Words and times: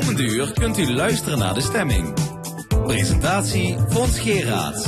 komende 0.00 0.22
uur 0.22 0.52
kunt 0.52 0.78
u 0.78 0.92
luisteren 0.92 1.38
naar 1.38 1.54
de 1.54 1.60
stemming. 1.60 2.14
Presentatie 2.84 3.76
Fons 3.88 4.18
Geraad. 4.18 4.86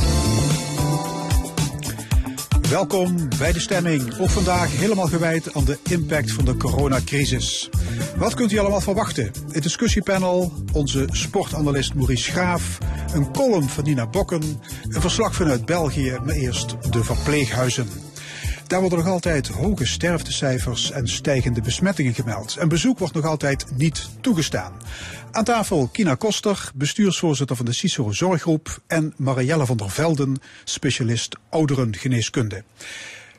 Welkom 2.69 3.29
bij 3.39 3.53
de 3.53 3.61
stemming. 3.61 4.19
Ook 4.19 4.31
vandaag 4.31 4.77
helemaal 4.77 5.07
gewijd 5.07 5.55
aan 5.55 5.65
de 5.65 5.79
impact 5.91 6.33
van 6.33 6.45
de 6.45 6.57
coronacrisis. 6.57 7.71
Wat 8.17 8.35
kunt 8.35 8.53
u 8.53 8.59
allemaal 8.59 8.81
verwachten? 8.81 9.31
Het 9.51 9.63
discussiepanel, 9.63 10.53
onze 10.73 11.09
sportanalist 11.11 11.95
Maurice 11.95 12.23
Schaaf, 12.23 12.79
een 13.15 13.33
column 13.33 13.69
van 13.69 13.85
Nina 13.85 14.07
Bokken, 14.07 14.43
een 14.89 15.01
verslag 15.01 15.35
vanuit 15.35 15.65
België, 15.65 16.19
maar 16.25 16.35
eerst 16.35 16.77
de 16.91 17.05
verpleeghuizen. 17.05 18.12
Daar 18.73 18.81
worden 18.81 18.99
nog 18.99 19.09
altijd 19.09 19.49
hoge 19.49 19.87
sterftecijfers 19.87 20.91
en 20.91 21.09
stijgende 21.09 21.61
besmettingen 21.61 22.15
gemeld. 22.15 22.57
En 22.57 22.69
bezoek 22.69 22.99
wordt 22.99 23.15
nog 23.15 23.25
altijd 23.25 23.67
niet 23.77 24.09
toegestaan. 24.21 24.73
Aan 25.31 25.45
tafel 25.45 25.89
Kina 25.93 26.15
Koster, 26.15 26.71
bestuursvoorzitter 26.75 27.57
van 27.57 27.65
de 27.65 27.73
Cicero 27.73 28.13
Zorggroep. 28.13 28.81
En 28.87 29.15
Marielle 29.17 29.67
van 29.67 29.77
der 29.77 29.91
Velden, 29.91 30.37
specialist 30.65 31.37
ouderengeneeskunde. 31.49 32.65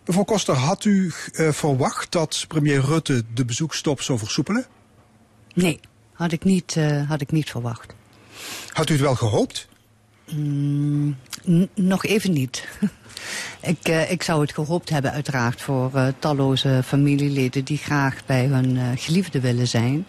Mevrouw 0.06 0.24
Koster, 0.24 0.56
had 0.56 0.86
u 0.86 1.12
uh, 1.34 1.52
verwacht 1.52 2.12
dat 2.12 2.46
premier 2.48 2.82
Rutte 2.82 3.24
de 3.34 3.46
bezoekstop 3.46 4.02
zou 4.02 4.18
versoepelen? 4.20 4.66
Nee, 5.54 5.80
had 6.14 6.32
ik 6.32 6.44
niet, 6.44 6.76
uh, 6.76 7.10
had 7.10 7.22
ik 7.22 7.32
niet 7.32 7.50
verwacht. 7.50 7.94
Had 8.74 8.90
u 8.90 8.92
het 8.94 9.02
wel 9.02 9.16
gehoopt? 9.16 9.68
Mm, 10.32 11.18
nog 11.74 12.06
even 12.06 12.32
niet. 12.32 12.68
ik, 13.62 13.90
uh, 13.90 14.12
ik 14.12 14.24
zou 14.24 14.42
het 14.42 14.54
gehoopt 14.54 14.90
hebben 14.90 15.12
uiteraard 15.12 15.62
voor 15.62 15.92
uh, 15.96 16.08
talloze 16.20 16.82
familieleden 16.86 17.64
die 17.64 17.78
graag 17.78 18.26
bij 18.26 18.46
hun 18.46 18.76
uh, 18.76 18.84
geliefde 18.96 19.40
willen 19.40 19.68
zijn. 19.68 20.06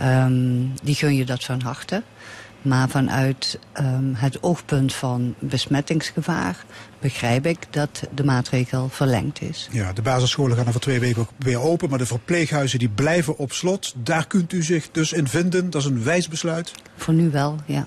Um, 0.00 0.72
die 0.82 0.94
gun 0.94 1.14
je 1.14 1.24
dat 1.24 1.44
van 1.44 1.60
harte. 1.60 2.02
Maar 2.62 2.88
vanuit 2.88 3.58
um, 3.80 4.14
het 4.14 4.42
oogpunt 4.42 4.94
van 4.94 5.34
besmettingsgevaar 5.38 6.64
begrijp 6.98 7.46
ik 7.46 7.58
dat 7.70 8.02
de 8.14 8.24
maatregel 8.24 8.88
verlengd 8.88 9.42
is. 9.42 9.68
Ja, 9.72 9.92
de 9.92 10.02
basisscholen 10.02 10.56
gaan 10.56 10.68
over 10.68 10.80
twee 10.80 11.00
weken 11.00 11.26
weer 11.38 11.60
open, 11.60 11.88
maar 11.88 11.98
de 11.98 12.06
verpleeghuizen 12.06 12.78
die 12.78 12.88
blijven 12.88 13.36
op 13.36 13.52
slot. 13.52 13.94
Daar 13.96 14.26
kunt 14.26 14.52
u 14.52 14.62
zich 14.62 14.90
dus 14.90 15.12
in 15.12 15.28
vinden. 15.28 15.70
Dat 15.70 15.80
is 15.80 15.88
een 15.88 16.02
wijs 16.04 16.28
besluit. 16.28 16.72
Voor 16.96 17.14
nu 17.14 17.30
wel, 17.30 17.56
ja. 17.66 17.86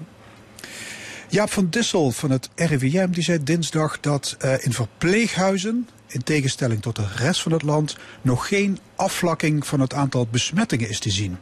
Jaap 1.33 1.51
van 1.51 1.69
Dissel 1.69 2.11
van 2.11 2.31
het 2.31 2.49
RIVM 2.55 3.09
die 3.09 3.23
zei 3.23 3.43
dinsdag 3.43 3.99
dat 3.99 4.37
uh, 4.39 4.53
in 4.65 4.73
verpleeghuizen, 4.73 5.89
in 6.07 6.23
tegenstelling 6.23 6.81
tot 6.81 6.95
de 6.95 7.07
rest 7.15 7.41
van 7.41 7.51
het 7.51 7.61
land, 7.61 7.97
nog 8.21 8.47
geen 8.47 8.79
afvlakking 8.95 9.67
van 9.67 9.79
het 9.79 9.93
aantal 9.93 10.27
besmettingen 10.31 10.89
is 10.89 10.99
te 10.99 11.09
zien. 11.09 11.37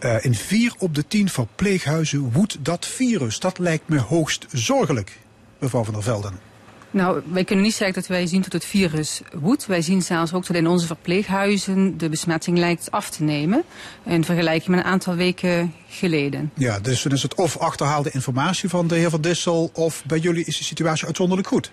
Uh, 0.00 0.24
in 0.24 0.34
vier 0.34 0.74
op 0.78 0.94
de 0.94 1.06
tien 1.06 1.28
verpleeghuizen 1.28 2.32
woedt 2.32 2.64
dat 2.64 2.86
virus. 2.86 3.40
Dat 3.40 3.58
lijkt 3.58 3.88
me 3.88 3.98
hoogst 3.98 4.46
zorgelijk, 4.52 5.18
mevrouw 5.58 5.84
van 5.84 5.94
der 5.94 6.02
Velden. 6.02 6.49
Nou, 6.90 7.22
wij 7.32 7.44
kunnen 7.44 7.64
niet 7.64 7.74
zeggen 7.74 7.94
dat 7.94 8.06
wij 8.06 8.26
zien 8.26 8.42
dat 8.42 8.52
het 8.52 8.64
virus 8.64 9.20
woedt. 9.32 9.66
Wij 9.66 9.82
zien 9.82 10.02
zelfs 10.02 10.32
ook 10.32 10.46
dat 10.46 10.56
in 10.56 10.66
onze 10.66 10.86
verpleeghuizen 10.86 11.98
de 11.98 12.08
besmetting 12.08 12.58
lijkt 12.58 12.90
af 12.90 13.10
te 13.10 13.22
nemen. 13.22 13.62
In 14.04 14.24
vergelijking 14.24 14.68
met 14.68 14.78
een 14.84 14.90
aantal 14.90 15.14
weken 15.14 15.74
geleden. 15.88 16.50
Ja, 16.54 16.78
dus 16.78 17.02
dan 17.02 17.12
is 17.12 17.22
het 17.22 17.34
of 17.34 17.56
achterhaalde 17.56 18.10
informatie 18.10 18.68
van 18.68 18.88
de 18.88 18.94
heer 18.94 19.10
Van 19.10 19.20
Dissel... 19.20 19.70
of 19.74 20.04
bij 20.06 20.18
jullie 20.18 20.44
is 20.44 20.58
de 20.58 20.64
situatie 20.64 21.06
uitzonderlijk 21.06 21.48
goed. 21.48 21.72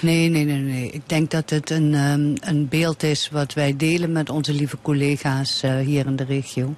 Nee, 0.00 0.28
nee, 0.28 0.44
nee, 0.44 0.60
nee. 0.60 0.90
Ik 0.90 1.02
denk 1.06 1.30
dat 1.30 1.50
het 1.50 1.70
een, 1.70 1.94
um, 1.94 2.34
een 2.40 2.68
beeld 2.68 3.02
is 3.02 3.28
wat 3.32 3.52
wij 3.54 3.76
delen 3.76 4.12
met 4.12 4.30
onze 4.30 4.52
lieve 4.52 4.76
collega's 4.82 5.62
uh, 5.64 5.78
hier 5.78 6.06
in 6.06 6.16
de 6.16 6.24
regio. 6.24 6.74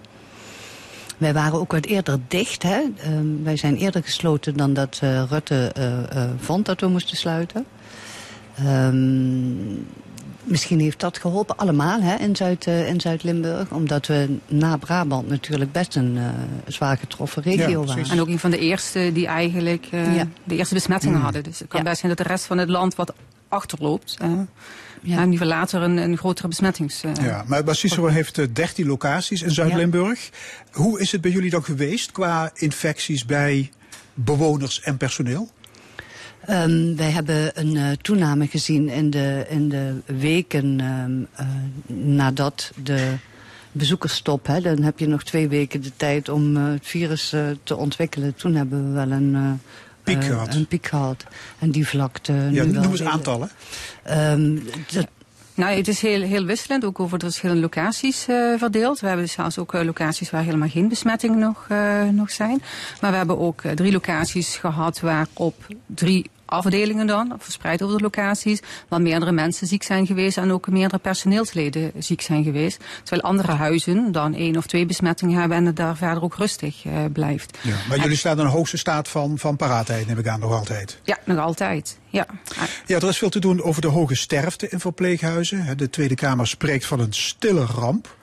Wij 1.17 1.33
waren 1.33 1.59
ook 1.59 1.73
wat 1.73 1.85
eerder 1.85 2.19
dicht. 2.29 2.63
Hè? 2.63 2.83
Um, 3.07 3.45
wij 3.45 3.57
zijn 3.57 3.77
eerder 3.77 4.03
gesloten 4.03 4.57
dan 4.57 4.75
dat 4.75 5.01
uh, 5.05 5.23
Rutte 5.29 5.73
uh, 5.79 5.85
uh, 5.85 6.31
vond 6.39 6.67
dat 6.67 6.81
we 6.81 6.87
moesten 6.87 7.17
sluiten. 7.17 7.65
Um, 8.67 9.87
misschien 10.43 10.81
heeft 10.81 11.01
dat 11.01 11.19
geholpen, 11.19 11.57
allemaal 11.57 12.01
hè, 12.01 12.17
in, 12.17 12.37
Zuid, 12.37 12.67
in 12.67 13.01
Zuid-Limburg. 13.01 13.71
Omdat 13.71 14.07
we 14.07 14.37
na 14.47 14.77
Brabant 14.77 15.29
natuurlijk 15.29 15.73
best 15.73 15.97
een 15.97 16.19
zwaar 16.67 16.97
getroffen 16.97 17.43
regio 17.43 17.81
ja, 17.81 17.87
waren. 17.87 18.11
En 18.11 18.21
ook 18.21 18.29
een 18.29 18.39
van 18.39 18.51
de 18.51 18.59
eerste 18.59 19.11
die 19.13 19.27
eigenlijk 19.27 19.85
ja. 19.91 20.29
de 20.45 20.57
eerste 20.57 20.75
besmettingen 20.75 21.17
mm. 21.17 21.23
hadden. 21.23 21.43
Dus 21.43 21.59
het 21.59 21.69
kan 21.69 21.83
ja. 21.83 21.89
best 21.89 22.01
zijn 22.01 22.15
dat 22.17 22.27
de 22.27 22.33
rest 22.33 22.45
van 22.45 22.59
het 22.59 22.69
land 22.69 22.95
wat 22.95 23.13
achterloopt. 23.49 24.17
Ja. 25.07 25.27
Die 25.27 25.39
we 25.39 25.45
later 25.45 25.83
een, 25.83 25.97
een 25.97 26.17
grotere 26.17 26.49
besmettings... 26.49 27.05
Uh, 27.05 27.13
ja, 27.21 27.45
maar 27.47 27.75
Cicero 27.75 28.07
heeft 28.07 28.39
uh, 28.39 28.47
13 28.53 28.87
locaties 28.87 29.43
in 29.43 29.51
Zuid-Limburg. 29.51 30.25
Ja. 30.25 30.81
Hoe 30.81 31.01
is 31.01 31.13
het 31.13 31.21
bij 31.21 31.31
jullie 31.31 31.51
dan 31.51 31.65
geweest 31.65 32.13
qua 32.13 32.51
infecties 32.55 33.25
bij 33.25 33.71
bewoners 34.15 34.81
en 34.81 34.97
personeel? 34.97 35.51
Um, 36.51 36.97
wij 36.97 37.11
hebben 37.11 37.51
een 37.55 37.75
uh, 37.75 37.91
toename 38.03 38.47
gezien 38.47 38.89
in 38.89 39.11
de, 39.11 39.47
in 39.49 39.69
de 39.69 39.95
weken 40.07 40.81
um, 40.81 41.27
uh, 41.41 41.47
nadat 41.97 42.73
de 42.83 43.15
bezoekersstop. 43.73 44.47
Hè, 44.47 44.61
dan 44.61 44.83
heb 44.83 44.99
je 44.99 45.09
nog 45.09 45.25
twee 45.25 45.49
weken 45.49 45.83
de 45.83 45.93
tijd 45.97 46.29
om 46.29 46.57
uh, 46.57 46.73
het 46.73 46.87
virus 46.87 47.35
te 47.63 47.77
ontwikkelen. 47.77 48.35
Toen 48.35 48.55
hebben 48.55 48.89
we 48.89 48.93
wel 48.95 49.11
een 49.11 49.61
piek 50.15 50.25
gehad. 50.25 50.55
Een 50.55 50.67
piek 50.67 50.87
gehad. 50.87 51.25
En 51.59 51.71
die 51.71 51.89
vlakte... 51.89 52.33
Ja, 52.51 52.65
noem 52.65 52.91
eens 52.91 53.03
aantallen. 53.03 53.51
Um, 54.11 54.63
dat, 54.93 55.07
nou, 55.55 55.77
het 55.77 55.89
is 55.89 56.01
heel, 56.01 56.23
heel 56.23 56.45
wisselend, 56.45 56.85
ook 56.85 57.01
over 57.01 57.19
de 57.19 57.25
verschillende 57.25 57.63
locaties 57.63 58.27
uh, 58.29 58.59
verdeeld. 58.59 59.01
We 59.01 59.07
hebben 59.07 59.29
zelfs 59.29 59.59
ook 59.59 59.75
uh, 59.75 59.83
locaties 59.83 60.31
waar 60.31 60.43
helemaal 60.43 60.69
geen 60.69 60.89
besmettingen 60.89 61.39
nog, 61.39 61.67
uh, 61.73 62.09
nog 62.09 62.31
zijn. 62.31 62.63
Maar 63.01 63.11
we 63.11 63.17
hebben 63.17 63.39
ook 63.39 63.63
drie 63.75 63.93
locaties 63.93 64.57
gehad 64.57 65.01
waarop 65.01 65.67
drie 65.87 66.31
afdelingen 66.47 67.07
dan, 67.07 67.35
verspreid 67.39 67.83
over 67.83 67.97
de 67.97 68.03
locaties, 68.03 68.61
waar 68.89 69.03
meerdere 69.03 69.33
mensen 69.33 69.67
ziek 69.67 69.83
zijn 69.83 70.07
geweest 70.07 70.37
en 70.37 70.53
ook 70.53 70.69
meerdere 70.69 70.99
personeelsleden 70.99 71.93
ziek 71.99 72.21
zijn 72.21 72.45
geweest. 72.45 72.85
Terwijl 73.03 73.23
andere 73.23 73.53
huizen 73.53 74.13
dan 74.13 74.35
één 74.35 74.57
of 74.57 74.67
twee 74.67 74.87
besmettingen 74.87 75.39
hebben 75.41 75.57
en 75.57 75.67
het 75.67 75.77
daar 75.77 75.97
verder 75.97 76.23
ook 76.23 76.37
rustig 76.37 76.85
uh, 76.85 77.05
blijft. 77.13 77.59
Ja, 77.63 77.77
maar 77.89 77.99
jullie 77.99 78.17
staan 78.17 78.39
in 78.39 78.45
een 78.45 78.51
hoogste 78.51 78.77
staat 78.77 79.09
van, 79.09 79.39
van 79.39 79.57
paraatheid, 79.57 80.07
neem 80.07 80.19
ik 80.19 80.29
aan, 80.29 80.41
nog 80.41 80.53
altijd? 80.53 81.01
Ja, 81.03 81.19
nog 81.25 81.39
altijd. 81.39 81.99
Ja. 82.09 82.27
ja, 82.87 82.97
er 82.97 83.09
is 83.09 83.19
veel 83.19 83.29
te 83.29 83.39
doen 83.39 83.63
over 83.63 83.83
de 83.83 83.89
hoge 83.89 84.15
sterfte 84.15 84.69
in 84.69 84.81
verpleeghuizen. 84.81 85.77
De 85.77 85.91
Tweede 85.91 86.15
Kamer 86.15 86.47
spreekt 86.47 86.87
van 86.87 87.01
een 87.01 87.13
stille 87.13 87.65
ramp. 87.65 88.17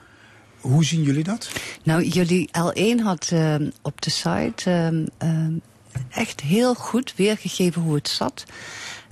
Hoe 0.60 0.84
zien 0.84 1.02
jullie 1.02 1.24
dat? 1.24 1.50
Nou, 1.82 2.04
jullie 2.04 2.50
L1 2.58 3.02
had 3.02 3.30
uh, 3.32 3.54
op 3.82 4.02
de 4.02 4.10
site 4.10 4.70
uh, 5.22 5.28
echt 6.10 6.40
heel 6.40 6.74
goed 6.74 7.14
weergegeven 7.16 7.82
hoe 7.82 7.94
het 7.94 8.08
zat. 8.08 8.44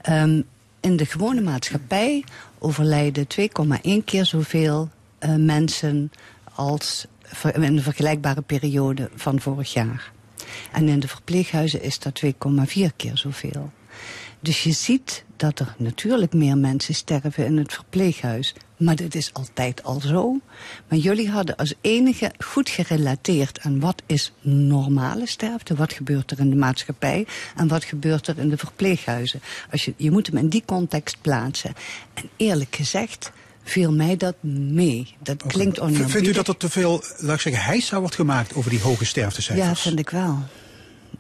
Um, 0.09 0.45
in 0.81 0.97
de 0.97 1.07
gewone 1.07 1.41
maatschappij 1.41 2.25
overlijden 2.59 3.27
2,1 3.41 4.05
keer 4.05 4.25
zoveel 4.25 4.89
uh, 5.21 5.35
mensen 5.37 6.13
als 6.55 7.07
in 7.53 7.63
een 7.63 7.83
vergelijkbare 7.83 8.43
periode 8.43 9.11
van 9.15 9.41
vorig 9.41 9.73
jaar. 9.73 10.13
En 10.73 10.89
in 10.89 11.01
de 11.01 11.09
verpleeghuizen 11.09 11.83
is 11.83 11.99
dat 11.99 12.23
2,4 12.25 12.31
keer 12.97 13.17
zoveel. 13.17 13.73
Dus 14.41 14.63
je 14.63 14.73
ziet 14.73 15.25
dat 15.37 15.59
er 15.59 15.75
natuurlijk 15.79 16.33
meer 16.33 16.59
mensen 16.59 16.95
sterven 16.95 17.45
in 17.45 17.57
het 17.57 17.73
verpleeghuis. 17.73 18.55
Maar 18.83 18.97
dit 18.97 19.15
is 19.15 19.31
altijd 19.33 19.83
al 19.83 20.01
zo. 20.01 20.41
Maar 20.89 20.99
jullie 20.99 21.31
hadden 21.31 21.57
als 21.57 21.75
enige 21.81 22.33
goed 22.39 22.69
gerelateerd 22.69 23.61
aan 23.61 23.81
wat 23.81 24.03
is 24.07 24.33
normale 24.41 25.27
sterfte, 25.27 25.75
wat 25.75 25.93
gebeurt 25.93 26.31
er 26.31 26.39
in 26.39 26.51
de 26.51 26.57
maatschappij 26.57 27.27
en 27.57 27.69
wat 27.69 27.85
gebeurt 27.85 28.27
er 28.27 28.39
in 28.39 28.49
de 28.49 28.57
verpleeghuizen. 28.57 29.41
Als 29.71 29.85
je, 29.85 29.95
je 29.97 30.11
moet 30.11 30.27
hem 30.27 30.37
in 30.37 30.49
die 30.49 30.63
context 30.67 31.17
plaatsen. 31.21 31.75
En 32.15 32.29
eerlijk 32.37 32.77
gezegd 32.77 33.33
viel 33.63 33.93
mij 33.93 34.17
dat 34.17 34.43
mee. 34.43 35.15
Dat 35.23 35.35
okay. 35.35 35.49
klinkt 35.49 35.81
oneerbiedig. 35.81 36.13
Vindt 36.13 36.29
u 36.29 36.33
dat 36.33 36.49
er 36.49 36.57
te 36.57 36.71
veel, 36.71 37.05
laat 37.17 37.35
ik 37.35 37.41
zeggen, 37.41 37.63
heisa 37.63 38.01
wordt 38.01 38.15
gemaakt 38.15 38.55
over 38.55 38.71
die 38.71 38.81
hoge 38.81 39.05
sterftecijfers? 39.05 39.69
Ja, 39.69 39.75
vind 39.77 39.99
ik 39.99 40.11
wel. 40.11 40.39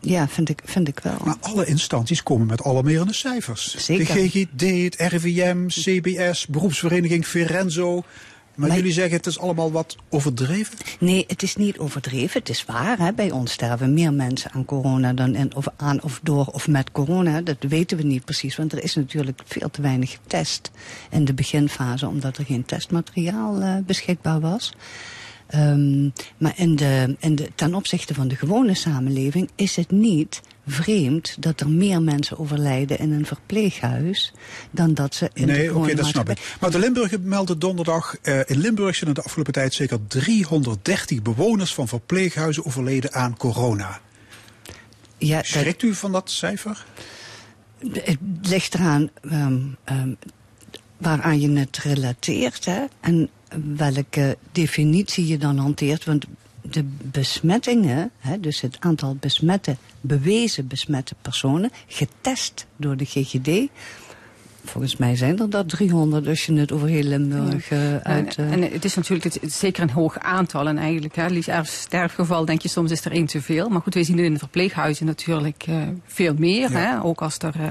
Ja, 0.04 0.28
vind 0.28 0.48
ik, 0.48 0.60
vind 0.64 0.88
ik 0.88 1.00
wel. 1.02 1.16
Maar 1.24 1.36
alle 1.40 1.66
instanties 1.66 2.22
komen 2.22 2.46
met 2.46 2.62
alarmerende 2.62 3.14
cijfers. 3.14 3.76
Zeker. 3.76 4.14
De 4.14 4.28
GGD, 4.28 4.96
het 4.98 5.12
RIVM, 5.12 5.66
CBS, 5.66 6.46
beroepsvereniging 6.46 7.26
Firenzo. 7.26 8.04
Maar, 8.54 8.68
maar, 8.68 8.76
jullie 8.76 8.92
zeggen 8.92 9.16
het 9.16 9.26
is 9.26 9.38
allemaal 9.38 9.72
wat 9.72 9.96
overdreven? 10.08 10.78
Nee, 10.98 11.24
het 11.26 11.42
is 11.42 11.56
niet 11.56 11.78
overdreven. 11.78 12.40
Het 12.40 12.48
is 12.48 12.64
waar. 12.64 12.98
Hè. 12.98 13.12
Bij 13.12 13.30
ons 13.30 13.52
sterven 13.52 13.94
meer 13.94 14.12
mensen 14.12 14.50
aan 14.50 14.64
corona 14.64 15.12
dan 15.12 15.34
in, 15.34 15.54
of 15.54 15.66
aan 15.76 16.02
of 16.02 16.20
door 16.22 16.46
of 16.46 16.68
met 16.68 16.92
corona. 16.92 17.40
Dat 17.40 17.56
weten 17.68 17.96
we 17.96 18.02
niet 18.02 18.24
precies, 18.24 18.56
want 18.56 18.72
er 18.72 18.82
is 18.82 18.94
natuurlijk 18.94 19.42
veel 19.46 19.70
te 19.70 19.82
weinig 19.82 20.10
getest 20.10 20.70
in 21.10 21.24
de 21.24 21.34
beginfase, 21.34 22.06
omdat 22.06 22.36
er 22.36 22.44
geen 22.44 22.64
testmateriaal 22.64 23.62
uh, 23.62 23.76
beschikbaar 23.86 24.40
was. 24.40 24.72
Ehm, 25.52 26.08
maar 26.38 26.52
in 26.56 26.76
de, 26.76 27.16
in 27.18 27.34
de, 27.34 27.50
ten 27.54 27.74
opzichte 27.74 28.14
van 28.14 28.28
de 28.28 28.36
gewone 28.36 28.74
samenleving 28.74 29.50
is 29.54 29.76
het 29.76 29.90
niet 29.90 30.40
vreemd 30.66 31.36
dat 31.42 31.60
er 31.60 31.68
meer 31.68 32.02
mensen 32.02 32.38
overlijden 32.38 32.98
in 32.98 33.12
een 33.12 33.26
verpleeghuis 33.26 34.32
dan 34.70 34.94
dat 34.94 35.14
ze 35.14 35.30
in 35.32 35.46
nee, 35.46 35.56
de 35.56 35.66
gewone 35.66 35.86
oké, 35.86 35.94
dat 35.94 36.06
snap 36.06 36.28
ik. 36.30 36.56
Maar 36.60 36.70
de 36.70 36.78
Limburger 36.78 37.20
meldde 37.20 37.58
donderdag, 37.58 38.16
eh, 38.22 38.40
in 38.46 38.58
Limburg 38.58 38.96
zijn 38.96 39.10
er 39.10 39.16
de 39.16 39.22
afgelopen 39.22 39.52
tijd 39.52 39.74
zeker 39.74 39.98
330 40.06 41.22
bewoners 41.22 41.74
van 41.74 41.88
verpleeghuizen 41.88 42.64
overleden 42.64 43.12
aan 43.12 43.36
corona. 43.36 44.00
Ja, 45.18 45.36
dat- 45.36 45.46
Schrikt 45.46 45.82
u 45.82 45.94
van 45.94 46.12
dat 46.12 46.30
cijfer? 46.30 46.84
Het 47.92 48.18
ligt 48.42 48.74
eraan 48.74 49.10
ehm, 49.30 49.60
ehm, 49.84 50.14
waaraan 50.96 51.40
je 51.40 51.50
het 51.58 51.76
relateert 51.78 52.64
hè, 52.64 52.84
en 53.00 53.30
welke 53.76 54.36
definitie 54.52 55.26
je 55.26 55.38
dan 55.38 55.58
hanteert. 55.58 56.04
Want 56.04 56.26
de 56.62 56.84
besmettingen, 57.02 58.10
hè, 58.18 58.40
dus 58.40 58.60
het 58.60 58.76
aantal 58.80 59.16
besmette, 59.20 59.76
bewezen 60.00 60.66
besmette 60.66 61.14
personen, 61.22 61.70
getest 61.86 62.66
door 62.76 62.96
de 62.96 63.04
GGD. 63.04 63.70
Volgens 64.64 64.96
mij 64.96 65.16
zijn 65.16 65.38
er 65.38 65.50
dat 65.50 65.68
300 65.68 66.26
als 66.26 66.46
je 66.46 66.52
het 66.52 66.72
over 66.72 66.88
heel 66.88 67.02
Limburg 67.02 67.70
eh, 67.70 67.96
uit... 67.96 68.36
En, 68.36 68.50
en 68.50 68.62
het 68.62 68.84
is 68.84 68.94
natuurlijk 68.94 69.34
het 69.34 69.52
zeker 69.52 69.82
een 69.82 69.90
hoog 69.90 70.18
aantal. 70.18 70.68
En 70.68 70.78
eigenlijk, 70.78 71.16
hè, 71.16 71.22
ergens 71.22 71.80
sterfgeval, 71.80 72.44
denk 72.44 72.62
je 72.62 72.68
soms 72.68 72.90
is 72.90 73.04
er 73.04 73.12
één 73.12 73.26
te 73.26 73.42
veel. 73.42 73.68
Maar 73.68 73.80
goed, 73.80 73.94
wij 73.94 74.04
zien 74.04 74.16
het 74.16 74.26
in 74.26 74.32
de 74.32 74.38
verpleeghuizen 74.38 75.06
natuurlijk 75.06 75.64
eh, 75.68 75.76
veel 76.06 76.34
meer. 76.38 76.70
Ja. 76.70 76.78
Hè, 76.78 77.02
ook 77.04 77.22
als 77.22 77.38
er 77.38 77.54
eh, 77.60 77.70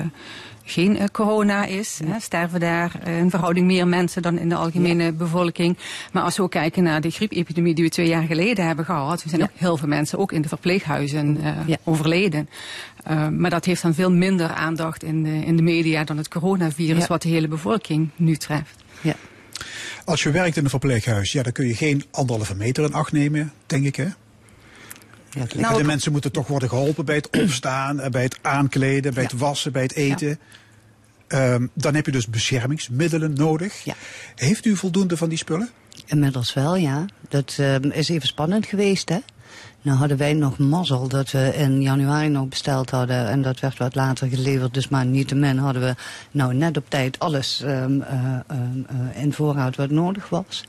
geen 0.63 0.97
eh, 0.97 1.05
corona 1.11 1.65
is, 1.65 1.99
hè, 2.05 2.19
sterven 2.19 2.59
daar 2.59 2.91
eh, 3.03 3.17
in 3.17 3.29
verhouding 3.29 3.65
meer 3.67 3.87
mensen 3.87 4.21
dan 4.21 4.37
in 4.39 4.49
de 4.49 4.55
algemene 4.55 5.11
bevolking. 5.13 5.77
Maar 6.11 6.23
als 6.23 6.37
we 6.37 6.43
ook 6.43 6.51
kijken 6.51 6.83
naar 6.83 7.01
de 7.01 7.09
griepepidemie 7.09 7.73
die 7.75 7.83
we 7.83 7.89
twee 7.89 8.07
jaar 8.07 8.23
geleden 8.23 8.65
hebben 8.65 8.85
gehad, 8.85 9.23
zijn 9.27 9.41
Ja. 9.41 9.47
ook 9.47 9.59
heel 9.59 9.77
veel 9.77 9.87
mensen 9.87 10.19
ook 10.19 10.31
in 10.31 10.41
de 10.41 10.47
verpleeghuizen 10.47 11.37
eh, 11.43 11.53
Ja. 11.65 11.77
overleden. 11.83 12.49
Eh, 13.03 13.27
maar 13.27 13.49
dat 13.49 13.65
heeft 13.65 13.81
dan 13.81 13.93
veel 13.93 14.11
minder 14.11 14.49
aandacht 14.49 15.03
in 15.03 15.23
de, 15.23 15.45
in 15.45 15.55
de 15.55 15.63
media 15.63 16.03
dan 16.03 16.17
het 16.17 16.27
coronavirus, 16.27 17.01
Ja. 17.01 17.07
wat 17.07 17.21
de 17.21 17.29
hele 17.29 17.47
bevolking 17.47 18.09
nu 18.15 18.35
treft. 18.35 18.75
ja. 19.01 19.13
Als 20.05 20.23
je 20.23 20.31
werkt 20.31 20.57
in 20.57 20.63
een 20.63 20.69
verpleeghuis, 20.69 21.31
ja, 21.31 21.43
dan 21.43 21.51
kun 21.51 21.67
je 21.67 21.75
geen 21.75 22.03
anderhalve 22.11 22.55
meter 22.55 22.83
in 22.83 22.93
acht 22.93 23.11
nemen, 23.11 23.51
denk 23.65 23.85
ik, 23.85 23.95
hè? 23.95 24.05
Ja, 25.31 25.43
Nou, 25.55 25.77
de 25.77 25.83
mensen 25.83 26.11
moeten 26.11 26.31
toch 26.31 26.47
worden 26.47 26.69
geholpen 26.69 27.05
bij 27.05 27.15
het 27.15 27.29
opstaan, 27.43 27.99
eh, 27.99 28.09
bij 28.09 28.23
het 28.23 28.37
aankleden, 28.41 29.13
bij 29.13 29.23
Ja. 29.23 29.29
het 29.29 29.39
wassen, 29.39 29.71
bij 29.71 29.81
het 29.81 29.93
eten. 29.93 30.39
Ehm, 31.27 31.67
dan 31.73 31.95
heb 31.95 32.05
je 32.05 32.11
dus 32.11 32.27
beschermingsmiddelen 32.27 33.33
nodig. 33.33 33.83
Ja. 33.83 33.93
Heeft 34.35 34.65
u 34.65 34.75
voldoende 34.75 35.17
van 35.17 35.29
die 35.29 35.37
spullen? 35.37 35.69
Inmiddels 36.05 36.53
wel, 36.53 36.75
ja. 36.75 37.05
Dat 37.29 37.55
ehm, 37.59 37.89
is 37.89 38.09
even 38.09 38.27
spannend 38.27 38.65
geweest, 38.65 39.09
hè. 39.09 39.17
Nou 39.81 39.97
hadden 39.97 40.17
wij 40.17 40.33
nog 40.33 40.57
mazzel 40.57 41.07
dat 41.07 41.31
we 41.31 41.53
in 41.55 41.81
januari 41.81 42.27
nog 42.29 42.47
besteld 42.47 42.89
hadden 42.89 43.27
en 43.27 43.41
dat 43.41 43.59
werd 43.59 43.77
wat 43.77 43.95
later 43.95 44.27
geleverd. 44.27 44.73
Dus 44.73 44.87
maar 44.87 45.05
niettemin 45.05 45.57
hadden 45.57 45.81
we 45.81 45.95
nou 46.31 46.53
net 46.53 46.77
op 46.77 46.89
tijd 46.89 47.19
alles 47.19 47.61
ehm, 47.61 48.01
eh, 48.01 48.33
eh, 48.47 48.57
in 49.15 49.33
voorraad 49.33 49.75
wat 49.75 49.89
nodig 49.89 50.29
was. 50.29 50.63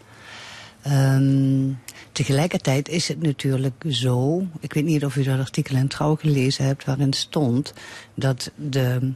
Ehm, 0.83 1.69
tegelijkertijd 2.13 2.89
is 2.89 3.09
het 3.09 3.23
natuurlijk 3.23 3.85
zo, 3.89 4.47
ik 4.61 4.73
weet 4.73 4.85
niet 4.85 5.05
of 5.05 5.17
u 5.17 5.23
dat 5.23 5.39
artikel 5.39 5.77
in 5.77 5.89
Trouw 5.89 6.15
gelezen 6.15 6.65
hebt 6.65 6.85
waarin 6.85 7.13
stond 7.13 7.73
dat 8.15 8.51
de 8.55 9.13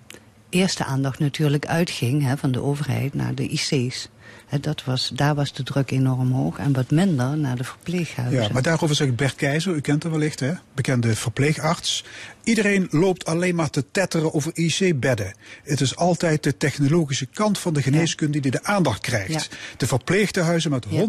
eerste 0.56 0.84
aandacht 0.84 1.18
natuurlijk 1.18 1.66
uitging 1.66 2.22
hè, 2.22 2.36
van 2.36 2.52
de 2.52 2.62
overheid 2.62 3.14
naar 3.14 3.34
de 3.34 3.48
IC's. 3.48 4.08
Hè, 4.46 4.60
dat 4.60 4.84
was, 4.84 5.10
daar 5.14 5.34
was 5.34 5.52
de 5.52 5.62
druk 5.62 5.90
enorm 5.90 6.32
hoog 6.32 6.58
en 6.58 6.72
wat 6.72 6.90
minder 6.90 7.36
naar 7.36 7.56
de 7.56 7.64
verpleeghuizen. 7.64 8.42
Ja, 8.42 8.48
maar 8.52 8.62
daarover 8.62 8.96
zegt 8.96 9.16
Bert 9.16 9.34
Keizer, 9.34 9.74
u 9.74 9.80
kent 9.80 10.02
hem 10.02 10.12
wellicht, 10.12 10.40
hè? 10.40 10.52
bekende 10.74 11.16
verpleegarts. 11.16 12.04
Iedereen 12.44 12.88
loopt 12.90 13.24
alleen 13.24 13.54
maar 13.54 13.70
te 13.70 13.84
tetteren 13.90 14.34
over 14.34 14.50
IC-bedden. 14.54 15.34
Het 15.62 15.80
is 15.80 15.96
altijd 15.96 16.42
de 16.42 16.56
technologische 16.56 17.26
kant 17.26 17.58
van 17.58 17.74
de 17.74 17.82
geneeskunde 17.82 18.40
die 18.40 18.50
de 18.50 18.64
aandacht 18.64 19.00
krijgt. 19.00 19.32
Ja. 19.32 19.56
De 19.76 19.86
verpleegtehuizen 19.86 20.70
met 20.70 20.86
Ja. 20.88 21.06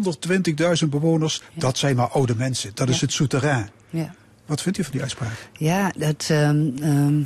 120.000 0.82 0.88
bewoners, 0.88 1.42
dat 1.54 1.78
zijn 1.78 1.96
maar 1.96 2.08
oude 2.08 2.34
mensen. 2.36 2.70
Dat 2.74 2.88
is 2.88 3.00
het 3.00 3.12
souterrain. 3.12 3.70
Ja. 3.90 4.14
Wat 4.48 4.62
vindt 4.62 4.78
u 4.78 4.82
van 4.82 4.92
die 4.92 5.00
uitspraak? 5.00 5.48
Ja, 5.52 5.92
dat, 5.96 6.26
ehm, 6.30 6.70
ehm, 6.82 7.22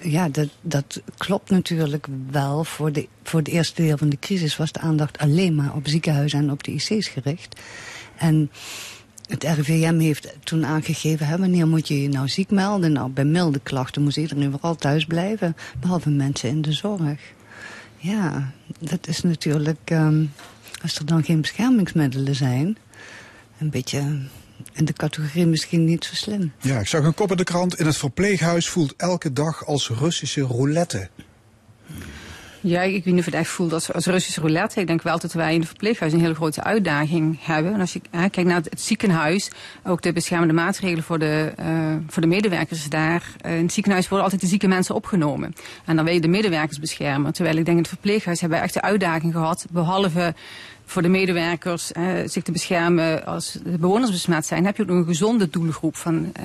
ja 0.00 0.28
dat, 0.28 0.48
dat 0.60 1.02
klopt 1.16 1.50
natuurlijk 1.50 2.06
wel. 2.30 2.64
Voor, 2.64 2.92
de, 2.92 3.08
voor 3.22 3.38
het 3.38 3.48
eerste 3.48 3.82
deel 3.82 3.96
van 3.96 4.08
de 4.08 4.18
crisis 4.18 4.56
was 4.56 4.72
de 4.72 4.80
aandacht 4.80 5.18
alleen 5.18 5.54
maar 5.54 5.74
op 5.74 5.88
ziekenhuizen 5.88 6.38
en 6.38 6.50
op 6.50 6.62
de 6.62 6.72
IC's 6.72 7.08
gericht. 7.08 7.60
En 8.16 8.50
het 9.28 9.42
RIVM 9.44 9.98
heeft 9.98 10.34
toen 10.44 10.66
aangegeven, 10.66 11.26
hè, 11.26 11.38
wanneer 11.38 11.68
moet 11.68 11.88
je 11.88 12.02
je 12.02 12.08
nou 12.08 12.28
ziek 12.28 12.50
melden? 12.50 12.92
Nou, 12.92 13.10
bij 13.10 13.24
milde 13.24 13.60
klachten 13.62 14.02
moest 14.02 14.16
iedereen 14.16 14.50
vooral 14.50 14.76
thuis 14.76 15.04
blijven, 15.04 15.56
behalve 15.80 16.10
mensen 16.10 16.48
in 16.48 16.62
de 16.62 16.72
zorg. 16.72 17.20
Ja, 17.96 18.52
dat 18.78 19.06
is 19.06 19.22
natuurlijk, 19.22 19.80
ehm, 19.84 20.24
als 20.82 20.98
er 20.98 21.06
dan 21.06 21.24
geen 21.24 21.40
beschermingsmiddelen 21.40 22.34
zijn, 22.34 22.76
een 23.58 23.70
beetje 23.70 24.18
in 24.72 24.84
de 24.84 24.92
categorie 24.92 25.46
misschien 25.46 25.84
niet 25.84 26.04
zo 26.04 26.14
slim. 26.14 26.52
Ja, 26.60 26.78
ik 26.78 26.86
zag 26.86 27.04
een 27.04 27.14
kop 27.14 27.30
in 27.30 27.36
de 27.36 27.44
krant. 27.44 27.78
In 27.78 27.86
het 27.86 27.96
verpleeghuis 27.96 28.68
voelt 28.68 28.94
elke 28.96 29.32
dag 29.32 29.66
als 29.66 29.88
Russische 29.90 30.40
roulette. 30.42 31.08
Ja, 32.66 32.82
ik 32.82 32.92
weet 33.04 33.04
niet 33.04 33.18
of 33.18 33.24
het 33.24 33.34
echt 33.34 33.50
voelt 33.50 33.72
als, 33.72 33.92
als 33.92 34.06
Russische 34.06 34.40
roulette. 34.40 34.80
Ik 34.80 34.86
denk 34.86 35.02
wel 35.02 35.18
dat 35.18 35.32
wij 35.32 35.54
in 35.54 35.60
de 35.60 35.66
verpleeghuis 35.66 36.12
een 36.12 36.20
hele 36.20 36.34
grote 36.34 36.62
uitdaging 36.62 37.38
hebben. 37.40 37.72
En 37.74 37.80
als 37.80 37.92
je 37.92 38.00
hè, 38.10 38.28
kijkt 38.28 38.48
naar 38.48 38.56
het, 38.56 38.70
het 38.70 38.80
ziekenhuis, 38.80 39.50
ook 39.82 40.02
de 40.02 40.12
beschermende 40.12 40.54
maatregelen 40.54 41.04
voor 41.04 41.18
de, 41.18 41.52
eh, 41.56 41.94
voor 42.08 42.22
de 42.22 42.28
medewerkers 42.28 42.88
daar. 42.88 43.22
eh, 43.40 43.56
in 43.56 43.62
het 43.62 43.72
ziekenhuis 43.72 44.04
worden 44.08 44.24
altijd 44.24 44.42
de 44.42 44.48
zieke 44.48 44.68
mensen 44.68 44.94
opgenomen. 44.94 45.54
En 45.84 45.96
dan 45.96 46.04
wil 46.04 46.14
je 46.14 46.20
de 46.20 46.28
medewerkers 46.28 46.78
beschermen. 46.78 47.32
Terwijl 47.32 47.56
ik 47.56 47.64
denk 47.64 47.76
in 47.76 47.82
het 47.82 47.92
verpleeghuis 47.92 48.40
hebben 48.40 48.58
we 48.58 48.64
echt 48.64 48.74
de 48.74 48.82
uitdaging 48.82 49.32
gehad, 49.32 49.66
behalve 49.70 50.34
voor 50.86 51.02
de 51.02 51.08
medewerkers 51.08 51.92
eh, 51.92 52.04
zich 52.24 52.42
te 52.42 52.52
beschermen 52.52 53.26
als 53.26 53.52
de 53.52 53.78
bewoners 53.78 54.10
besmet 54.10 54.46
zijn, 54.46 54.64
heb 54.64 54.76
je 54.76 54.82
ook 54.82 54.88
nog 54.88 54.98
een 54.98 55.04
gezonde 55.06 55.50
doelgroep 55.50 55.96
van 55.96 56.30
eh, 56.32 56.44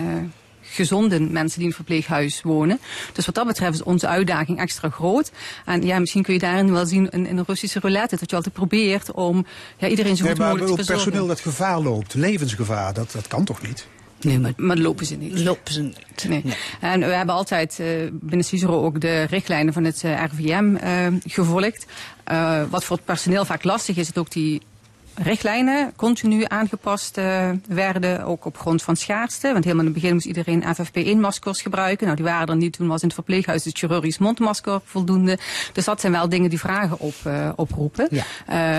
gezonde 0.61 1.19
mensen 1.19 1.59
die 1.59 1.61
in 1.61 1.67
het 1.67 1.75
verpleeghuis 1.75 2.41
wonen. 2.41 2.79
Dus 3.13 3.25
wat 3.25 3.35
dat 3.35 3.47
betreft 3.47 3.73
is 3.73 3.83
onze 3.83 4.07
uitdaging 4.07 4.59
extra 4.59 4.89
groot. 4.89 5.31
En 5.65 5.85
ja, 5.85 5.99
misschien 5.99 6.23
kun 6.23 6.33
je 6.33 6.39
daarin 6.39 6.71
wel 6.71 6.85
zien 6.85 7.09
in, 7.09 7.25
in 7.27 7.37
een 7.37 7.43
Russische 7.47 7.79
roulette, 7.79 8.17
dat 8.19 8.29
je 8.29 8.35
altijd 8.35 8.53
probeert 8.55 9.11
om 9.11 9.45
ja, 9.77 9.87
iedereen 9.87 10.15
zo 10.15 10.23
Nee, 10.23 10.31
goed 10.31 10.41
maar 10.41 10.49
mogelijk 10.49 10.69
te 10.71 10.75
verzorgen. 10.75 11.03
personeel 11.03 11.27
dat 11.27 11.39
gevaar 11.39 11.79
loopt, 11.79 12.13
levensgevaar, 12.13 12.93
dat, 12.93 13.11
dat 13.11 13.27
kan 13.27 13.45
toch 13.45 13.61
niet? 13.61 13.87
Nee, 14.21 14.39
maar 14.39 14.53
Maar 14.57 14.77
lopen 14.77 15.05
ze 15.05 15.15
niet. 15.15 15.39
lopen 15.39 15.73
ze 15.73 15.81
niet. 15.81 16.25
Nee. 16.27 16.43
En 16.79 16.99
we 16.99 17.05
hebben 17.05 17.35
altijd 17.35 17.79
eh, 17.79 17.87
binnen 18.11 18.45
CISRO 18.45 18.83
ook 18.85 19.01
de 19.01 19.23
richtlijnen 19.23 19.73
van 19.73 19.83
het 19.83 20.03
eh, 20.03 20.23
RVM 20.23 20.75
eh, 20.75 21.07
gevolgd. 21.25 21.85
Eh, 22.23 22.63
wat 22.69 22.83
voor 22.83 22.95
het 22.95 23.05
personeel 23.05 23.45
vaak 23.45 23.63
lastig 23.63 23.97
is, 23.97 24.07
het 24.07 24.17
ook 24.17 24.31
die 24.31 24.61
richtlijnen 25.23 25.93
continu 25.95 26.43
aangepast 26.47 27.17
eh, 27.17 27.49
werden, 27.67 28.23
ook 28.25 28.45
op 28.45 28.57
grond 28.57 28.83
van 28.83 28.95
schaarste. 28.95 29.51
Want 29.51 29.63
helemaal 29.63 29.85
in 29.85 29.91
het 29.91 30.01
begin 30.01 30.13
moest 30.13 30.25
iedereen 30.25 30.63
FFP1-maskers 30.63 31.61
gebruiken. 31.61 32.05
Nou, 32.05 32.15
die 32.17 32.25
waren 32.25 32.47
er 32.47 32.55
niet. 32.55 32.73
Toen 32.73 32.87
was 32.87 33.01
in 33.01 33.07
het 33.07 33.15
verpleeghuis 33.15 33.65
het 33.65 33.77
chirurgisch 33.77 34.17
mondmasker 34.17 34.81
voldoende. 34.83 35.37
Dus 35.73 35.85
dat 35.85 35.99
zijn 36.01 36.11
wel 36.13 36.29
dingen 36.29 36.49
die 36.49 36.59
vragen 36.59 36.99
op, 36.99 37.13
eh, 37.23 37.49
oproepen. 37.55 38.07
Ja. 38.11 38.23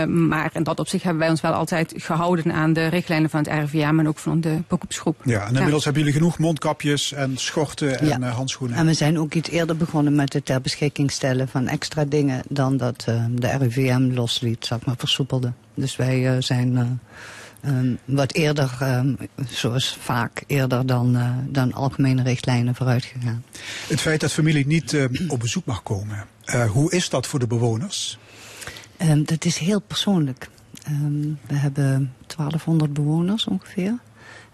Eh, 0.02 0.06
maar 0.08 0.50
in 0.52 0.62
dat 0.62 0.78
opzicht 0.80 1.02
hebben 1.02 1.20
wij 1.22 1.30
ons 1.30 1.40
wel 1.40 1.52
altijd 1.52 1.92
gehouden 1.96 2.52
aan 2.52 2.72
de 2.72 2.86
richtlijnen 2.86 3.30
van 3.30 3.40
het 3.40 3.48
RIVM 3.48 3.98
en 3.98 4.08
ook 4.08 4.18
van 4.18 4.40
de 4.40 4.58
beroepsgroep. 4.68 5.16
Ja, 5.24 5.46
en 5.46 5.54
inmiddels 5.54 5.84
hebben 5.84 6.02
jullie 6.02 6.18
genoeg 6.18 6.38
mondkapjes 6.38 7.12
en 7.12 7.36
schorten 7.36 7.98
en 8.00 8.06
Ja. 8.06 8.18
eh, 8.20 8.34
handschoenen. 8.34 8.76
En 8.76 8.86
we 8.86 8.94
zijn 8.94 9.18
ook 9.18 9.34
iets 9.34 9.48
eerder 9.50 9.76
begonnen 9.76 10.14
met 10.14 10.32
het 10.32 10.44
ter 10.44 10.60
beschikking 10.60 11.10
stellen 11.10 11.48
van 11.48 11.68
extra 11.68 12.04
dingen 12.04 12.42
dan 12.48 12.76
dat 12.76 13.04
eh, 13.06 13.24
de 13.30 13.56
RIVM 13.58 14.10
losliet, 14.14 14.66
zeg 14.66 14.78
maar, 14.84 14.94
versoepelde. 14.98 15.52
Dus 15.74 15.96
wij 15.96 16.34
eh, 16.34 16.42
zijn 16.42 16.76
eh, 16.76 16.86
ehm, 17.70 17.94
wat 18.04 18.32
eerder, 18.32 18.76
ehm, 18.80 19.14
zoals 19.48 19.96
vaak 20.00 20.42
eerder 20.46 20.86
dan, 20.86 21.16
eh, 21.16 21.30
dan 21.48 21.72
algemene 21.72 22.22
richtlijnen 22.22 22.74
vooruit 22.74 23.04
gegaan. 23.04 23.44
Het 23.88 24.00
feit 24.00 24.20
dat 24.20 24.32
familie 24.32 24.66
niet 24.66 25.08
op 25.28 25.40
bezoek 25.40 25.64
mag 25.64 25.82
komen, 25.82 26.26
hoe 26.68 26.92
is 26.92 27.08
dat 27.08 27.26
voor 27.26 27.38
de 27.38 27.46
bewoners? 27.46 28.18
Ehm, 28.96 29.24
dat 29.24 29.44
is 29.44 29.58
heel 29.58 29.80
persoonlijk. 29.80 30.48
We 31.46 31.54
hebben 31.54 32.14
1200 32.26 32.92
bewoners 32.92 33.44
ongeveer. 33.44 33.98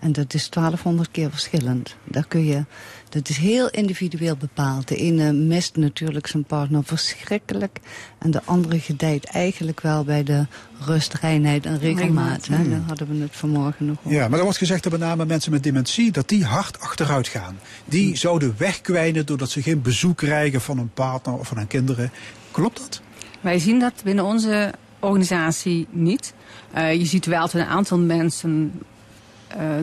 En 0.07 0.13
dat 0.13 0.35
is 0.35 0.51
1200 0.51 1.11
keer 1.11 1.31
verschillend. 1.31 1.97
Daar 2.05 2.27
kun 2.27 2.45
je, 2.45 2.65
dat 3.09 3.29
is 3.29 3.37
heel 3.37 3.69
individueel 3.69 4.37
bepaald. 4.37 4.89
De 4.89 4.97
ene 4.97 5.33
mist 5.33 5.77
natuurlijk 5.77 6.27
zijn 6.27 6.45
partner 6.45 6.85
verschrikkelijk. 6.85 7.81
En 8.19 8.31
de 8.31 8.41
andere 8.45 8.81
gedijt 8.81 9.25
eigenlijk 9.25 9.81
wel 9.81 10.05
bij 10.05 10.23
de 10.23 10.47
rust, 10.81 11.15
reinheid 11.15 11.67
en 11.67 11.79
regelmaat. 11.79 12.47
Hè? 12.47 12.69
Daar 12.69 12.81
hadden 12.87 13.09
we 13.09 13.23
het 13.23 13.37
vanmorgen 13.37 13.87
nog 13.87 13.97
over. 13.99 14.11
Ja, 14.11 14.29
maar 14.29 14.39
er 14.39 14.45
wordt 14.45 14.59
gezegd 14.59 14.83
dat 14.83 14.93
met 14.93 15.01
name 15.01 15.25
mensen 15.25 15.53
met 15.53 15.63
dementie, 15.63 16.13
dat 16.13 16.29
die 16.29 16.45
hard 16.45 16.81
achteruit 16.81 17.29
gaan. 17.29 17.59
Die 17.85 18.17
zouden 18.17 18.55
wegkwijnen 18.59 19.27
doordat 19.27 19.51
ze 19.51 19.63
geen 19.63 19.83
bezoek 19.83 20.17
krijgen 20.17 20.61
van 20.61 20.79
een 20.79 20.91
partner 20.95 21.35
of 21.35 21.49
van 21.49 21.57
hun 21.57 21.67
kinderen. 21.67 22.11
Klopt 22.51 22.79
dat? 22.79 23.01
Wij 23.41 23.59
zien 23.59 23.79
dat 23.79 24.01
binnen 24.05 24.25
onze 24.25 24.73
organisatie 25.01 25.87
niet. 25.91 26.35
Eh, 26.73 26.95
je 26.95 27.05
ziet 27.05 27.27
wel 27.27 27.41
dat 27.41 27.53
een 27.53 27.65
aantal 27.65 27.99
mensen 27.99 28.73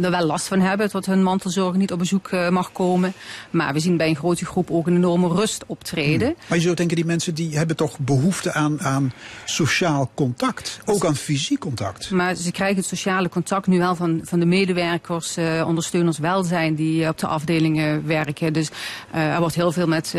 er 0.02 0.12
wel 0.12 0.26
last 0.26 0.48
van 0.48 0.60
hebben. 0.60 0.90
Dat 0.92 1.06
hun 1.06 1.24
mantelzorger 1.24 1.78
niet 1.78 1.92
op 1.92 2.00
bezoek 2.00 2.32
uh, 2.32 2.50
mag 2.50 2.72
komen. 2.72 3.14
Maar 3.50 3.74
we 3.74 3.80
zien 3.80 3.98
bij 3.98 4.08
een 4.08 4.16
grote 4.16 4.46
groep 4.46 4.72
ook 4.72 4.88
een 4.88 4.96
enorme 4.96 5.28
rust 5.28 5.64
optreden. 5.68 6.28
Hmm. 6.28 6.36
Maar 6.48 6.58
je 6.58 6.64
zou 6.64 6.76
denken, 6.76 6.96
die 6.96 7.06
mensen 7.06 7.34
die 7.34 7.58
hebben 7.58 7.76
toch 7.76 8.00
behoefte 8.00 8.54
aan, 8.54 8.82
aan 8.82 9.14
sociaal 9.46 10.12
contact. 10.14 10.80
Ook 10.86 11.06
aan 11.06 11.16
fysiek 11.16 11.60
contact. 11.60 12.12
Maar 12.12 12.36
ze 12.36 12.52
krijgen 12.52 12.78
het 12.78 12.86
sociale 12.86 13.30
contact 13.30 13.68
nu 13.68 13.78
wel 13.78 13.96
van, 13.96 14.22
van 14.24 14.40
de 14.40 14.46
medewerkers, 14.46 15.38
uh, 15.38 15.64
ondersteuners 15.68 16.18
welzijn 16.18 16.76
die 16.76 17.08
op 17.08 17.18
de 17.18 17.28
afdelingen 17.28 18.08
werken. 18.08 18.54
Dus 18.54 18.70
er 19.12 19.40
wordt 19.40 19.56
heel 19.56 19.72
veel 19.72 19.88
met 19.88 20.16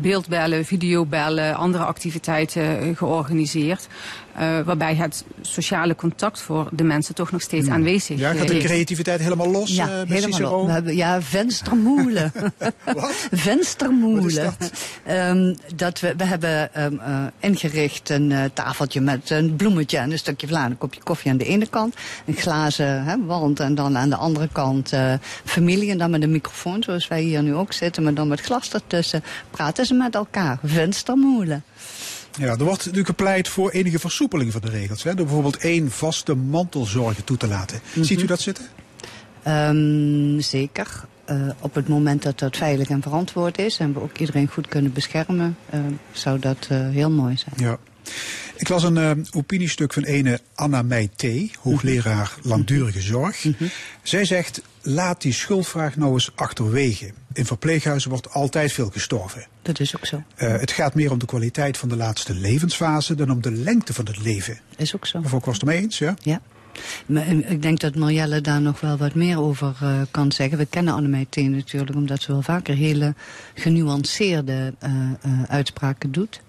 beeldbellen, 0.00 0.64
videobellen, 0.64 1.54
andere 1.54 1.84
activiteiten 1.84 2.96
georganiseerd. 2.96 3.88
Waarbij 4.64 4.94
het 4.94 5.24
sociale 5.40 5.94
contact 5.94 6.40
voor 6.40 6.68
de 6.72 6.84
mensen 6.84 7.14
toch 7.14 7.32
nog 7.32 7.40
steeds 7.40 7.66
hmm. 7.66 7.74
aanwezig 7.74 8.16
is. 8.16 8.20
Ja, 8.20 8.32
de 8.32 8.58
creativiteit 8.84 9.20
helemaal 9.20 9.50
los 9.50 9.74
ja, 9.74 9.88
uh, 9.88 10.10
helemaal 10.10 10.66
We 10.66 10.72
hebben, 10.72 10.96
ja, 10.96 11.22
venstermoelen. 11.22 12.32
Wat? 12.84 13.28
venstermoelen. 13.30 14.54
dat? 14.58 14.70
Um, 15.08 15.56
dat? 15.76 16.00
we, 16.00 16.14
we 16.16 16.24
hebben 16.24 16.82
um, 16.84 16.94
uh, 16.94 17.24
ingericht 17.38 18.10
een 18.10 18.30
uh, 18.30 18.44
tafeltje 18.52 19.00
met 19.00 19.30
een 19.30 19.56
bloemetje 19.56 19.98
en 19.98 20.10
een 20.10 20.18
stukje 20.18 20.46
vla, 20.46 20.64
een 20.64 20.78
kopje 20.78 21.02
koffie 21.02 21.30
aan 21.30 21.36
de 21.36 21.44
ene 21.44 21.66
kant. 21.66 21.94
Een 22.26 22.34
glazen 22.34 23.04
hè, 23.04 23.24
wand 23.24 23.60
en 23.60 23.74
dan 23.74 23.98
aan 23.98 24.10
de 24.10 24.16
andere 24.16 24.48
kant 24.52 24.92
familie. 25.44 25.90
En 25.90 25.98
dan 25.98 26.10
met 26.10 26.22
een 26.22 26.30
microfoon, 26.30 26.82
zoals 26.82 27.08
wij 27.08 27.22
hier 27.22 27.42
nu 27.42 27.54
ook 27.54 27.72
zitten, 27.72 28.02
maar 28.02 28.14
dan 28.14 28.28
met 28.28 28.40
glas 28.40 28.72
ertussen. 28.72 29.24
Praten 29.50 29.86
ze 29.86 29.94
met 29.94 30.14
elkaar. 30.14 30.58
Venstermoelen. 30.64 31.64
Ja, 32.38 32.46
er 32.46 32.64
wordt 32.64 32.78
natuurlijk 32.78 33.06
gepleit 33.06 33.48
voor 33.48 33.70
enige 33.70 33.98
versoepeling 33.98 34.52
van 34.52 34.60
de 34.60 34.70
regels. 34.70 35.02
Hè? 35.02 35.14
Door 35.14 35.24
bijvoorbeeld 35.24 35.56
één 35.56 35.90
vaste 35.90 36.34
mantelzorger 36.34 37.24
toe 37.24 37.36
te 37.36 37.46
laten. 37.46 37.80
Mhm. 37.92 38.04
Ziet 38.04 38.22
u 38.22 38.26
dat 38.26 38.40
zitten? 38.40 38.64
Um, 39.46 40.40
zeker. 40.40 41.04
Uh, 41.30 41.36
op 41.60 41.74
het 41.74 41.88
moment 41.88 42.22
dat 42.22 42.38
dat 42.38 42.56
veilig 42.56 42.88
en 42.88 43.02
verantwoord 43.02 43.58
is 43.58 43.78
en 43.78 43.92
we 43.92 44.00
ook 44.00 44.18
iedereen 44.18 44.48
goed 44.48 44.68
kunnen 44.68 44.92
beschermen, 44.92 45.56
uh, 45.74 45.80
zou 46.12 46.38
dat 46.38 46.68
uh, 46.72 46.88
heel 46.88 47.10
mooi 47.10 47.36
zijn. 47.36 47.54
Ja. 47.56 47.78
Ik 48.60 48.68
las 48.68 48.82
een 48.82 48.96
uh, 48.96 49.10
opiniestuk 49.32 49.92
van 49.92 50.02
ene 50.02 50.40
Anna 50.54 50.82
Meijté, 50.82 51.48
hoogleraar 51.60 52.36
mhm. 52.38 52.48
langdurige 52.48 53.00
zorg. 53.00 53.44
Mm 53.44 53.54
-hmm. 53.58 53.70
Zij 54.02 54.24
zegt, 54.24 54.62
laat 54.82 55.22
die 55.22 55.32
schuldvraag 55.32 55.96
nou 55.96 56.12
eens 56.12 56.30
achterwege. 56.34 57.12
In 57.32 57.46
verpleeghuizen 57.46 58.10
wordt 58.10 58.30
altijd 58.30 58.72
veel 58.72 58.90
gestorven. 58.90 59.46
Dat 59.62 59.80
is 59.80 59.96
ook 59.96 60.06
zo. 60.06 60.16
Uh, 60.16 60.52
het 60.52 60.70
gaat 60.70 60.94
meer 60.94 61.10
om 61.10 61.18
de 61.18 61.26
kwaliteit 61.26 61.76
van 61.76 61.88
de 61.88 61.96
laatste 61.96 62.34
levensfase 62.34 63.14
dan 63.14 63.30
om 63.30 63.40
de 63.40 63.50
lengte 63.52 63.94
van 63.94 64.06
het 64.06 64.22
leven. 64.22 64.60
Is 64.76 64.94
ook 64.94 65.06
zo. 65.06 65.20
Was 65.20 65.56
het 65.56 65.64
mee 65.64 65.78
eens, 65.78 65.98
ja? 65.98 66.14
Ja. 66.22 66.40
Maar 67.06 67.28
ik 67.28 67.62
denk 67.62 67.80
dat 67.80 67.94
Marjelle 67.94 68.40
daar 68.40 68.60
nog 68.60 68.80
wel 68.80 68.96
wat 68.96 69.14
meer 69.14 69.40
over 69.40 69.76
uh, 69.82 70.00
kan 70.10 70.32
zeggen. 70.32 70.58
We 70.58 70.66
kennen 70.66 70.94
Annemij 70.94 71.26
Teen 71.28 71.50
natuurlijk, 71.50 71.96
omdat 71.96 72.22
ze 72.22 72.32
wel 72.32 72.42
vaker 72.42 72.74
hele 72.74 73.14
genuanceerde 73.54 74.74
uh, 74.84 75.42
uitspraken 75.48 76.12
doet. 76.12 76.40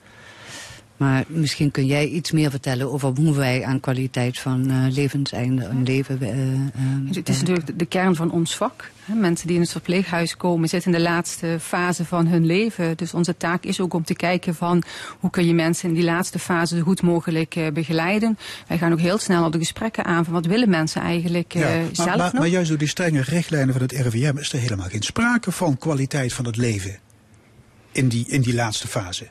Maar 1.02 1.24
misschien 1.28 1.72
kun 1.72 1.86
jij 1.86 2.08
iets 2.08 2.32
meer 2.32 2.50
vertellen 2.50 2.92
over 2.92 3.14
hoe 3.16 3.36
wij 3.36 3.64
aan 3.64 3.80
kwaliteit 3.80 4.40
van 4.40 4.72
uh, 4.72 4.86
levenseinde 4.90 5.64
en 5.64 5.84
leven... 5.84 6.18
Uh, 6.22 6.30
uh, 6.30 7.16
het 7.16 7.30
is 7.30 7.40
natuurlijk 7.40 7.80
de 7.80 7.86
kern 7.86 8.16
van 8.16 8.32
ons 8.32 8.58
vak. 8.58 8.92
Mensen 9.06 9.48
die 9.48 9.56
in 9.56 9.62
het 9.62 9.72
verpleeghuis 9.72 10.38
komen 10.38 10.70
zitten 10.70 10.92
in 10.92 10.98
de 10.98 11.04
laatste 11.04 11.58
fase 11.60 12.06
van 12.06 12.28
hun 12.28 12.46
leven. 12.46 12.98
Dus 12.98 13.14
onze 13.14 13.38
taak 13.38 13.64
is 13.64 13.80
ook 13.80 13.94
om 13.94 14.04
te 14.04 14.14
kijken 14.14 14.56
van 14.56 14.84
hoe 15.20 15.30
kun 15.30 15.46
je 15.46 15.54
mensen 15.54 15.90
in 15.90 15.96
die 15.96 16.04
laatste 16.04 16.40
fase 16.40 16.78
zo 16.78 16.84
goed 16.84 17.02
mogelijk 17.02 17.56
uh, 17.56 17.68
begeleiden. 17.68 18.38
Wij 18.68 18.78
gaan 18.78 18.92
ook 18.92 19.00
heel 19.00 19.18
snel 19.18 19.46
op 19.46 19.52
de 19.52 19.58
gesprekken 19.58 20.06
aan 20.06 20.24
van 20.24 20.34
wat 20.34 20.46
willen 20.46 20.70
mensen 20.70 21.02
eigenlijk 21.02 21.56
uh, 21.56 21.62
ja, 21.62 21.88
zelf 21.92 22.08
maar, 22.08 22.18
nog. 22.18 22.34
Maar 22.34 22.48
juist 22.48 22.70
door 22.70 22.78
die 22.78 22.88
strenge 22.88 23.22
richtlijnen 23.22 23.74
van 23.74 23.82
het 23.82 23.92
RIVM 23.92 24.38
is 24.38 24.54
er 24.54 24.60
helemaal 24.60 24.90
geen 24.90 25.04
sprake 25.04 25.52
van 25.52 25.78
kwaliteit 25.78 26.34
van 26.34 26.46
het 26.46 26.58
leven 26.58 26.98
in 27.92 28.08
die, 28.08 28.26
in 28.28 28.42
die 28.42 28.54
laatste 28.54 28.88
fase. 28.88 29.28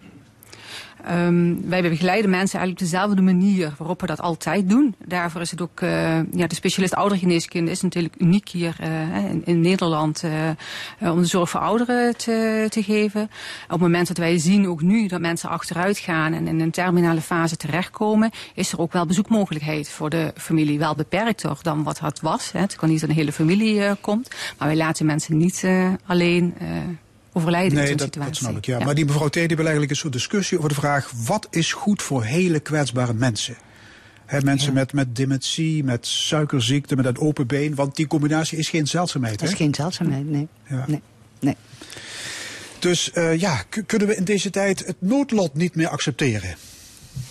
Um, 1.09 1.69
wij 1.69 1.83
begeleiden 1.83 2.30
mensen 2.30 2.59
eigenlijk 2.59 2.90
dezelfde 2.90 3.23
manier 3.23 3.73
waarop 3.78 4.00
we 4.00 4.07
dat 4.07 4.21
altijd 4.21 4.69
doen. 4.69 4.95
Daarvoor 5.04 5.40
is 5.40 5.50
het 5.50 5.61
ook, 5.61 5.80
uh, 5.80 5.90
ja, 6.33 6.47
de 6.47 6.54
specialist 6.54 6.95
oudergeneeskunde 6.95 7.71
is 7.71 7.80
natuurlijk 7.80 8.14
uniek 8.19 8.49
hier 8.49 8.76
uh, 8.80 9.30
in, 9.30 9.42
in, 9.45 9.61
Nederland 9.61 10.23
uh, 10.23 11.12
om 11.12 11.21
de 11.21 11.26
zorg 11.26 11.50
voor 11.50 11.61
ouderen 11.61 12.16
te, 12.16 12.66
te 12.69 12.83
geven. 12.83 13.23
Op 13.64 13.71
het 13.71 13.80
moment 13.80 14.09
dat 14.09 14.16
wij 14.16 14.38
zien, 14.38 14.69
ook 14.69 14.83
nu, 14.83 15.07
dat 15.07 15.21
mensen 15.21 15.49
achteruit 15.49 15.99
gaan 15.99 16.33
en 16.33 16.47
in 16.47 16.61
een 16.61 16.71
terminale 16.71 17.21
fase 17.21 17.57
terechtkomen, 17.57 18.30
is 18.54 18.73
er 18.73 18.80
ook 18.80 18.92
wel 18.92 19.07
bezoekmogelijkheid 19.07 19.88
voor 19.88 20.11
de 20.11 20.33
familie. 20.37 20.78
Wel 20.78 20.95
beperkter 20.95 21.59
dan 21.62 21.83
wat 21.83 22.00
het 22.00 22.21
was. 22.21 22.52
Hè. 22.52 22.61
Het 22.61 22.76
kan 22.76 22.88
niet 22.88 23.00
dat 23.00 23.09
een 23.09 23.14
hele 23.14 23.33
familie 23.33 23.95
komt, 24.00 24.28
maar 24.59 24.69
wij 24.69 24.76
laten 24.76 25.07
mensen 25.07 25.37
niet 25.37 25.66
alleen 26.07 26.54
overlijden 27.32 27.75
nee, 27.75 27.82
in 27.82 27.88
zo'n 27.88 27.96
dat, 27.96 28.06
situatie. 28.06 28.32
dat 28.32 28.42
snap 28.42 28.56
ik, 28.56 28.64
ja. 28.64 28.78
ja. 28.78 28.84
Maar 28.84 28.94
die 28.94 29.04
mevrouw 29.04 29.28
Teddy 29.28 29.54
wil 29.54 29.64
eigenlijk 29.64 29.90
een 29.90 29.96
soort 29.96 30.12
discussie 30.12 30.56
over 30.56 30.68
de 30.68 30.75
vraag... 30.75 31.12
wat 31.26 31.46
is 31.50 31.72
goed 31.72 32.02
voor 32.02 32.25
hele 32.25 32.60
kwetsbare 32.60 33.14
mensen? 33.14 33.56
He, 34.26 34.40
mensen 34.40 34.68
ja. 34.68 34.75
met, 34.75 34.92
met 34.92 35.16
dementie, 35.16 35.84
met 35.84 36.06
suikerziekte, 36.06 36.96
met 36.96 37.06
een 37.06 37.18
open 37.18 37.46
been. 37.46 37.75
Want 37.75 37.96
die 37.96 38.06
combinatie 38.06 38.58
is 38.58 38.68
geen 38.68 38.87
zeldzaamheid. 38.87 39.38
Dat 39.38 39.49
is 39.49 39.54
geen 39.54 39.75
zeldzaamheid, 39.75 40.30
nee. 40.30 40.49
Ja. 40.68 40.84
nee. 40.87 41.02
nee. 41.40 41.56
Dus 42.78 43.10
uh, 43.14 43.37
ja, 43.37 43.62
kunnen 43.87 44.08
we 44.08 44.16
in 44.16 44.25
deze 44.25 44.50
tijd 44.50 44.87
het 44.87 44.96
noodlot 44.99 45.54
niet 45.54 45.75
meer 45.75 45.88
accepteren? 45.88 46.54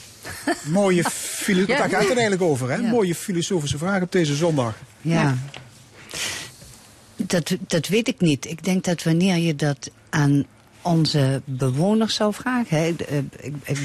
Mooie 0.64 1.04
ja. 1.46 1.66
Daar 1.66 1.90
gaat 1.90 2.02
het 2.02 2.12
eigenlijk 2.12 2.42
over, 2.42 2.72
hè? 2.72 2.78
Mooie 2.78 3.16
filosofische 3.16 3.78
vraag 3.78 4.02
op 4.02 4.12
deze 4.12 4.36
zondag. 4.36 4.76
Ja. 5.02 5.38
Dat, 7.28 7.58
dat 7.68 7.88
weet 7.88 8.08
ik 8.08 8.20
niet. 8.20 8.46
Ik 8.46 8.64
denk 8.64 8.84
dat 8.84 9.04
wanneer 9.04 9.38
je 9.38 9.56
dat 9.56 9.92
aan 10.10 10.46
onze 10.82 11.42
bewoners 11.46 12.16
zou 12.16 12.34
vragen. 12.34 12.78
Hè, 12.78 12.96
ik, 13.42 13.78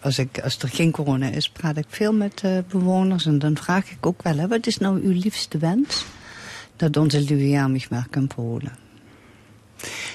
als, 0.00 0.18
ik, 0.18 0.40
als 0.40 0.58
er 0.58 0.68
geen 0.68 0.90
corona 0.90 1.28
is, 1.28 1.48
praat 1.48 1.76
ik 1.76 1.86
veel 1.88 2.12
met 2.12 2.42
bewoners. 2.68 3.26
En 3.26 3.38
dan 3.38 3.56
vraag 3.56 3.90
ik 3.90 4.06
ook 4.06 4.22
wel, 4.22 4.36
hè, 4.36 4.48
wat 4.48 4.66
is 4.66 4.78
nou 4.78 5.00
uw 5.02 5.12
liefste 5.12 5.58
wens? 5.58 6.04
Dat 6.76 6.96
onze 6.96 7.20
lieve 7.20 7.68
mich 7.68 7.88
kan 8.10 8.26
polen. 8.26 8.72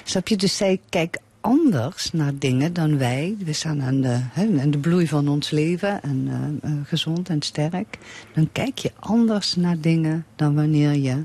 Snap 0.04 0.28
je? 0.28 0.38
Dus 0.38 0.58
zij 0.58 0.80
kijkt 0.90 1.20
anders 1.42 2.12
naar 2.12 2.32
dingen 2.38 2.74
dan 2.74 2.98
wij. 2.98 3.36
We 3.44 3.54
staan 3.54 3.82
aan 3.82 4.02
de, 4.02 4.20
hè, 4.32 4.62
aan 4.62 4.72
de 4.72 4.78
bloei 4.78 5.08
van 5.08 5.28
ons 5.28 5.50
leven 5.50 6.02
en 6.04 6.28
uh, 6.64 6.72
uh, 6.72 6.78
gezond 6.84 7.30
en 7.30 7.42
sterk. 7.42 7.98
Dan 8.34 8.50
kijk 8.52 8.78
je 8.78 8.92
anders 9.00 9.56
naar 9.56 9.80
dingen 9.80 10.26
dan 10.36 10.56
wanneer 10.56 10.94
je 10.94 11.24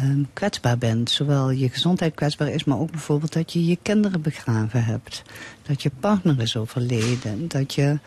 um, 0.00 0.28
kwetsbaar 0.32 0.78
bent. 0.78 1.10
Zowel 1.10 1.50
je 1.50 1.68
gezondheid 1.68 2.14
kwetsbaar 2.14 2.48
is, 2.48 2.64
maar 2.64 2.78
ook 2.78 2.90
bijvoorbeeld 2.90 3.32
dat 3.32 3.52
je 3.52 3.66
je 3.66 3.78
kinderen 3.82 4.22
begraven 4.22 4.84
hebt. 4.84 5.22
Dat 5.62 5.82
je 5.82 5.90
partner 6.00 6.40
is 6.40 6.56
overleden. 6.56 7.48
Dat 7.48 7.74
je... 7.74 7.98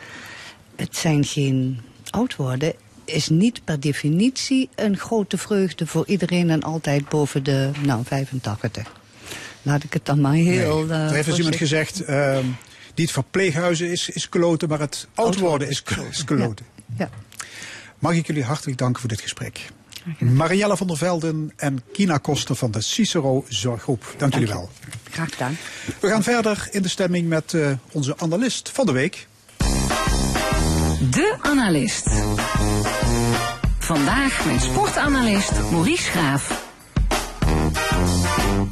Het 0.76 0.96
zijn 0.96 1.24
geen... 1.24 1.80
Oud 2.10 2.36
worden 2.36 2.74
is 3.06 3.30
niet 3.30 3.64
per 3.64 3.80
definitie 3.80 4.70
een 4.76 4.98
grote 4.98 5.38
vreugde 5.38 5.88
voor 5.88 6.08
iedereen 6.08 6.50
en 6.50 6.64
altijd 6.64 7.10
boven 7.10 7.44
de 7.44 7.72
nou, 7.82 8.06
85. 8.06 8.92
Laat 9.62 9.84
ik 9.84 9.94
het 9.94 10.06
dan 10.06 10.22
maar 10.22 10.34
heel... 10.34 10.78
Nee. 10.78 10.98
Uh, 10.98 11.06
er 11.06 11.14
heeft 11.14 11.28
dus 11.28 11.38
iemand 11.38 11.56
gezegd, 11.56 12.10
uh, 12.10 12.38
niet 12.96 13.12
verpleeghuizen 13.12 13.92
is, 13.92 14.10
is 14.10 14.30
kloten, 14.30 14.70
maar 14.70 14.80
het 14.80 15.08
oud 15.14 15.38
worden 15.38 15.70
is, 15.70 15.84
is 16.10 16.24
kloten. 16.24 16.66
Ja. 16.76 16.94
ja. 16.98 17.10
Mag 18.00 18.14
ik 18.14 18.28
jullie 18.28 18.44
hartelijk 18.44 18.78
danken 18.78 19.00
voor 19.00 19.10
dit 19.10 19.22
gesprek. 19.22 19.70
Marielle 20.20 20.78
van 20.78 20.88
der 20.88 20.98
Velden 20.98 21.52
en 21.56 21.84
Kina 21.94 22.18
Koster 22.18 22.56
van 22.56 22.72
de 22.72 22.82
Cicero 22.82 23.46
Zorggroep. 23.48 24.04
Dank, 24.04 24.20
Dank 24.20 24.34
jullie 24.34 24.48
wel. 24.48 24.70
Graag 25.12 25.30
gedaan. 25.30 25.58
We 26.00 26.08
gaan 26.08 26.24
verder 26.24 26.68
in 26.72 26.82
de 26.82 26.90
stemming 26.90 27.28
met 27.28 27.54
uh, 27.54 27.72
onze 27.92 28.18
analist 28.18 28.70
van 28.74 28.86
de 28.86 28.92
week. 28.92 29.28
De 31.12 31.38
analist. 31.42 32.08
Vandaag 33.80 34.46
met 34.46 34.62
sportanalist 34.62 35.52
Maurice 35.72 36.10
Graaf. 36.12 36.68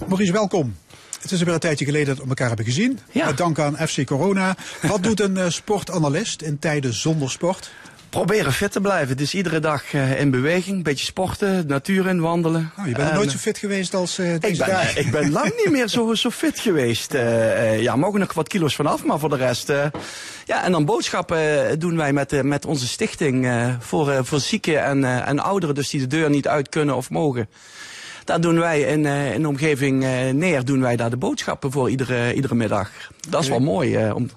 Maurice, 0.08 0.32
welkom. 0.32 0.76
Het 1.22 1.32
is 1.32 1.44
weer 1.44 1.54
een 1.54 1.60
tijdje 1.60 1.86
geleden 1.86 2.08
dat 2.08 2.24
we 2.24 2.30
elkaar 2.30 2.48
hebben 2.48 2.66
gezien. 2.66 3.00
Ja. 3.12 3.26
Met 3.26 3.38
dank 3.38 3.60
aan 3.60 3.78
FC 3.88 4.06
Corona. 4.06 4.56
Wat 4.82 5.04
doet 5.04 5.20
een 5.20 5.36
uh, 5.36 5.50
sportanalist 5.50 6.42
in 6.42 6.60
tijden 6.60 6.94
zonder 6.94 7.32
sport? 7.32 7.72
Proberen 8.10 8.54
fit 8.54 8.72
te 8.72 8.82
blijven. 8.82 9.18
Dus 9.18 9.34
iedere 9.34 9.60
dag 9.60 9.94
uh, 9.94 10.20
in 10.20 10.32
beweging, 10.32 10.78
een 10.78 10.84
beetje 10.84 11.06
sporten, 11.06 11.68
natuur 11.68 12.08
in 12.08 12.20
wandelen. 12.20 12.72
Oh, 12.80 12.88
je 12.88 12.92
bent 12.92 13.10
en, 13.10 13.16
nooit 13.16 13.32
zo 13.32 13.38
fit 13.38 13.58
geweest 13.58 13.94
als 13.94 14.20
uh, 14.20 14.26
deze 14.40 14.54
ik 14.54 14.58
ben, 14.58 14.68
dagen. 14.68 15.06
Ik 15.06 15.12
ben 15.12 15.32
lang 15.32 15.54
niet 15.56 15.72
meer 15.72 15.88
zo, 15.88 16.14
zo 16.14 16.30
fit 16.30 16.60
geweest. 16.60 17.14
Uh, 17.14 17.82
ja, 17.82 17.96
mogen 17.96 18.20
nog 18.20 18.34
wat 18.34 18.48
kilo's 18.48 18.76
vanaf, 18.76 19.04
maar 19.04 19.20
voor 19.20 19.30
de 19.30 19.36
rest... 19.36 19.68
ja, 20.46 20.64
en 20.64 20.72
dan 20.72 20.86
boodschappen 20.86 21.80
doen 21.80 21.98
wij 21.98 22.14
met, 22.14 22.44
met 22.44 22.66
onze 22.66 22.88
stichting 22.88 23.48
voor, 23.80 24.26
voor 24.26 24.40
zieken 24.40 24.84
en, 24.84 25.26
en 25.26 25.40
ouderen. 25.40 25.76
Dus 25.76 25.90
die 25.90 26.00
de 26.00 26.08
deur 26.08 26.30
niet 26.30 26.48
uit 26.48 26.70
kunnen 26.70 26.96
of 26.96 27.10
mogen. 27.10 27.50
Daar 28.24 28.42
doen 28.42 28.60
wij 28.60 28.82
in, 28.82 29.06
in 29.06 29.42
de 29.42 29.48
omgeving 29.48 30.00
neer, 30.34 30.66
doen 30.66 30.82
wij 30.82 30.96
daar 30.96 31.10
de 31.10 31.18
boodschappen 31.18 31.72
voor 31.72 31.90
iedere, 31.90 32.34
iedere 32.34 32.56
middag. 32.56 32.90
Dat 33.30 33.42
is 33.42 33.50
wel 33.50 33.60
mooi 33.60 34.12
om... 34.12 34.30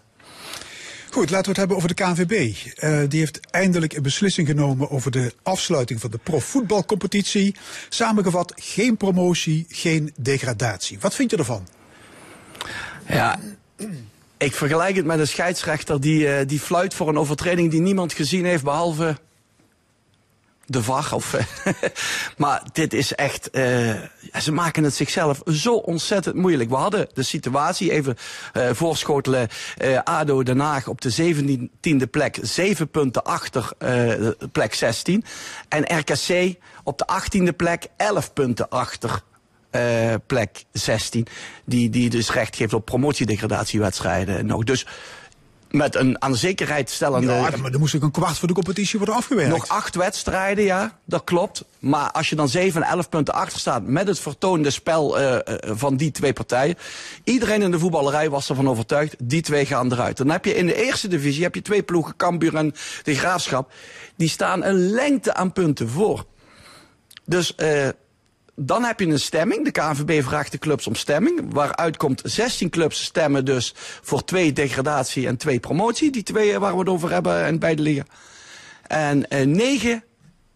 Goed, 1.11 1.31
laten 1.31 1.43
we 1.43 1.49
het 1.49 1.57
hebben 1.57 1.76
over 1.76 1.88
de 1.88 1.95
KNVB. 1.95 2.57
Uh, 2.83 3.09
die 3.09 3.19
heeft 3.21 3.40
eindelijk 3.50 3.93
een 3.93 4.02
beslissing 4.02 4.47
genomen 4.47 4.90
over 4.90 5.11
de 5.11 5.35
afsluiting 5.43 6.00
van 6.00 6.11
de 6.11 6.19
profvoetbalcompetitie. 6.19 7.55
Samengevat, 7.88 8.52
geen 8.57 8.97
promotie, 8.97 9.67
geen 9.69 10.12
degradatie. 10.17 10.99
Wat 11.00 11.14
vind 11.14 11.31
je 11.31 11.37
ervan? 11.37 11.69
Ja, 13.09 13.38
ik 14.38 14.55
vergelijk 14.55 14.97
het 14.97 15.05
met 15.05 15.19
een 15.19 15.29
scheidsrechter 15.29 16.00
die, 16.00 16.21
uh, 16.21 16.37
die 16.47 16.61
fluit 16.61 16.95
voor 16.95 17.09
een 17.09 17.19
overtreding 17.19 17.71
die 17.71 17.81
niemand 17.81 18.12
gezien 18.12 18.45
heeft 18.45 18.64
behalve 18.64 19.17
de 20.71 20.83
VAR. 20.83 21.15
Of, 21.15 21.37
maar 22.37 22.62
dit 22.73 22.93
is 22.93 23.15
echt, 23.15 23.49
uh, 23.53 23.95
ze 24.41 24.53
maken 24.53 24.85
het 24.85 24.95
zichzelf 24.95 25.41
zo 25.47 25.75
ontzettend 25.75 26.35
moeilijk. 26.35 26.71
We 26.71 26.77
hadden 26.77 27.09
de 27.12 27.23
situatie, 27.23 27.91
even 27.91 28.17
uh, 28.53 28.71
voorschotelen, 28.73 29.49
uh, 29.83 29.99
ADO 29.99 30.43
Den 30.43 30.61
Haag 30.61 30.89
op 30.89 31.00
de 31.00 31.35
17e 31.35 32.11
plek, 32.11 32.39
7 32.43 32.89
punten 32.89 33.25
achter 33.25 33.73
plek 34.53 34.75
16. 34.75 35.25
En 35.69 35.99
RKC 35.99 36.55
op 36.85 36.99
de 36.99 37.07
18e 37.23 37.57
plek, 37.57 37.87
11 37.97 38.33
punten 38.33 38.69
achter 38.69 39.23
plek 40.27 40.65
16. 40.73 41.27
Die, 41.65 41.91
die 41.91 42.11
dus 42.11 42.31
recht 42.33 42.57
geeft 42.57 42.73
op 42.73 42.85
promotiedegradatiewedstrijden 42.85 44.47
nog. 44.47 44.65
Dus 44.65 44.87
met 45.71 45.95
een 45.95 46.23
aan 46.23 46.37
zekerheid 46.37 46.91
stellende... 46.91 47.33
Ja, 47.33 47.50
maar 47.61 47.71
dan 47.71 47.81
moest 47.81 47.95
ik 47.95 48.03
een 48.03 48.11
kwart 48.11 48.39
voor 48.39 48.49
de 48.49 48.55
competitie 48.55 48.99
worden 48.99 49.17
afgewerkt. 49.17 49.50
Nog 49.50 49.69
acht 49.69 49.95
wedstrijden, 49.95 50.65
ja, 50.65 50.99
dat 51.05 51.25
klopt. 51.25 51.65
Maar 51.79 52.11
als 52.11 52.29
je 52.29 52.37
dan 52.37 52.49
7 52.49 52.83
en 52.83 52.89
11 52.89 53.09
punten 53.09 53.35
achter 53.35 53.59
staat 53.59 53.83
met 53.83 54.07
het 54.07 54.19
vertoonde 54.19 54.71
spel 54.71 55.21
uh, 55.21 55.39
van 55.61 55.97
die 55.97 56.11
twee 56.11 56.33
partijen. 56.33 56.77
Iedereen 57.25 57.62
in 57.62 57.71
de 57.71 57.79
voetballerij 57.79 58.31
was 58.31 58.49
ervan 58.49 58.69
overtuigd, 58.69 59.15
die 59.19 59.43
twee 59.43 59.67
gaan 59.67 59.93
eruit. 59.93 60.17
Dan 60.17 60.31
heb 60.31 60.45
je 60.45 60.55
in 60.55 60.67
de 60.67 60.85
eerste 60.85 61.09
divisie 61.09 61.43
heb 61.43 61.55
je 61.55 61.62
twee 61.62 61.83
ploegen, 61.83 62.17
Cambuur 62.17 62.55
en 62.55 62.75
de 63.03 63.15
Graafschap. 63.15 63.73
Die 64.17 64.29
staan 64.29 64.65
een 64.65 64.91
lengte 64.91 65.35
aan 65.35 65.53
punten 65.53 65.89
voor. 65.89 66.25
Dus... 67.25 67.55
Uh, 67.57 67.89
dan 68.54 68.85
heb 68.85 69.00
je 69.00 69.07
een 69.07 69.21
stemming. 69.21 69.64
De 69.64 69.71
KNVB 69.71 70.23
vraagt 70.23 70.52
de 70.52 70.59
clubs 70.59 70.87
om 70.87 70.95
stemming. 70.95 71.52
Waaruit 71.52 71.97
komt 71.97 72.21
16 72.25 72.71
clubs 72.71 73.02
stemmen 73.02 73.45
dus 73.45 73.75
voor 74.02 74.25
twee 74.25 74.52
degradatie 74.52 75.26
en 75.26 75.37
twee 75.37 75.61
promotie. 75.61 76.11
Die 76.11 76.23
twee 76.23 76.59
waar 76.59 76.73
we 76.73 76.78
het 76.78 76.88
over 76.88 77.11
hebben 77.11 77.47
in 77.47 77.59
beide 77.59 77.83
liggen. 77.83 78.07
En 78.87 79.26
uh, 79.28 79.47
negen 79.47 80.04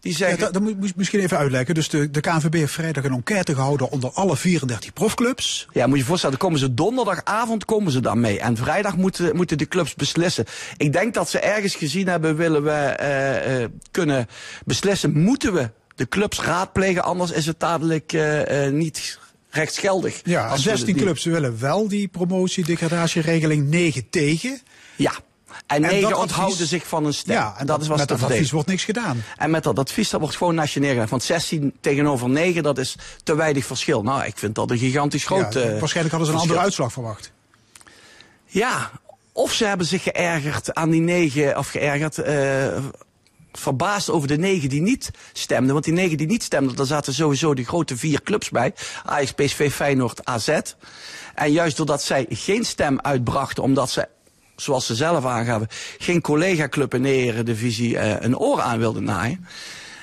die 0.05 0.15
zeggen... 0.15 0.39
Ja, 0.39 0.51
dat, 0.51 0.61
moet 0.61 0.75
je 0.81 0.93
misschien 0.95 1.19
even 1.19 1.37
uitleggen. 1.37 1.75
Dus 1.75 1.89
de, 1.89 2.11
de 2.11 2.19
KNVB 2.19 2.53
heeft 2.53 2.73
vrijdag 2.73 3.03
een 3.03 3.13
enquête 3.13 3.55
gehouden 3.55 3.89
onder 3.89 4.11
alle 4.11 4.37
34 4.37 4.93
profclubs. 4.93 5.67
Ja, 5.71 5.85
moet 5.85 5.95
je 5.95 6.01
je 6.01 6.07
voorstellen, 6.07 6.37
dan 6.37 6.47
komen 6.47 6.63
ze 6.63 6.73
donderdagavond 6.73 7.65
komen 7.65 7.91
ze 7.91 7.99
dan 7.99 8.19
mee. 8.19 8.39
En 8.39 8.57
vrijdag 8.57 8.97
moeten, 8.97 9.35
moeten 9.35 9.57
de 9.57 9.67
clubs 9.67 9.95
beslissen. 9.95 10.45
Ik 10.77 10.93
denk 10.93 11.13
dat 11.13 11.29
ze 11.29 11.39
ergens 11.39 11.75
gezien 11.75 12.07
hebben, 12.07 12.35
willen 12.35 12.63
we 12.63 12.97
uh, 13.01 13.59
uh, 13.59 13.67
kunnen 13.91 14.27
beslissen, 14.65 15.21
moeten 15.21 15.53
we 15.53 15.69
de 15.95 16.07
clubs 16.07 16.41
raadplegen, 16.41 17.03
anders 17.03 17.31
is 17.31 17.45
het 17.45 17.59
dadelijk 17.59 18.13
uh, 18.13 18.65
uh, 18.65 18.71
niet 18.71 19.19
rechtsgeldig. 19.49 20.21
Ja, 20.23 20.47
als 20.47 20.63
16 20.63 20.93
die... 20.93 21.03
clubs 21.03 21.23
willen 21.23 21.59
wel 21.59 21.87
die 21.87 22.07
promotie-degradatieregeling 22.07 23.69
9 23.69 24.09
tegen. 24.09 24.61
Ja. 24.95 25.11
En, 25.67 25.83
en 25.83 25.91
negen 25.91 26.17
onthouden 26.17 26.67
zich 26.67 26.87
van 26.87 27.05
een 27.05 27.13
stem. 27.13 27.35
Ja, 27.35 27.55
en 27.57 27.65
dat 27.65 27.81
is 27.81 27.87
wat 27.87 27.97
met 27.97 28.07
dat 28.07 28.23
advies 28.23 28.51
wordt 28.51 28.67
niks 28.67 28.83
gedaan. 28.83 29.23
En 29.37 29.51
met 29.51 29.63
dat 29.63 29.79
advies 29.79 30.09
dat 30.09 30.19
wordt 30.19 30.35
gewoon 30.35 30.55
nationaal 30.55 30.89
gedaan. 30.89 31.07
Want 31.07 31.23
16 31.23 31.73
tegenover 31.81 32.29
9, 32.29 32.63
dat 32.63 32.77
is 32.77 32.95
te 33.23 33.35
weinig 33.35 33.65
verschil. 33.65 34.03
Nou, 34.03 34.25
ik 34.25 34.37
vind 34.37 34.55
dat 34.55 34.71
een 34.71 34.77
gigantisch 34.77 35.25
groot 35.25 35.53
ja, 35.53 35.79
Waarschijnlijk 35.79 36.15
hadden 36.15 36.25
ze 36.25 36.33
een 36.33 36.39
andere 36.39 36.59
uitslag 36.59 36.91
verwacht. 36.91 37.31
Ja, 38.45 38.91
of 39.31 39.53
ze 39.53 39.65
hebben 39.65 39.87
zich 39.87 40.03
geërgerd 40.03 40.73
aan 40.73 40.89
die 40.89 41.01
9, 41.01 41.57
of 41.57 41.69
geërgerd... 41.69 42.17
Uh, 42.17 42.77
verbaasd 43.57 44.09
over 44.09 44.27
de 44.27 44.37
negen 44.37 44.69
die 44.69 44.81
niet 44.81 45.11
stemden. 45.33 45.73
Want 45.73 45.85
die 45.85 45.93
negen 45.93 46.17
die 46.17 46.27
niet 46.27 46.43
stemden, 46.43 46.75
daar 46.75 46.85
zaten 46.85 47.13
sowieso 47.13 47.53
die 47.53 47.65
grote 47.65 47.97
vier 47.97 48.21
clubs 48.21 48.49
bij. 48.49 48.73
Ajax, 49.05 49.31
PSV, 49.31 49.71
Feyenoord, 49.71 50.25
AZ. 50.25 50.59
En 51.35 51.51
juist 51.51 51.77
doordat 51.77 52.03
zij 52.03 52.25
geen 52.29 52.65
stem 52.65 52.99
uitbrachten, 53.01 53.63
omdat 53.63 53.89
ze 53.89 54.07
zoals 54.55 54.85
ze 54.85 54.95
zelf 54.95 55.25
aangaven, 55.25 55.67
geen 55.97 56.21
collega-club 56.21 56.93
in 56.93 57.03
de 57.03 57.11
Eredivisie 57.11 57.93
uh, 57.93 58.19
een 58.19 58.37
oor 58.37 58.61
aan 58.61 58.79
wilden 58.79 59.03
naaien, 59.03 59.47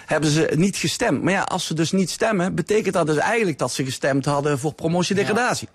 hebben 0.07 0.31
ze 0.31 0.53
niet 0.55 0.77
gestemd. 0.77 1.23
Maar 1.23 1.33
ja, 1.33 1.43
als 1.43 1.67
ze 1.67 1.75
dus 1.75 1.93
niet 1.93 2.11
stemmen, 2.11 2.55
betekent 2.55 2.95
dat 2.95 3.07
dus 3.07 3.17
eigenlijk 3.17 3.59
dat 3.59 3.73
ze 3.73 3.85
gestemd 3.85 4.25
hadden 4.25 4.59
voor 4.59 4.75
promotie-degradatie. 4.75 5.69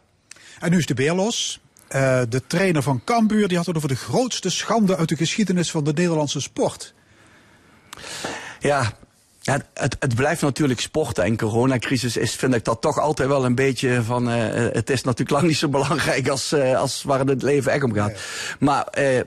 En 0.60 0.72
nu 0.72 0.78
is 0.78 0.86
de 0.86 0.94
beer 0.94 1.14
los. 1.14 1.60
Uh, 1.96 2.22
de 2.30 2.42
trainer 2.48 2.82
van 2.82 3.02
Cambuur 3.06 3.48
die 3.48 3.58
had 3.58 3.66
het 3.66 3.76
over 3.76 3.90
de 3.90 3.96
grootste 3.96 4.50
schande 4.50 4.98
uit 4.98 5.10
de 5.10 5.16
geschiedenis 5.16 5.72
van 5.72 5.84
de 5.84 5.94
Nederlandse 5.94 6.42
sport. 6.42 6.94
Ja, 8.60 8.94
ja, 9.48 9.62
het, 9.74 9.96
het 10.00 10.16
blijft 10.16 10.42
natuurlijk 10.42 10.80
sporten. 10.80 11.24
En 11.24 11.38
coronacrisis 11.38 12.18
is, 12.18 12.36
vind 12.36 12.54
ik 12.54 12.66
dat 12.66 12.82
toch 12.82 13.00
altijd 13.00 13.30
wel 13.30 13.46
een 13.46 13.56
beetje 13.56 14.04
van. 14.04 14.30
Uh, 14.30 14.36
het 14.72 14.90
is 14.90 15.04
natuurlijk 15.04 15.30
lang 15.30 15.48
niet 15.48 15.58
zo 15.58 15.70
belangrijk 15.70 16.28
als, 16.28 16.54
uh, 16.54 16.78
als 16.78 17.04
waar 17.04 17.20
het 17.20 17.42
leven 17.42 17.72
echt 17.72 17.84
om 17.84 17.94
gaat. 17.94 18.20
Maar 18.60 18.88
uh, 18.98 19.20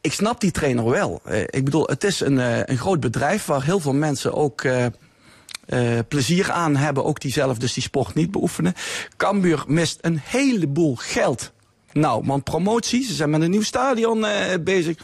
ik 0.00 0.12
snap 0.12 0.40
die 0.40 0.50
trainer 0.50 0.84
wel. 0.90 1.22
ik 1.46 1.64
bedoel, 1.64 1.86
het 1.86 2.04
is 2.04 2.20
een, 2.20 2.36
een 2.70 2.78
groot 2.78 3.00
bedrijf 3.00 3.44
waar 3.44 3.64
heel 3.64 3.80
veel 3.80 3.94
mensen 3.94 4.34
ook. 4.34 4.66
plezier 6.08 6.50
aan 6.50 6.76
hebben, 6.76 7.04
ook 7.04 7.20
die 7.20 7.32
zelf 7.32 7.58
dus 7.58 7.72
die 7.72 7.82
sport 7.82 8.14
niet 8.14 8.30
beoefenen. 8.30 8.74
Cambuur 9.16 9.64
mist 9.66 9.98
een 10.00 10.20
heleboel 10.24 10.96
geld. 10.96 11.52
Nou, 11.92 12.22
want 12.26 12.44
promotie, 12.44 13.04
ze 13.04 13.14
zijn 13.14 13.30
met 13.30 13.40
een 13.40 13.50
nieuw 13.50 13.62
stadion 13.62 14.26
bezig. 14.60 14.96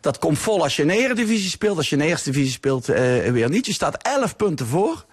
Dat 0.00 0.18
komt 0.18 0.38
vol 0.38 0.62
als 0.62 0.76
je 0.76 0.82
in 0.82 0.88
de 0.88 0.96
Eredivisie 0.96 1.50
speelt. 1.50 1.76
Als 1.76 1.88
je 1.88 1.96
in 1.96 2.02
de 2.02 2.08
Eerste 2.08 2.30
Divisie 2.30 2.52
speelt, 2.52 2.88
uh, 2.88 2.96
weer 3.30 3.50
niet. 3.50 3.66
Je 3.66 3.72
staat 3.72 4.02
11 4.02 4.36
punten 4.36 4.66
voor. 4.66 5.04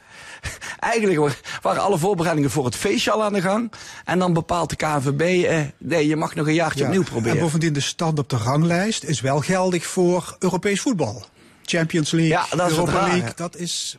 Eigenlijk 0.80 1.42
waren 1.62 1.82
alle 1.82 1.98
voorbereidingen 1.98 2.50
voor 2.50 2.66
het 2.66 2.76
feestje 2.76 3.12
al 3.12 3.24
aan 3.24 3.34
de 3.34 3.42
gang. 3.42 3.72
En 4.06 4.20
dan 4.20 4.34
bepaalt 4.34 4.70
de 4.70 4.76
KNVB, 4.76 5.22
uh, 5.22 5.60
nee, 5.78 6.08
je 6.08 6.16
mag 6.16 6.36
nog 6.36 6.48
een 6.48 6.54
jaartje 6.54 6.80
ja, 6.80 6.86
opnieuw 6.86 7.04
proberen. 7.04 7.38
En 7.38 7.44
bovendien 7.44 7.74
de 7.74 7.80
stand 7.80 8.20
op 8.20 8.30
de 8.30 8.38
ranglijst 8.38 9.04
is 9.04 9.22
wel 9.22 9.40
geldig 9.40 9.86
voor 9.86 10.36
Europees 10.40 10.82
voetbal. 10.82 11.26
Champions 11.66 12.12
League, 12.12 12.32
ja, 12.32 12.56
dat 12.56 12.70
Europa 12.70 13.08
League, 13.08 13.32
dat 13.36 13.56
is... 13.56 13.98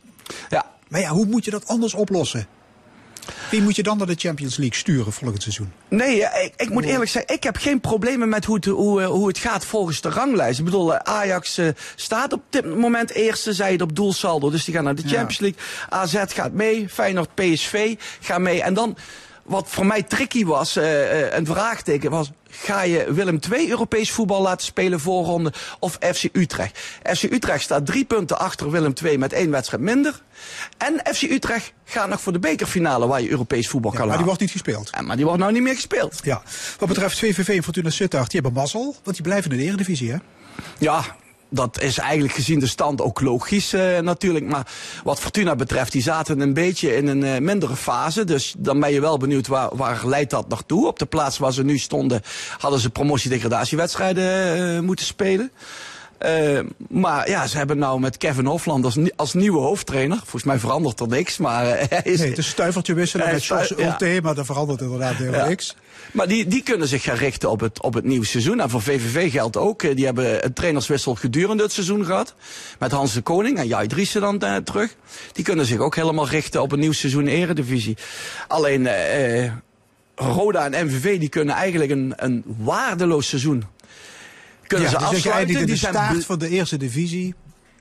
Ja. 0.49 0.65
Maar 0.87 1.01
ja, 1.01 1.09
hoe 1.09 1.25
moet 1.25 1.45
je 1.45 1.51
dat 1.51 1.67
anders 1.67 1.93
oplossen? 1.93 2.47
Wie 3.49 3.61
moet 3.61 3.75
je 3.75 3.83
dan 3.83 3.97
naar 3.97 4.07
de 4.07 4.15
Champions 4.17 4.57
League 4.57 4.77
sturen 4.77 5.13
volgend 5.13 5.41
seizoen? 5.41 5.71
Nee, 5.87 6.19
ik, 6.19 6.53
ik 6.57 6.69
moet 6.69 6.85
eerlijk 6.85 7.09
zeggen, 7.09 7.33
ik 7.33 7.43
heb 7.43 7.57
geen 7.57 7.79
problemen 7.79 8.29
met 8.29 8.45
hoe 8.45 8.55
het, 8.55 8.65
hoe, 8.65 9.03
hoe 9.03 9.27
het 9.27 9.37
gaat 9.37 9.65
volgens 9.65 10.01
de 10.01 10.09
ranglijst. 10.09 10.59
Ik 10.59 10.65
bedoel, 10.65 10.97
Ajax 10.97 11.59
uh, 11.59 11.67
staat 11.95 12.33
op 12.33 12.41
dit 12.49 12.75
moment 12.75 13.11
eerste, 13.11 13.53
zei 13.53 13.71
het 13.71 13.81
op 13.81 13.95
doelsaldo. 13.95 14.49
Dus 14.49 14.65
die 14.65 14.73
gaan 14.73 14.83
naar 14.83 14.95
de 14.95 15.01
Champions. 15.01 15.39
League. 15.39 15.59
AZ 15.89 16.23
gaat 16.27 16.51
mee, 16.51 16.89
Feyenoord, 16.89 17.35
PSV 17.35 17.95
gaan 18.21 18.41
mee. 18.41 18.61
En 18.61 18.73
dan 18.73 18.97
wat 19.49 19.67
voor 19.67 19.85
mij 19.85 20.03
tricky 20.03 20.45
was, 20.45 20.77
uh, 20.77 21.33
een 21.33 21.45
vraagteken 21.45 22.11
was, 22.11 22.31
ga 22.49 22.81
je 22.81 23.13
Willem 23.13 23.39
II 23.51 23.69
Europees 23.69 24.11
voetbal 24.11 24.41
laten 24.41 24.65
spelen 24.65 24.99
voorronde 24.99 25.53
of 25.79 25.97
FC 25.99 26.23
Utrecht? 26.31 26.79
FC 27.03 27.23
Utrecht 27.23 27.63
staat 27.63 27.85
drie 27.85 28.05
punten 28.05 28.39
achter 28.39 28.71
Willem 28.71 28.93
II 29.03 29.17
met 29.17 29.33
één 29.33 29.51
wedstrijd 29.51 29.83
minder. 29.83 30.21
En 30.77 31.15
FC 31.15 31.21
Utrecht 31.21 31.73
gaat 31.85 32.09
nog 32.09 32.21
voor 32.21 32.33
de 32.33 32.39
bekerfinale 32.39 33.07
waar 33.07 33.21
je 33.21 33.29
Europees 33.29 33.67
voetbal 33.67 33.91
ja, 33.91 33.97
kan 33.97 34.07
maar 34.07 34.17
halen. 34.17 34.35
die 34.35 34.37
wordt 34.37 34.41
niet 34.41 34.63
gespeeld. 34.63 35.01
Maar 35.05 35.15
die 35.15 35.25
wordt 35.25 35.39
nou 35.39 35.51
niet 35.51 35.61
meer 35.61 35.75
gespeeld. 35.75 36.19
Ja. 36.23 36.41
Wat 36.79 36.87
betreft 36.87 37.19
VVV 37.19 37.47
en 37.47 37.63
Fortuna 37.63 37.89
Sittard, 37.89 38.31
die 38.31 38.41
hebben 38.41 38.61
mazzel, 38.61 38.95
want 39.03 39.15
die 39.15 39.25
blijven 39.25 39.51
in 39.51 39.57
de 39.57 39.63
Eredivisie 39.63 40.11
hè? 40.11 40.17
Ja, 40.77 41.15
dat 41.49 41.81
is 41.81 41.97
eigenlijk 41.97 42.33
gezien 42.33 42.59
de 42.59 42.67
stand 42.67 43.01
ook 43.01 43.21
logisch 43.21 43.73
uh, 43.73 43.99
natuurlijk. 43.99 44.45
Maar 44.45 44.67
wat 45.03 45.19
Fortuna 45.19 45.55
betreft, 45.55 45.91
die 45.91 46.01
zaten 46.01 46.39
een 46.39 46.53
beetje 46.53 46.95
in 46.95 47.07
een 47.07 47.21
uh, 47.21 47.37
mindere 47.37 47.75
fase. 47.75 48.23
Dus 48.23 48.55
dan 48.57 48.79
ben 48.79 48.91
je 48.91 49.01
wel 49.01 49.17
benieuwd 49.17 49.47
waar, 49.47 49.75
waar 49.75 50.07
leidt 50.07 50.29
dat 50.29 50.47
naartoe. 50.47 50.87
Op 50.87 50.99
de 50.99 51.05
plaats 51.05 51.37
waar 51.37 51.53
ze 51.53 51.63
nu 51.63 51.77
stonden 51.77 52.21
hadden 52.57 52.79
ze 52.79 52.89
promotie-degradatiewedstrijden 52.89 54.57
uh, 54.75 54.79
moeten 54.79 55.05
spelen. 55.05 55.51
Uh, 56.25 56.59
maar 56.89 57.29
ja, 57.29 57.47
ze 57.47 57.57
hebben 57.57 57.77
nou 57.77 57.99
met 57.99 58.17
Kevin 58.17 58.45
Hofland 58.45 58.85
als, 58.85 58.97
als 59.15 59.33
nieuwe 59.33 59.59
hoofdtrainer. 59.59 60.17
Volgens 60.17 60.43
mij 60.43 60.59
verandert 60.59 60.99
er 60.99 61.07
niks, 61.07 61.37
maar 61.37 61.65
uh, 61.65 61.71
hij 61.89 62.01
is... 62.13 62.19
Nee, 62.19 62.29
het 62.29 62.37
is 62.37 62.45
een 62.45 62.51
stuivertje 62.51 62.93
wisselen 62.93 63.31
met 63.31 63.45
Jos 63.45 63.71
Ulte, 63.77 64.05
ja. 64.05 64.21
maar 64.21 64.35
dat 64.35 64.45
verandert 64.45 64.81
inderdaad 64.81 65.15
helemaal 65.15 65.39
ja. 65.39 65.47
niks. 65.47 65.75
Maar 66.11 66.27
die, 66.27 66.47
die 66.47 66.63
kunnen 66.63 66.87
zich 66.87 67.03
gaan 67.03 67.15
richten 67.15 67.49
op 67.49 67.59
het, 67.59 67.81
op 67.81 67.93
het 67.93 68.03
nieuwe 68.03 68.25
seizoen. 68.25 68.59
En 68.59 68.69
voor 68.69 68.81
VVV 68.81 69.31
geldt 69.31 69.57
ook, 69.57 69.95
die 69.95 70.05
hebben 70.05 70.45
een 70.45 70.53
trainerswissel 70.53 71.15
gedurende 71.15 71.63
het 71.63 71.71
seizoen 71.71 72.05
gehad. 72.05 72.35
Met 72.79 72.91
Hans 72.91 73.13
de 73.13 73.21
Koning 73.21 73.57
en 73.57 73.67
Jai 73.67 73.87
Driessen 73.87 74.21
dan 74.21 74.43
uh, 74.43 74.55
terug. 74.55 74.95
Die 75.31 75.43
kunnen 75.43 75.65
zich 75.65 75.79
ook 75.79 75.95
helemaal 75.95 76.27
richten 76.27 76.61
op 76.61 76.71
een 76.71 76.79
nieuw 76.79 76.91
seizoen 76.91 77.27
Eredivisie. 77.27 77.97
Alleen 78.47 78.81
uh, 78.81 79.51
Roda 80.15 80.71
en 80.71 80.85
MVV 80.85 81.19
die 81.19 81.29
kunnen 81.29 81.55
eigenlijk 81.55 81.91
een, 81.91 82.13
een 82.15 82.43
waardeloos 82.45 83.27
seizoen 83.27 83.63
kunnen 84.67 84.89
ja, 84.89 84.99
ze 84.99 84.99
dus 84.99 85.15
afsluiten. 85.15 85.65
Die 85.65 85.75
zijn 85.75 85.93
de 85.93 85.99
staart 85.99 86.25
van 86.25 86.39
de 86.39 86.49
eerste 86.49 86.77
divisie 86.77 87.35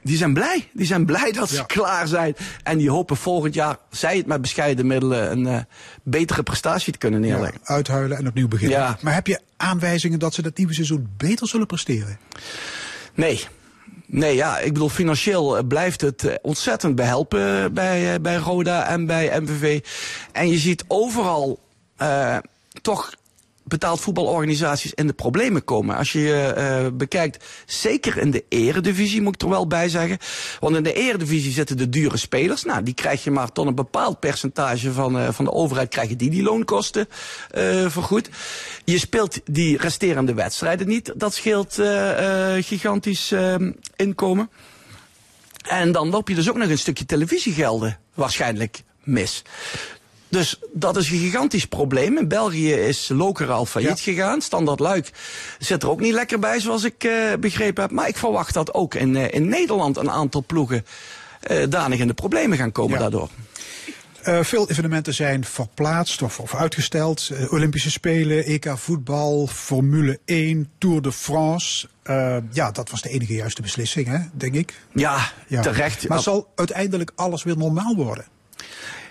die 0.09 0.17
zijn 0.17 0.35
blij. 0.35 0.69
Die 0.73 0.87
zijn 0.87 1.07
blij 1.07 1.33
dat 1.33 1.49
ze 1.49 1.55
Ja. 1.55 1.63
klaar 1.63 2.09
zijn. 2.09 2.37
En 2.63 2.79
die 2.79 2.91
hopen 2.91 3.17
volgend 3.17 3.55
jaar, 3.55 3.77
zij 3.91 4.17
het 4.17 4.27
met 4.27 4.41
bescheiden 4.41 4.87
middelen, 4.87 5.31
een 5.31 5.47
eh, 5.47 5.61
betere 6.03 6.43
prestatie 6.43 6.93
te 6.93 6.99
kunnen 6.99 7.23
Ja, 7.23 7.27
neerleggen. 7.29 7.61
uithuilen 7.63 8.17
en 8.19 8.27
opnieuw 8.29 8.49
beginnen. 8.49 8.79
Ja. 8.79 8.99
Maar 9.01 9.15
heb 9.15 9.27
je 9.27 9.41
aanwijzingen 9.57 10.19
dat 10.19 10.35
ze 10.35 10.43
dat 10.43 10.57
nieuwe 10.57 10.75
seizoen 10.75 11.09
beter 11.17 11.49
zullen 11.49 11.67
presteren? 11.67 12.19
Nee. 13.15 13.45
Nee, 14.07 14.35
ja, 14.35 14.59
ik 14.59 14.73
bedoel, 14.73 14.89
financieel 14.89 15.57
eh, 15.59 15.67
blijft 15.67 16.01
het 16.01 16.25
eh, 16.25 16.35
ontzettend 16.43 16.95
behelpen 16.95 17.75
bij, 17.75 18.21
bij 18.21 18.37
Roda 18.37 18.87
en 18.89 19.07
bij 19.07 19.41
MVV. 19.41 19.81
En 20.33 20.49
je 20.49 20.59
ziet 20.59 20.85
overal 20.89 21.59
toch 22.83 23.13
betaald 23.69 24.01
voetbalorganisaties 24.01 24.95
in 24.95 25.07
de 25.07 25.13
problemen 25.13 25.65
komen. 25.65 25.97
Als 25.97 26.13
je 26.13 26.43
eh, 26.43 26.87
bekijkt, 26.93 27.45
zeker 27.67 28.19
in 28.19 28.31
de 28.31 28.45
eredivisie 28.49 29.23
moet 29.23 29.35
ik 29.35 29.43
er 29.43 29.49
wel 29.49 29.67
bij 29.67 29.89
zeggen. 29.89 30.19
Want 30.61 30.77
in 30.77 30.83
de 30.83 30.93
eredivisie 30.93 31.53
zitten 31.53 31.77
de 31.77 31.89
dure 31.89 32.17
spelers. 32.17 32.65
Nou, 32.65 32.83
die 32.83 32.95
krijg 32.95 33.25
je 33.25 33.31
maar 33.31 33.53
tot 33.53 33.67
een 33.67 33.75
bepaald 33.75 34.21
percentage 34.21 34.93
van, 34.93 35.19
eh, 35.19 35.29
van 35.31 35.45
de 35.45 35.53
overheid 35.53 35.89
krijgen 35.89 36.19
die 36.19 36.31
die 36.31 36.43
loonkosten 36.43 37.09
vergoed. 37.89 38.29
Je 38.85 38.99
speelt 38.99 39.41
die 39.45 39.79
resterende 39.79 40.35
wedstrijden 40.35 40.89
niet. 40.89 41.13
Dat 41.17 41.35
scheelt 41.35 41.83
gigantisch 42.61 43.35
inkomen. 43.97 44.51
En 45.69 45.93
dan 45.93 46.11
loop 46.11 46.29
je 46.29 46.35
dus 46.35 46.49
ook 46.49 46.57
nog 46.57 46.69
een 46.69 46.79
stukje 46.79 47.05
televisiegelden 47.05 47.99
waarschijnlijk 48.15 48.83
mis. 49.03 49.43
Dus 50.29 50.59
dat 50.73 50.97
is 50.97 51.11
een 51.11 51.19
gigantisch 51.19 51.67
probleem. 51.67 52.19
In 52.19 52.29
België 52.29 52.73
is 52.73 53.09
Loker 53.13 53.51
al 53.51 53.67
failliet 53.67 54.01
gegaan. 54.01 54.41
Standaard 54.41 54.79
Luik 54.81 55.11
zit 55.59 55.83
er 55.83 55.91
ook 55.91 56.01
niet 56.01 56.13
lekker 56.13 56.39
bij, 56.39 56.61
zoals 56.61 56.85
ik 56.85 57.05
eh, 57.05 57.13
begrepen 57.41 57.83
heb. 57.83 57.93
Maar 57.93 58.09
ik 58.09 58.17
verwacht 58.17 58.55
dat 58.55 58.75
ook 58.75 58.95
in, 58.95 59.17
eh, 59.17 59.35
in 59.35 59.49
Nederland 59.49 59.97
een 59.97 60.11
aantal 60.11 60.45
ploegen 60.47 60.85
eh 61.41 61.63
danig 61.69 61.99
in 61.99 62.07
de 62.07 62.15
problemen 62.15 62.59
gaan 62.59 62.73
komen 62.73 62.93
Ja. 62.93 62.99
daardoor. 62.99 63.29
Veel 64.45 64.71
evenementen 64.71 65.15
zijn 65.15 65.45
verplaatst 65.45 66.23
of, 66.23 66.41
of 66.41 66.55
uitgesteld. 66.55 67.31
Olympische 67.51 67.91
Spelen, 67.91 68.45
EK 68.45 68.73
voetbal, 68.77 69.47
Formule 69.47 70.19
1, 70.25 70.71
Tour 70.79 71.03
de 71.03 71.13
France. 71.13 71.89
Ja, 72.53 72.71
dat 72.71 72.91
was 72.91 73.03
de 73.03 73.09
enige 73.09 73.35
juiste 73.35 73.63
beslissing, 73.63 74.07
hè, 74.07 74.19
denk 74.33 74.55
ik. 74.55 74.75
Ja, 74.93 75.33
Ja. 75.47 75.61
terecht. 75.63 76.09
Maar 76.09 76.21
zal 76.23 76.53
uiteindelijk 76.55 77.13
alles 77.15 77.43
weer 77.43 77.57
normaal 77.57 77.95
worden? 77.97 78.25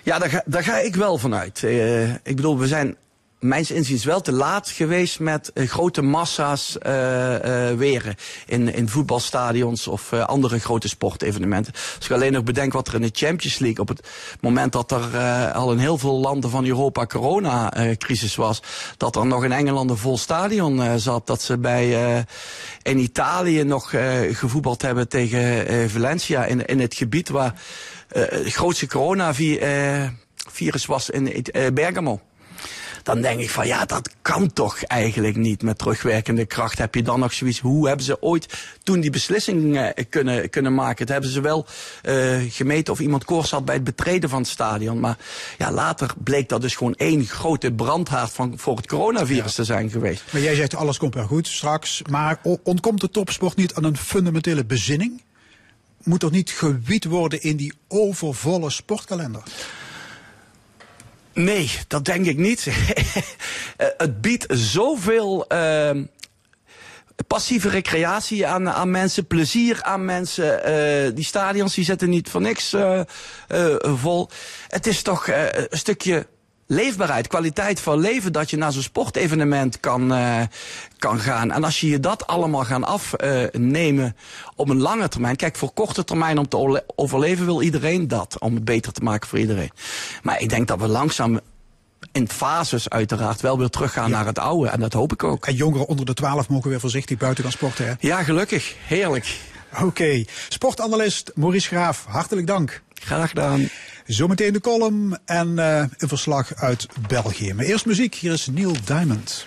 Ja, 0.07 0.19
daar 0.19 0.29
ga, 0.29 0.43
daar 0.45 0.63
ga 0.63 0.79
ik 0.79 0.95
wel 0.95 1.17
vanuit. 1.17 1.63
Eh 1.63 2.09
ik 2.09 2.35
bedoel, 2.35 2.57
we 2.57 2.67
zijn 2.67 2.95
mijns 3.39 3.71
inziens 3.71 4.05
wel 4.05 4.21
te 4.21 4.31
laat 4.31 4.69
geweest 4.69 5.19
met 5.19 5.53
eh, 5.53 5.67
grote 5.67 6.01
massa's 6.01 6.77
eh 6.77 7.69
eh 7.69 7.77
weren 7.77 8.15
in, 8.45 8.73
in 8.73 8.89
voetbalstadions 8.89 9.87
of 9.87 10.13
andere 10.13 10.59
grote 10.59 10.87
sportevenementen. 10.87 11.73
Als 11.73 12.05
ik 12.05 12.11
alleen 12.11 12.31
nog 12.31 12.43
bedenk 12.43 12.73
wat 12.73 12.87
er 12.87 12.93
in 12.93 13.01
de 13.01 13.09
Champions 13.13 13.59
League 13.59 13.79
op 13.79 13.87
het 13.87 14.07
moment 14.39 14.71
dat 14.71 14.91
er 14.91 15.17
al 15.51 15.71
in 15.71 15.77
heel 15.77 15.97
veel 15.97 16.19
landen 16.19 16.49
van 16.49 16.65
Europa 16.65 17.05
corona-crisis 17.05 18.35
was, 18.35 18.61
dat 18.97 19.15
er 19.15 19.25
nog 19.25 19.43
in 19.43 19.51
Engeland 19.51 19.89
een 19.89 19.97
vol 19.97 20.17
stadion 20.17 20.99
zat, 20.99 21.27
dat 21.27 21.41
ze 21.41 21.57
bij 21.57 22.25
in 22.81 22.97
Italië 22.97 23.63
nog 23.63 23.89
gevoetbald 24.31 24.81
hebben 24.81 25.07
tegen 25.07 25.89
Valencia 25.89 26.45
in, 26.45 26.65
in 26.65 26.79
het 26.79 26.93
gebied 26.93 27.29
waar 27.29 27.53
het 28.07 28.53
grootste 28.53 28.87
coronavirus 28.87 30.85
was 30.85 31.09
in 31.09 31.43
eh, 31.43 31.71
Bergamo. 31.73 32.21
Dan 33.07 33.21
denk 33.21 33.39
ik 33.39 33.49
van 33.49 33.67
ja, 33.67 33.85
dat 33.85 34.09
kan 34.21 34.53
toch 34.53 34.83
eigenlijk 34.83 35.35
niet 35.35 35.61
met 35.61 35.77
terugwerkende 35.77 36.45
kracht. 36.45 36.77
Heb 36.77 36.95
je 36.95 37.03
dan 37.03 37.19
nog 37.19 37.33
zoiets, 37.33 37.59
hoe 37.59 37.87
hebben 37.87 38.05
ze 38.05 38.21
ooit 38.21 38.53
toen 38.83 38.99
die 38.99 39.09
beslissing 39.09 39.77
eh, 39.77 40.05
kunnen, 40.09 40.49
kunnen 40.49 40.73
maken? 40.73 40.97
Het 40.99 41.09
hebben 41.09 41.29
ze 41.29 41.41
wel 41.41 41.65
eh, 42.01 42.37
gemeten 42.49 42.93
of 42.93 42.99
iemand 42.99 43.25
koorts 43.25 43.51
had 43.51 43.65
bij 43.65 43.75
het 43.75 43.83
betreden 43.83 44.29
van 44.29 44.39
het 44.39 44.47
stadion. 44.47 44.99
Maar 44.99 45.17
ja, 45.57 45.71
later 45.71 46.13
bleek 46.23 46.49
dat 46.49 46.61
dus 46.61 46.75
gewoon 46.75 46.95
één 46.95 47.25
grote 47.25 47.71
brandhaard 47.71 48.31
van, 48.31 48.53
voor 48.59 48.75
het 48.75 48.87
coronavirus 48.87 49.55
te 49.55 49.63
zijn 49.63 49.89
geweest. 49.89 50.23
Maar 50.31 50.41
jij 50.41 50.55
zegt 50.55 50.75
alles 50.75 50.97
komt 50.97 51.13
wel 51.13 51.27
goed 51.27 51.47
straks. 51.47 52.01
Maar 52.09 52.39
ontkomt 52.63 53.01
de 53.01 53.09
topsport 53.09 53.55
niet 53.55 53.73
aan 53.73 53.83
een 53.83 53.97
fundamentele 53.97 54.65
bezinning? 54.65 55.21
Moet 56.07 56.23
er 56.23 56.31
niet 56.31 56.49
gewied 56.49 57.05
worden 57.05 57.41
in 57.41 57.57
die 57.57 57.73
overvolle 57.87 58.69
sportkalender? 58.69 59.43
Nee, 61.33 61.71
dat 61.87 62.05
denk 62.05 62.25
ik 62.25 62.37
niet. 62.37 62.67
Eh, 63.77 63.87
het 63.97 64.21
biedt 64.21 64.45
zoveel 64.49 65.47
ehm 65.47 66.05
passieve 67.27 67.69
recreatie 67.69 68.47
aan, 68.47 68.69
aan 68.69 68.91
mensen, 68.91 69.27
plezier 69.27 69.83
aan 69.83 70.05
mensen. 70.05 70.63
Eh, 70.63 71.15
die 71.15 71.25
stadions 71.25 71.73
die 71.73 71.83
zitten 71.83 72.09
niet 72.09 72.29
voor 72.29 72.41
niks 72.41 72.73
eh, 72.73 73.01
vol. 73.79 74.29
Het 74.67 74.87
is 74.87 75.01
toch 75.01 75.27
een 75.27 75.67
stukje 75.69 76.27
leefbaarheid, 76.67 77.27
kwaliteit 77.27 77.79
van 77.79 77.99
leven 77.99 78.33
dat 78.33 78.49
je 78.49 78.57
naar 78.57 78.71
zo'n 78.71 78.81
sportevenement 78.81 79.79
kan, 79.79 80.13
eh, 80.13 80.41
kan 80.97 81.19
gaan. 81.19 81.51
En 81.51 81.63
als 81.63 81.79
je 81.79 81.89
je 81.89 81.99
dat 81.99 82.27
allemaal 82.27 82.63
gaan 82.63 82.83
afnemen 82.83 84.15
op 84.55 84.69
een 84.69 84.81
lange 84.81 85.07
termijn. 85.07 85.35
Kijk, 85.35 85.55
voor 85.55 85.71
korte 85.71 86.03
termijn 86.03 86.37
om 86.37 86.47
te 86.47 86.83
overleven 86.95 87.45
wil 87.45 87.61
iedereen 87.61 88.07
dat. 88.07 88.39
Om 88.39 88.55
het 88.55 88.65
beter 88.65 88.91
te 88.91 89.03
maken 89.03 89.27
voor 89.27 89.39
iedereen. 89.39 89.71
Maar 90.21 90.41
ik 90.41 90.49
denk 90.49 90.67
dat 90.67 90.79
we 90.79 90.87
langzaam 90.87 91.39
in 92.11 92.29
fases 92.29 92.89
uiteraard 92.89 93.41
wel 93.41 93.57
weer 93.57 93.69
teruggaan 93.69 94.11
naar 94.11 94.25
het 94.25 94.39
oude. 94.39 94.69
En 94.69 94.79
dat 94.79 94.93
hoop 94.93 95.13
ik 95.13 95.23
ook. 95.23 95.45
En 95.45 95.55
jongeren 95.55 95.87
onder 95.87 96.05
de 96.05 96.13
12 96.13 96.49
mogen 96.49 96.69
weer 96.69 96.79
voorzichtig 96.79 97.17
buiten 97.17 97.43
gaan 97.43 97.53
sporten. 97.53 97.87
Hè? 97.87 97.93
Ja, 97.99 98.23
gelukkig. 98.23 98.75
Heerlijk. 98.85 99.37
Oké, 99.81 100.23
sportanalist 100.49 101.31
Maurice 101.35 101.67
Graaf, 101.67 102.05
hartelijk 102.07 102.47
dank. 102.47 102.81
Graag 102.99 103.29
gedaan. 103.29 103.69
Zometeen 104.05 104.53
de 104.53 104.61
column 104.61 105.17
en 105.25 105.59
eh, 105.59 105.83
een 105.97 106.07
verslag 106.07 106.55
uit 106.55 106.87
België. 107.07 107.53
Maar 107.53 107.65
eerst 107.65 107.85
muziek, 107.85 108.15
hier 108.15 108.31
is 108.31 108.47
Neil 108.47 108.75
Diamond. 108.85 109.45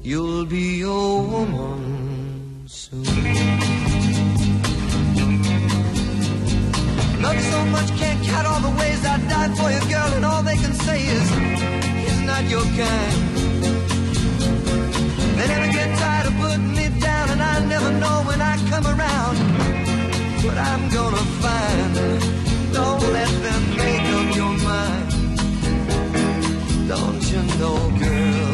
You'll 0.00 0.46
be 0.46 0.76
your 0.76 1.22
woman 1.28 1.80
soon. 2.66 3.04
Love 7.20 7.40
so 7.50 7.64
much, 7.64 7.98
can't 7.98 8.20
count 8.26 8.46
all 8.46 8.60
the 8.60 8.74
ways 8.78 9.04
I 9.04 9.18
died 9.28 9.56
for 9.56 9.70
you, 9.70 9.80
girl, 9.88 10.12
and 10.14 10.24
all 10.24 10.42
they 10.42 10.56
can 10.56 10.74
say 10.74 11.00
is, 11.02 11.30
it's 12.08 12.20
not 12.26 12.42
your 12.50 12.64
kind. 12.76 13.16
They 15.36 15.46
never 15.48 15.72
get 15.72 15.98
tired 15.98 16.26
of 16.26 16.34
putting 16.40 16.74
me 16.74 16.88
and 17.42 17.50
I 17.56 17.66
never 17.66 17.90
know 17.92 18.22
when 18.28 18.40
I 18.40 18.56
come 18.70 18.86
around 18.86 19.36
what 20.44 20.56
I'm 20.58 20.88
gonna 20.96 21.24
find. 21.42 21.94
Don't 22.72 23.02
let 23.18 23.32
them 23.46 23.62
make 23.82 24.06
up 24.18 24.36
your 24.40 24.54
mind. 24.70 25.10
Don't 26.88 27.22
you 27.32 27.42
know, 27.60 27.78
girl? 28.02 28.52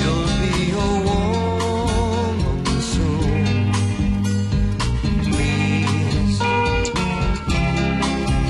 You'll 0.00 0.30
be 0.42 0.56
a 0.72 0.88
woman 1.06 2.66
soon. 2.92 3.44
Please 5.28 6.38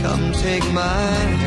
come 0.03 0.25
take 0.45 0.67
my 0.73 1.38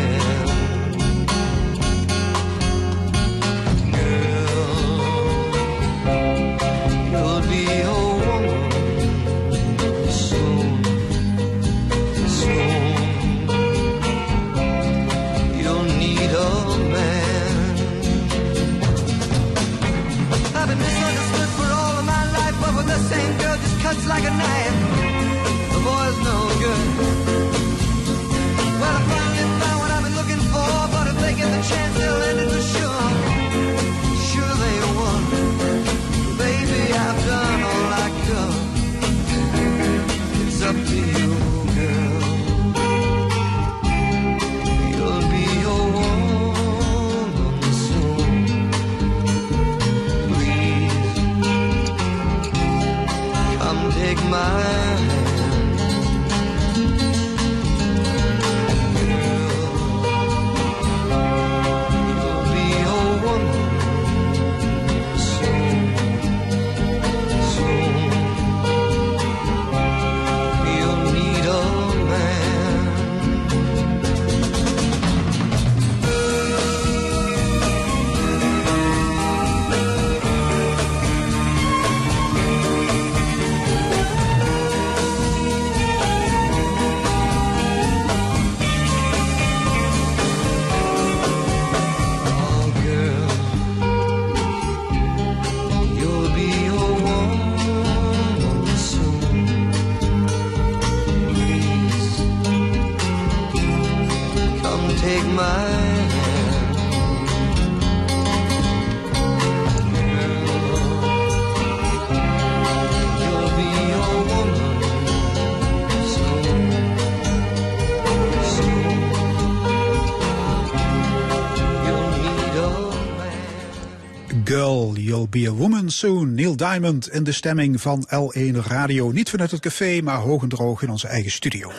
Be 125.31 125.47
a 125.47 125.51
Woman 125.51 125.89
Soon. 125.89 126.35
Neil 126.35 126.55
Diamond 126.55 127.09
in 127.09 127.23
de 127.23 127.31
stemming 127.31 127.81
van 127.81 128.07
L1 128.07 128.67
Radio. 128.67 129.11
Niet 129.11 129.29
vanuit 129.29 129.51
het 129.51 129.59
café, 129.59 130.01
maar 130.01 130.17
hoog 130.17 130.41
en 130.41 130.49
droog 130.49 130.81
in 130.81 130.89
onze 130.89 131.07
eigen 131.07 131.31
studio. 131.31 131.71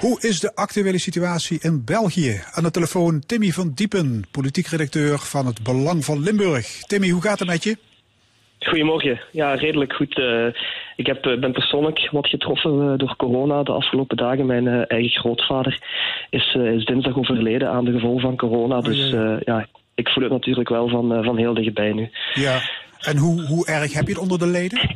Hoe 0.00 0.20
is 0.20 0.40
de 0.40 0.54
actuele 0.54 0.98
situatie 0.98 1.58
in 1.60 1.84
België? 1.84 2.40
Aan 2.52 2.62
de 2.62 2.70
telefoon 2.70 3.20
Timmy 3.26 3.50
van 3.50 3.72
Diepen, 3.74 4.24
politiek 4.30 4.66
redacteur 4.66 5.18
van 5.18 5.46
het 5.46 5.62
Belang 5.62 6.04
van 6.04 6.20
Limburg. 6.20 6.66
Timmy, 6.66 7.08
hoe 7.08 7.22
gaat 7.22 7.38
het 7.38 7.48
met 7.48 7.64
je? 7.64 7.76
Goedemorgen. 8.58 9.20
Ja, 9.32 9.54
redelijk 9.54 9.92
goed. 9.92 10.18
Uh, 10.18 10.46
ik 10.96 11.06
heb, 11.06 11.26
uh, 11.26 11.40
ben 11.40 11.52
persoonlijk 11.52 12.08
wat 12.10 12.28
getroffen 12.28 12.72
uh, 12.72 12.92
door 12.96 13.16
corona 13.16 13.62
de 13.62 13.72
afgelopen 13.72 14.16
dagen. 14.16 14.46
Mijn 14.46 14.86
eigen 14.86 15.20
grootvader 15.20 15.82
is, 16.30 16.54
is 16.54 16.84
dinsdag 16.84 17.16
overleden 17.16 17.68
aan 17.68 17.84
de 17.84 17.92
gevolgen 17.92 18.20
van 18.20 18.36
corona. 18.36 18.80
Dus 18.80 19.10
ja, 19.44 19.66
ik 19.98 20.08
voel 20.08 20.24
het 20.24 20.32
natuurlijk 20.32 20.68
wel 20.68 20.88
van, 20.88 21.24
van 21.24 21.36
heel 21.36 21.54
dichtbij 21.54 21.92
nu. 21.92 22.10
Ja, 22.34 22.60
en 23.00 23.16
hoe, 23.16 23.46
hoe 23.46 23.66
erg 23.66 23.92
heb 23.92 24.06
je 24.06 24.12
het 24.12 24.22
onder 24.22 24.38
de 24.38 24.46
leden? 24.46 24.90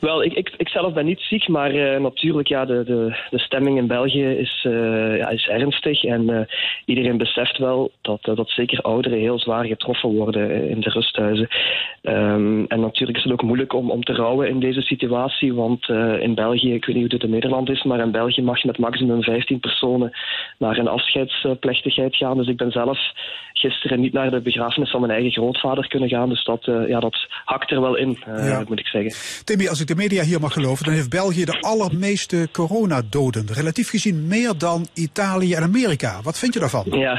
Wel, 0.00 0.22
ik, 0.22 0.32
ik, 0.32 0.54
ik 0.56 0.68
zelf 0.68 0.92
ben 0.92 1.04
niet 1.04 1.20
ziek, 1.20 1.48
maar 1.48 1.74
uh, 1.74 2.00
natuurlijk, 2.00 2.48
ja, 2.48 2.64
de, 2.64 2.84
de, 2.84 3.16
de 3.30 3.38
stemming 3.38 3.78
in 3.78 3.86
België 3.86 4.24
is, 4.24 4.64
uh, 4.68 5.16
ja, 5.16 5.28
is 5.28 5.48
ernstig. 5.48 6.04
En 6.04 6.30
uh, 6.30 6.40
iedereen 6.84 7.16
beseft 7.16 7.58
wel 7.58 7.90
dat, 8.00 8.22
dat 8.22 8.48
zeker 8.50 8.80
ouderen 8.80 9.18
heel 9.18 9.38
zwaar 9.38 9.64
getroffen 9.64 10.14
worden 10.14 10.68
in 10.68 10.80
de 10.80 10.90
rusthuizen. 10.90 11.48
Um, 12.02 12.66
en 12.66 12.80
natuurlijk 12.80 13.18
is 13.18 13.24
het 13.24 13.32
ook 13.32 13.42
moeilijk 13.42 13.72
om, 13.72 13.90
om 13.90 14.02
te 14.02 14.12
rouwen 14.12 14.48
in 14.48 14.60
deze 14.60 14.80
situatie, 14.80 15.54
want 15.54 15.88
in 16.20 16.34
België, 16.34 16.74
ik 16.74 16.84
weet 16.84 16.94
niet 16.96 17.10
hoe 17.10 17.18
dit 17.18 17.22
in 17.22 17.30
Nederland 17.30 17.70
is, 17.70 17.82
maar 17.82 18.00
in 18.00 18.10
België 18.10 18.42
mag 18.42 18.60
je 18.60 18.66
met 18.66 18.78
maximum 18.78 19.22
15 19.22 19.60
personen 19.60 20.12
naar 20.58 20.78
een 20.78 20.88
afscheidsplechtigheid 20.88 22.16
gaan. 22.16 22.36
Dus 22.36 22.48
ik 22.48 22.56
ben 22.56 22.70
zelf 22.70 22.98
gisteren 23.52 24.00
niet 24.00 24.12
naar 24.12 24.30
de 24.30 24.40
begrafenis 24.40 24.90
van 24.90 25.00
mijn 25.00 25.12
eigen 25.12 25.32
grootvader 25.32 25.88
kunnen 25.88 26.08
gaan. 26.08 26.28
Dus 26.28 26.44
dat, 26.44 26.64
ja, 26.64 27.00
dat 27.00 27.26
hakt 27.44 27.70
er 27.70 27.80
wel 27.80 27.96
in, 27.96 28.18
ja. 28.26 28.64
moet 28.68 28.78
ik 28.78 28.86
zeggen. 28.86 29.35
Timmy, 29.44 29.68
als 29.68 29.80
ik 29.80 29.86
de 29.86 29.94
media 29.94 30.22
hier 30.22 30.40
mag 30.40 30.52
geloven, 30.52 30.84
dan 30.84 30.94
heeft 30.94 31.10
België 31.10 31.44
de 31.44 31.60
allermeeste 31.60 32.48
coronadoden. 32.52 33.46
Relatief 33.52 33.90
gezien 33.90 34.26
meer 34.26 34.58
dan 34.58 34.86
Italië 34.94 35.54
en 35.54 35.62
Amerika. 35.62 36.20
Wat 36.22 36.38
vind 36.38 36.54
je 36.54 36.60
daarvan? 36.60 36.84
Ja, 36.90 37.16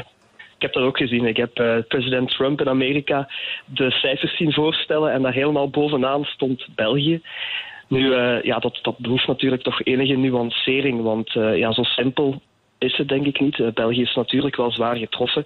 ik 0.56 0.62
heb 0.62 0.72
dat 0.72 0.82
ook 0.82 0.96
gezien. 0.96 1.26
Ik 1.26 1.36
heb 1.36 1.58
uh, 1.58 1.76
president 1.88 2.30
Trump 2.30 2.60
in 2.60 2.68
Amerika 2.68 3.28
de 3.64 3.90
cijfers 3.90 4.36
zien 4.36 4.52
voorstellen 4.52 5.12
en 5.12 5.22
daar 5.22 5.32
helemaal 5.32 5.70
bovenaan 5.70 6.24
stond 6.24 6.66
België. 6.74 7.20
Nu, 7.88 8.00
uh, 8.00 8.42
ja, 8.42 8.58
dat, 8.58 8.78
dat 8.82 8.98
behoeft 8.98 9.26
natuurlijk 9.26 9.62
toch 9.62 9.82
enige 9.82 10.14
nuancering, 10.14 11.02
want 11.02 11.34
uh, 11.34 11.56
ja, 11.56 11.72
zo 11.72 11.82
simpel 11.82 12.42
is 12.78 12.96
het 12.96 13.08
denk 13.08 13.26
ik 13.26 13.40
niet. 13.40 13.58
Uh, 13.58 13.68
België 13.74 14.02
is 14.02 14.14
natuurlijk 14.14 14.56
wel 14.56 14.72
zwaar 14.72 14.96
getroffen, 14.96 15.42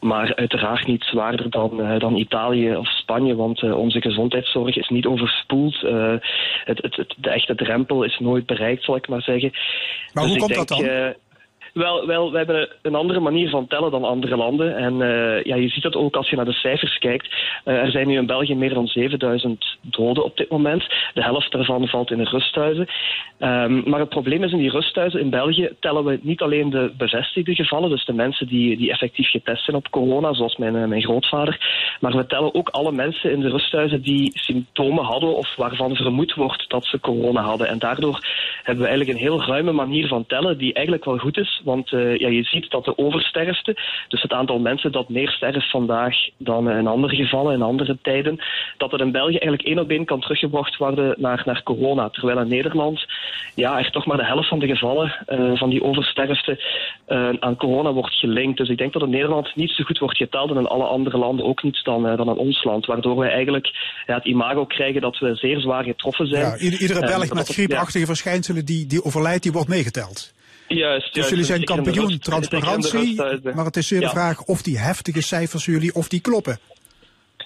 maar 0.00 0.34
uiteraard 0.34 0.86
niet 0.86 1.04
zwaarder 1.04 1.50
dan, 1.50 1.80
uh, 1.80 1.98
dan 1.98 2.16
Italië 2.16 2.76
of 2.76 2.88
Spanje, 2.88 3.36
want 3.36 3.62
uh, 3.62 3.78
onze 3.78 4.00
gezondheidszorg 4.00 4.76
is 4.76 4.88
niet 4.88 5.06
overspoeld. 5.06 5.80
Het, 5.80 6.82
het, 6.82 6.96
het, 6.96 7.14
de 7.16 7.30
echte 7.30 7.54
drempel 7.54 8.02
is 8.02 8.18
nooit 8.18 8.46
bereikt, 8.46 8.84
zal 8.84 8.96
ik 8.96 9.08
maar 9.08 9.22
zeggen. 9.22 9.50
Maar 10.12 10.24
dus 10.24 10.32
hoe 10.32 10.40
komt 10.40 10.54
denk, 10.54 10.68
dat 10.68 10.78
dan? 10.78 11.14
Wel, 11.76 12.06
wel, 12.06 12.30
we 12.30 12.36
hebben 12.36 12.68
een 12.82 12.94
andere 12.94 13.20
manier 13.20 13.50
van 13.50 13.66
tellen 13.66 13.90
dan 13.90 14.04
andere 14.04 14.36
landen. 14.36 14.76
En 14.76 14.94
uh, 14.94 15.42
ja, 15.42 15.56
je 15.56 15.68
ziet 15.68 15.82
dat 15.82 15.96
ook 15.96 16.16
als 16.16 16.30
je 16.30 16.36
naar 16.36 16.44
de 16.44 16.52
cijfers 16.52 16.98
kijkt. 16.98 17.26
Uh, 17.64 17.74
er 17.74 17.90
zijn 17.90 18.08
nu 18.08 18.16
in 18.16 18.26
België 18.26 18.54
meer 18.54 18.74
dan 18.74 18.86
7000 18.86 19.76
doden 19.80 20.24
op 20.24 20.36
dit 20.36 20.50
moment. 20.50 20.84
De 21.14 21.22
helft 21.22 21.52
daarvan 21.52 21.88
valt 21.88 22.10
in 22.10 22.18
de 22.18 22.24
rusthuizen. 22.24 22.86
Um, 23.38 23.82
maar 23.84 24.00
het 24.00 24.08
probleem 24.08 24.42
is 24.42 24.52
in 24.52 24.58
die 24.58 24.70
rusthuizen 24.70 25.20
in 25.20 25.30
België 25.30 25.70
tellen 25.80 26.04
we 26.04 26.18
niet 26.22 26.40
alleen 26.40 26.70
de 26.70 26.92
bevestigde 26.96 27.54
gevallen, 27.54 27.90
dus 27.90 28.04
de 28.04 28.12
mensen 28.12 28.46
die, 28.46 28.76
die 28.76 28.90
effectief 28.90 29.30
getest 29.30 29.64
zijn 29.64 29.76
op 29.76 29.90
corona, 29.90 30.32
zoals 30.32 30.56
mijn, 30.56 30.74
uh, 30.74 30.84
mijn 30.84 31.02
grootvader. 31.02 31.58
Maar 32.00 32.16
we 32.16 32.26
tellen 32.26 32.54
ook 32.54 32.68
alle 32.68 32.92
mensen 32.92 33.30
in 33.30 33.40
de 33.40 33.50
rusthuizen 33.50 34.02
die 34.02 34.30
symptomen 34.34 35.04
hadden 35.04 35.36
of 35.36 35.56
waarvan 35.56 35.96
vermoed 35.96 36.34
wordt 36.34 36.64
dat 36.68 36.84
ze 36.84 37.00
corona 37.00 37.42
hadden. 37.42 37.68
En 37.68 37.78
daardoor 37.78 38.26
hebben 38.62 38.84
we 38.84 38.88
eigenlijk 38.90 39.18
een 39.18 39.24
heel 39.24 39.42
ruime 39.42 39.72
manier 39.72 40.08
van 40.08 40.26
tellen 40.26 40.58
die 40.58 40.72
eigenlijk 40.72 41.04
wel 41.04 41.18
goed 41.18 41.38
is. 41.38 41.60
Want 41.66 41.92
uh, 41.92 42.16
ja, 42.16 42.28
je 42.28 42.42
ziet 42.42 42.70
dat 42.70 42.84
de 42.84 42.98
oversterfte, 42.98 43.76
dus 44.08 44.22
het 44.22 44.32
aantal 44.32 44.58
mensen 44.58 44.92
dat 44.92 45.08
meer 45.08 45.30
sterft 45.30 45.70
vandaag 45.70 46.14
dan 46.36 46.70
in 46.70 46.86
andere 46.86 47.16
gevallen, 47.16 47.54
in 47.54 47.62
andere 47.62 47.98
tijden, 48.02 48.38
dat 48.76 48.90
het 48.90 49.00
in 49.00 49.12
België 49.12 49.38
eigenlijk 49.38 49.62
één 49.62 49.78
op 49.78 49.90
één 49.90 50.04
kan 50.04 50.20
teruggebracht 50.20 50.76
worden 50.76 51.14
naar, 51.18 51.42
naar 51.44 51.62
corona. 51.62 52.08
Terwijl 52.08 52.40
in 52.40 52.48
Nederland 52.48 53.06
ja, 53.54 53.78
er 53.78 53.90
toch 53.90 54.06
maar 54.06 54.16
de 54.16 54.26
helft 54.26 54.48
van 54.48 54.58
de 54.58 54.66
gevallen 54.66 55.26
uh, 55.28 55.58
van 55.58 55.70
die 55.70 55.82
oversterfte 55.82 56.64
uh, 57.08 57.28
aan 57.40 57.56
corona 57.56 57.92
wordt 57.92 58.14
gelinkt. 58.14 58.58
Dus 58.58 58.68
ik 58.68 58.78
denk 58.78 58.92
dat 58.92 59.02
in 59.02 59.10
Nederland 59.10 59.54
niet 59.54 59.70
zo 59.70 59.84
goed 59.84 59.98
wordt 59.98 60.16
geteld 60.16 60.50
en 60.50 60.56
in 60.56 60.66
alle 60.66 60.84
andere 60.84 61.18
landen 61.18 61.44
ook 61.44 61.62
niet 61.62 61.84
dan, 61.84 62.02
dan 62.02 62.28
in 62.28 62.36
ons 62.36 62.64
land. 62.64 62.86
Waardoor 62.86 63.16
wij 63.16 63.30
eigenlijk 63.30 63.66
ja, 64.06 64.14
het 64.14 64.24
imago 64.24 64.64
krijgen 64.64 65.00
dat 65.00 65.18
we 65.18 65.34
zeer 65.34 65.60
zwaar 65.60 65.84
getroffen 65.84 66.26
zijn. 66.26 66.42
Ja, 66.42 66.58
iedere 66.58 67.00
Belg 67.00 67.32
met 67.32 67.48
griepachtige 67.48 68.06
verschijnselen 68.06 68.64
die, 68.64 68.86
die 68.86 69.04
overlijdt, 69.04 69.42
die 69.42 69.52
wordt 69.52 69.68
meegeteld. 69.68 70.34
Juist, 70.68 71.14
dus 71.14 71.28
jullie 71.28 71.44
zijn 71.44 71.64
kampioen 71.64 72.18
transparantie, 72.18 73.16
maar 73.54 73.64
het 73.64 73.76
is 73.76 73.88
zeer 73.88 74.00
de 74.00 74.08
vraag 74.08 74.42
of 74.42 74.62
die 74.62 74.78
heftige 74.78 75.22
cijfers 75.22 75.64
jullie, 75.64 75.94
of 75.94 76.08
die 76.08 76.20
kloppen. 76.20 76.58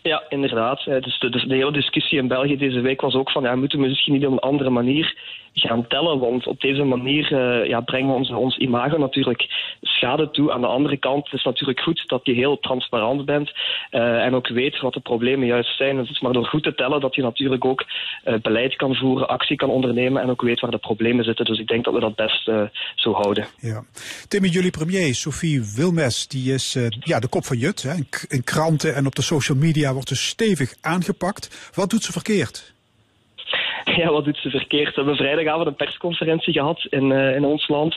Ja, 0.03 0.25
inderdaad. 0.29 0.85
Dus 0.85 1.19
de, 1.19 1.31
de, 1.31 1.55
hele 1.55 1.73
discussie 1.73 2.19
in 2.19 2.29
België 2.29 2.57
deze 2.57 2.81
week 2.81 3.01
was 3.01 3.15
ook 3.15 3.31
van, 3.31 3.43
ja, 3.43 3.55
moeten 3.55 3.79
we 3.81 3.87
misschien 3.87 4.13
niet 4.13 4.27
op 4.27 4.33
een 4.33 4.39
andere 4.39 4.71
manier 4.71 5.17
gaan 5.53 5.87
tellen. 5.87 6.19
Want 6.19 6.47
op 6.47 6.61
deze 6.61 6.85
manier 6.85 7.33
uh, 7.33 7.69
ja, 7.69 7.81
brengen 7.81 8.09
we 8.09 8.15
ons, 8.15 8.31
ons 8.31 8.57
imago 8.57 8.99
natuurlijk 8.99 9.47
schade 9.81 10.31
toe. 10.31 10.53
Aan 10.53 10.61
de 10.61 10.67
andere 10.67 10.97
kant 10.97 11.25
is 11.27 11.33
het 11.33 11.45
natuurlijk 11.45 11.81
goed 11.81 12.05
dat 12.07 12.21
je 12.25 12.33
heel 12.33 12.59
transparant 12.59 13.25
bent 13.25 13.53
uh, 13.91 14.25
en 14.25 14.35
ook 14.35 14.49
weet 14.49 14.81
wat 14.81 14.93
de 14.93 15.01
problemen 15.01 15.47
juist 15.47 15.77
zijn. 15.77 15.97
Het 15.97 16.11
is 16.11 16.21
maar 16.21 16.33
door 16.33 16.47
goed 16.47 16.63
te 16.63 16.75
tellen 16.75 17.01
dat 17.01 17.15
je 17.15 17.23
natuurlijk 17.23 17.65
ook 17.65 17.85
uh, 18.25 18.35
beleid 18.43 18.77
kan 18.77 18.95
voeren, 18.95 19.29
actie 19.29 19.57
kan 19.57 19.71
ondernemen 19.71 20.23
en 20.23 20.31
ook 20.31 20.43
weet 20.43 20.61
waar 20.61 20.71
de 20.71 20.79
problemen 20.79 21.25
zitten. 21.25 21.45
Dus 21.45 21.59
ik 21.59 21.69
denk 21.69 21.85
dat 21.85 21.95
we 21.95 22.01
dat 22.01 22.15
best 22.15 22.51
zo 22.95 23.13
houden. 23.13 23.47
Ja. 23.61 23.85
Timmy, 24.29 24.49
jullie 24.49 24.71
premier 24.71 25.15
Sophie 25.15 25.73
Wilmes, 25.77 26.29
die 26.29 26.53
is 26.53 26.79
ja, 27.01 27.19
de 27.19 27.29
kop 27.29 27.45
van 27.45 27.59
Jut. 27.59 27.83
Hè. 27.83 27.95
In 28.29 28.45
kranten 28.45 28.95
en 28.95 29.07
op 29.07 29.15
de 29.15 29.23
social 29.23 29.59
media 29.59 29.93
wordt 29.93 30.09
ze 30.09 30.17
stevig 30.17 30.75
aangepakt. 30.81 31.71
Wat 31.75 31.91
doet 31.91 32.03
ze 32.03 32.13
verkeerd? 32.13 32.75
ja, 34.03 34.11
wat 34.11 34.25
doet 34.25 34.37
ze 34.37 34.51
verkeerd? 34.51 34.89
We 34.89 34.95
hebben 34.95 35.17
vrijdagavond 35.17 35.67
een 35.67 35.75
persconferentie 35.75 36.53
gehad 36.53 36.87
in, 36.91 37.11
uh, 37.11 37.35
in 37.35 37.45
ons 37.45 37.69
land, 37.69 37.97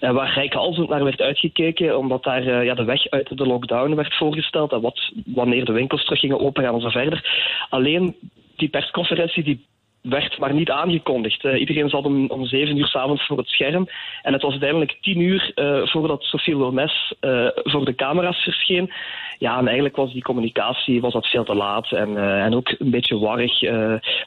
uh, 0.00 0.10
waar 0.10 0.34
rijkhalsend 0.34 0.88
naar 0.88 1.04
werd 1.04 1.20
uitgekeken, 1.20 1.98
omdat 1.98 2.22
daar 2.22 2.46
uh, 2.46 2.64
ja, 2.64 2.74
de 2.74 2.84
weg 2.84 3.10
uit 3.10 3.36
de 3.38 3.46
lockdown 3.46 3.94
werd 3.94 4.14
voorgesteld 4.14 4.72
en 4.72 4.80
wat, 4.80 5.12
wanneer 5.26 5.64
de 5.64 5.72
winkels 5.72 6.04
terug 6.04 6.20
gingen 6.20 6.40
opengaan 6.40 6.74
en 6.74 6.80
zo 6.80 6.88
verder. 6.88 7.46
Alleen 7.68 8.16
die 8.56 8.68
persconferentie 8.68 9.44
die 9.44 9.66
werd 10.08 10.38
maar 10.38 10.54
niet 10.54 10.70
aangekondigd. 10.70 11.44
Uh, 11.44 11.60
iedereen 11.60 11.88
zat 11.88 12.04
om, 12.04 12.30
om 12.30 12.46
zeven 12.46 12.76
uur 12.76 12.86
s'avonds 12.86 13.26
voor 13.26 13.38
het 13.38 13.48
scherm. 13.48 13.88
En 14.22 14.32
het 14.32 14.42
was 14.42 14.50
uiteindelijk 14.50 14.98
tien 15.00 15.20
uur 15.20 15.52
uh, 15.54 15.86
voordat 15.86 16.22
Sophie 16.22 16.56
Wilmes 16.56 17.14
uh, 17.20 17.48
voor 17.54 17.84
de 17.84 17.94
camera's 17.94 18.42
verscheen. 18.42 18.92
Ja, 19.38 19.58
en 19.58 19.64
eigenlijk 19.64 19.96
was 19.96 20.12
die 20.12 20.22
communicatie 20.22 21.00
was 21.00 21.12
dat 21.12 21.26
veel 21.26 21.44
te 21.44 21.54
laat 21.54 21.92
en, 21.92 22.16
en 22.16 22.54
ook 22.54 22.74
een 22.78 22.90
beetje 22.90 23.18
warrig. 23.18 23.60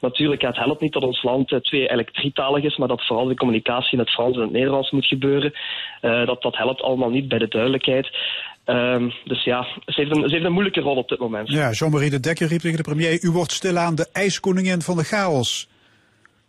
natuurlijk, 0.00 0.42
het 0.42 0.56
helpt 0.56 0.80
niet 0.80 0.92
dat 0.92 1.02
ons 1.02 1.22
land 1.22 1.48
twee 1.48 1.88
eigenlijk 1.88 2.64
is, 2.64 2.76
maar 2.76 2.88
dat 2.88 3.06
vooral 3.06 3.26
de 3.26 3.34
communicatie 3.34 3.92
in 3.92 3.98
het 3.98 4.10
Frans 4.10 4.36
en 4.36 4.42
het 4.42 4.50
Nederlands 4.50 4.90
moet 4.90 5.06
gebeuren. 5.06 5.52
dat, 6.00 6.42
dat 6.42 6.56
helpt 6.56 6.82
allemaal 6.82 7.10
niet 7.10 7.28
bij 7.28 7.38
de 7.38 7.48
duidelijkheid. 7.48 8.10
Um, 8.70 9.12
dus 9.24 9.44
ja, 9.44 9.66
ze 9.86 10.00
heeft, 10.00 10.16
een, 10.16 10.28
ze 10.28 10.34
heeft 10.34 10.44
een 10.44 10.52
moeilijke 10.52 10.80
rol 10.80 10.96
op 10.96 11.08
dit 11.08 11.18
moment. 11.18 11.48
Ja, 11.48 11.70
Jean-Marie 11.70 12.10
de 12.10 12.20
Dekker 12.20 12.48
riep 12.48 12.60
tegen 12.60 12.76
de 12.76 12.82
premier... 12.82 13.18
u 13.24 13.30
wordt 13.30 13.52
stilaan 13.52 13.94
de 13.94 14.08
ijskoningin 14.12 14.82
van 14.82 14.96
de 14.96 15.04
chaos. 15.04 15.68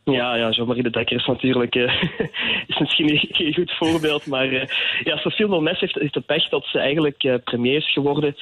Ja, 0.04 0.36
ja 0.36 0.50
Jean-Marie 0.50 0.84
de 0.84 0.90
Dekker 0.90 1.18
is 1.18 1.26
natuurlijk 1.26 1.76
uh, 1.76 2.04
is 2.68 2.80
misschien 2.80 3.18
geen 3.38 3.54
goed 3.54 3.72
voorbeeld. 3.72 4.26
Maar 4.26 4.48
uh, 4.48 4.64
ja, 5.04 5.18
Sophie 5.18 5.48
Wilmes 5.48 5.80
heeft, 5.80 5.96
heeft 5.96 6.14
de 6.14 6.22
pech 6.22 6.50
dat 6.50 6.66
ze 6.66 6.80
eigenlijk 6.80 7.24
uh, 7.24 7.36
premier 7.44 7.78
is 7.78 7.94
geworden 7.94 8.36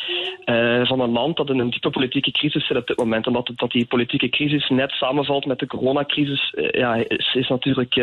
van 0.84 1.00
een 1.00 1.12
land 1.12 1.38
dat 1.38 1.50
in 1.50 1.60
een 1.60 1.70
diepe 1.70 1.90
politieke 1.90 2.32
crisis 2.32 2.68
zit 2.68 2.78
op 2.78 2.88
dit 2.88 2.98
moment. 2.98 3.26
En 3.26 3.34
dat, 3.34 3.52
dat 3.56 3.72
die 3.72 3.86
politieke 3.86 4.30
crisis 4.30 4.70
net 4.70 4.92
samenvalt 4.92 5.46
met 5.46 5.60
de 5.60 5.68
coronacrisis, 5.68 6.54
ja, 6.72 6.96
is, 6.96 7.34
is 7.34 7.48
natuurlijk 7.48 7.94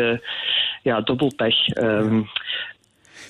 ja, 0.83 1.01
dubbel 1.01 1.31
pech. 1.35 1.77
Um, 1.77 2.27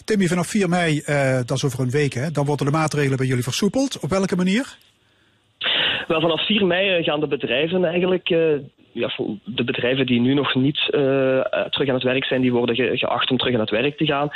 Timmy, 0.03 0.27
vanaf 0.27 0.47
4 0.47 0.69
mei, 0.69 1.01
uh, 1.05 1.36
dat 1.36 1.51
is 1.51 1.65
over 1.65 1.79
een 1.79 1.89
week, 1.89 2.13
hè, 2.13 2.31
dan 2.31 2.45
worden 2.45 2.65
de 2.65 2.71
maatregelen 2.71 3.17
bij 3.17 3.27
jullie 3.27 3.43
versoepeld. 3.43 3.99
Op 3.99 4.10
welke 4.10 4.36
manier? 4.36 4.77
Wel, 6.08 6.21
vanaf 6.21 6.45
4 6.45 6.65
mei 6.65 7.03
gaan 7.03 7.19
de 7.19 7.27
bedrijven 7.27 7.86
eigenlijk 7.86 8.29
uh, 8.29 8.60
ja, 8.95 9.12
de 9.43 9.63
bedrijven 9.63 10.05
die 10.05 10.19
nu 10.19 10.34
nog 10.34 10.55
niet 10.55 10.79
uh, 10.79 11.41
terug 11.69 11.88
aan 11.88 11.93
het 11.93 12.03
werk 12.03 12.25
zijn, 12.25 12.41
die 12.41 12.53
worden 12.53 12.75
ge 12.75 12.97
geacht 12.97 13.31
om 13.31 13.38
terug 13.38 13.53
aan 13.53 13.60
het 13.60 13.69
werk 13.69 13.97
te 13.97 14.05
gaan. 14.05 14.29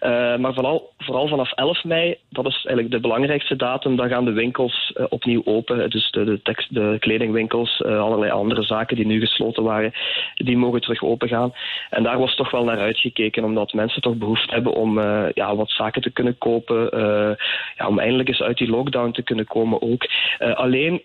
Uh, 0.00 0.36
maar 0.36 0.54
vooral, 0.54 0.92
vooral 0.98 1.28
vanaf 1.28 1.52
11 1.52 1.84
mei, 1.84 2.16
dat 2.30 2.46
is 2.46 2.54
eigenlijk 2.54 2.90
de 2.90 3.00
belangrijkste 3.00 3.56
datum, 3.56 3.96
dan 3.96 4.08
gaan 4.08 4.24
de 4.24 4.32
winkels 4.32 4.92
uh, 4.94 5.06
opnieuw 5.08 5.42
open. 5.44 5.90
Dus 5.90 6.10
de, 6.10 6.24
de, 6.24 6.42
tekst, 6.42 6.74
de 6.74 6.96
kledingwinkels, 6.98 7.82
allerlei 7.82 8.30
andere 8.30 8.62
zaken 8.62 8.96
die 8.96 9.06
nu 9.06 9.20
gesloten 9.20 9.62
waren, 9.62 9.92
die 10.34 10.56
mogen 10.56 10.80
terug 10.80 11.02
open 11.02 11.28
gaan. 11.28 11.52
En 11.90 12.02
daar 12.02 12.18
was 12.18 12.34
toch 12.34 12.50
wel 12.50 12.64
naar 12.64 12.78
uitgekeken, 12.78 13.44
omdat 13.44 13.72
mensen 13.72 14.02
toch 14.02 14.14
behoefte 14.14 14.54
hebben 14.54 14.72
om 14.72 15.00
ja, 15.34 15.56
wat 15.56 15.70
zaken 15.70 16.02
te 16.02 16.10
kunnen 16.10 16.38
kopen, 16.38 16.88
ja, 17.76 17.86
om 17.88 17.98
eindelijk 17.98 18.28
eens 18.28 18.42
uit 18.42 18.58
die 18.58 18.70
lockdown 18.70 19.10
te 19.10 19.22
kunnen 19.22 19.46
komen 19.46 19.82
ook. 19.82 20.06
alleen 20.38 21.02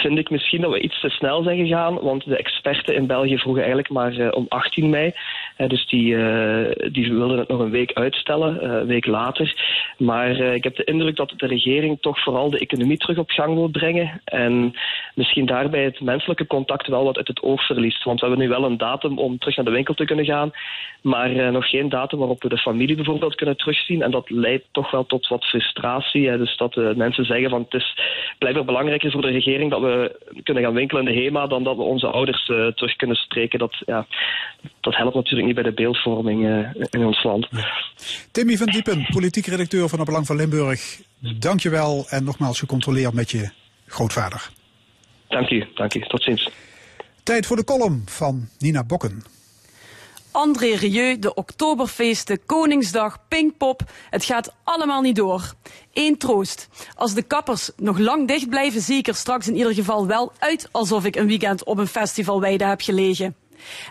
vind 0.00 0.18
ik 0.18 0.30
misschien 0.30 0.60
dat 0.60 0.72
we 0.72 0.80
iets 0.80 1.00
te 1.00 1.08
snel 1.08 1.42
zijn 1.42 1.58
gegaan, 1.58 2.00
want 2.00 2.24
de 2.24 2.36
experten 2.36 2.94
in 2.94 3.06
België 3.06 3.38
vroegen 3.38 3.62
eigenlijk 3.62 3.92
maar 3.92 4.18
eh, 4.18 4.28
om 4.32 4.46
18 4.48 4.90
mei. 4.90 5.12
Eh, 5.56 5.68
dus 5.68 5.86
die, 5.86 6.16
eh, 6.16 6.92
die 6.92 7.12
wilden 7.12 7.38
het 7.38 7.48
nog 7.48 7.60
een 7.60 7.70
week 7.70 7.92
uitstellen, 7.92 8.64
een 8.70 8.86
week 8.86 9.06
later. 9.06 9.54
Maar 9.98 10.30
ik 10.30 10.64
heb 10.64 10.76
de 10.76 10.84
indruk 10.84 11.16
dat 11.16 11.32
de 11.36 11.46
regering 11.46 11.98
toch 12.00 12.22
vooral 12.22 12.50
de 12.50 12.58
economie 12.58 12.96
terug 12.96 13.18
op 13.18 13.30
gang 13.30 13.54
wil 13.54 13.68
brengen. 13.68 14.20
En 14.24 14.74
misschien 15.14 15.46
daarbij 15.46 15.84
het 15.84 16.00
menselijke 16.00 16.46
contact 16.46 16.86
wel 16.86 17.04
wat 17.04 17.16
uit 17.16 17.28
het 17.28 17.42
oog 17.42 17.66
verliest. 17.66 18.04
Want 18.04 18.20
we 18.20 18.26
hebben 18.26 18.44
nu 18.44 18.50
wel 18.50 18.64
een 18.64 18.78
datum 18.78 19.18
om 19.18 19.38
terug 19.38 19.56
naar 19.56 19.64
de 19.64 19.70
winkel 19.70 19.94
te 19.94 20.04
kunnen 20.04 20.24
gaan, 20.24 20.52
maar 21.02 21.52
nog 21.52 21.68
geen 21.68 21.88
datum 21.88 22.18
waarop 22.18 22.42
we 22.42 22.48
de 22.48 22.58
familie 22.58 22.96
bijvoorbeeld 22.96 23.34
kunnen 23.34 23.56
terugzien. 23.56 24.02
En 24.02 24.10
dat 24.10 24.30
leidt 24.30 24.64
toch 24.72 24.90
wel 24.90 25.06
tot 25.06 25.28
wat 25.28 25.44
frustratie. 25.44 26.36
Dus 26.36 26.56
dat 26.56 26.76
mensen 26.96 27.24
zeggen 27.24 27.50
van 27.50 27.62
het 27.62 27.74
is 27.74 27.96
blijkbaar 28.38 28.64
belangrijker 28.64 29.10
voor 29.10 29.22
de 29.22 29.30
regering 29.30 29.70
dat 29.70 29.80
we 29.84 30.40
kunnen 30.42 30.62
gaan 30.62 30.74
winkelen 30.74 31.06
in 31.06 31.14
de 31.14 31.20
HEMA 31.20 31.46
dan 31.46 31.64
dat 31.64 31.76
we 31.76 31.82
onze 31.82 32.06
ouders 32.06 32.48
eh, 32.48 32.66
terug 32.66 32.96
kunnen 32.96 33.16
spreken. 33.16 33.58
Dat, 33.58 33.82
ja, 33.86 34.06
dat 34.80 34.96
helpt 34.96 35.14
natuurlijk 35.14 35.46
niet 35.46 35.54
bij 35.54 35.64
de 35.64 35.72
beeldvorming 35.72 36.46
eh, 36.46 36.84
in 36.90 37.06
ons 37.06 37.22
land. 37.22 37.48
Timmy 38.32 38.56
van 38.56 38.66
Diepen, 38.66 39.06
politiek 39.12 39.46
redacteur 39.46 39.88
van 39.88 39.98
het 39.98 40.08
Belang 40.08 40.26
van 40.26 40.36
Limburg. 40.36 41.00
Dank 41.38 41.60
je 41.60 41.70
wel 41.70 42.04
en 42.08 42.24
nogmaals 42.24 42.58
gecontroleerd 42.58 43.12
met 43.12 43.30
je 43.30 43.50
grootvader. 43.86 44.50
Dank 45.28 45.50
u, 45.50 45.64
dank 45.74 45.94
u. 45.94 46.00
Tot 46.00 46.22
ziens. 46.22 46.50
Tijd 47.22 47.46
voor 47.46 47.56
de 47.56 47.64
column 47.64 48.02
van 48.06 48.48
Nina 48.58 48.84
Bokken. 48.84 49.22
André 50.34 50.74
Rieu, 50.74 51.18
de 51.18 51.34
Oktoberfeesten, 51.34 52.46
Koningsdag, 52.46 53.18
Pinkpop. 53.28 53.82
Het 54.10 54.24
gaat 54.24 54.54
allemaal 54.64 55.00
niet 55.00 55.16
door. 55.16 55.54
Eén 55.92 56.16
troost. 56.16 56.68
Als 56.96 57.14
de 57.14 57.22
kappers 57.22 57.70
nog 57.76 57.98
lang 57.98 58.28
dicht 58.28 58.48
blijven, 58.48 58.80
zie 58.80 58.96
ik 58.96 59.08
er 59.08 59.14
straks 59.14 59.48
in 59.48 59.56
ieder 59.56 59.74
geval 59.74 60.06
wel 60.06 60.32
uit 60.38 60.68
alsof 60.70 61.04
ik 61.04 61.16
een 61.16 61.26
weekend 61.26 61.64
op 61.64 61.78
een 61.78 61.86
festivalweide 61.86 62.64
heb 62.64 62.80
gelegen. 62.80 63.36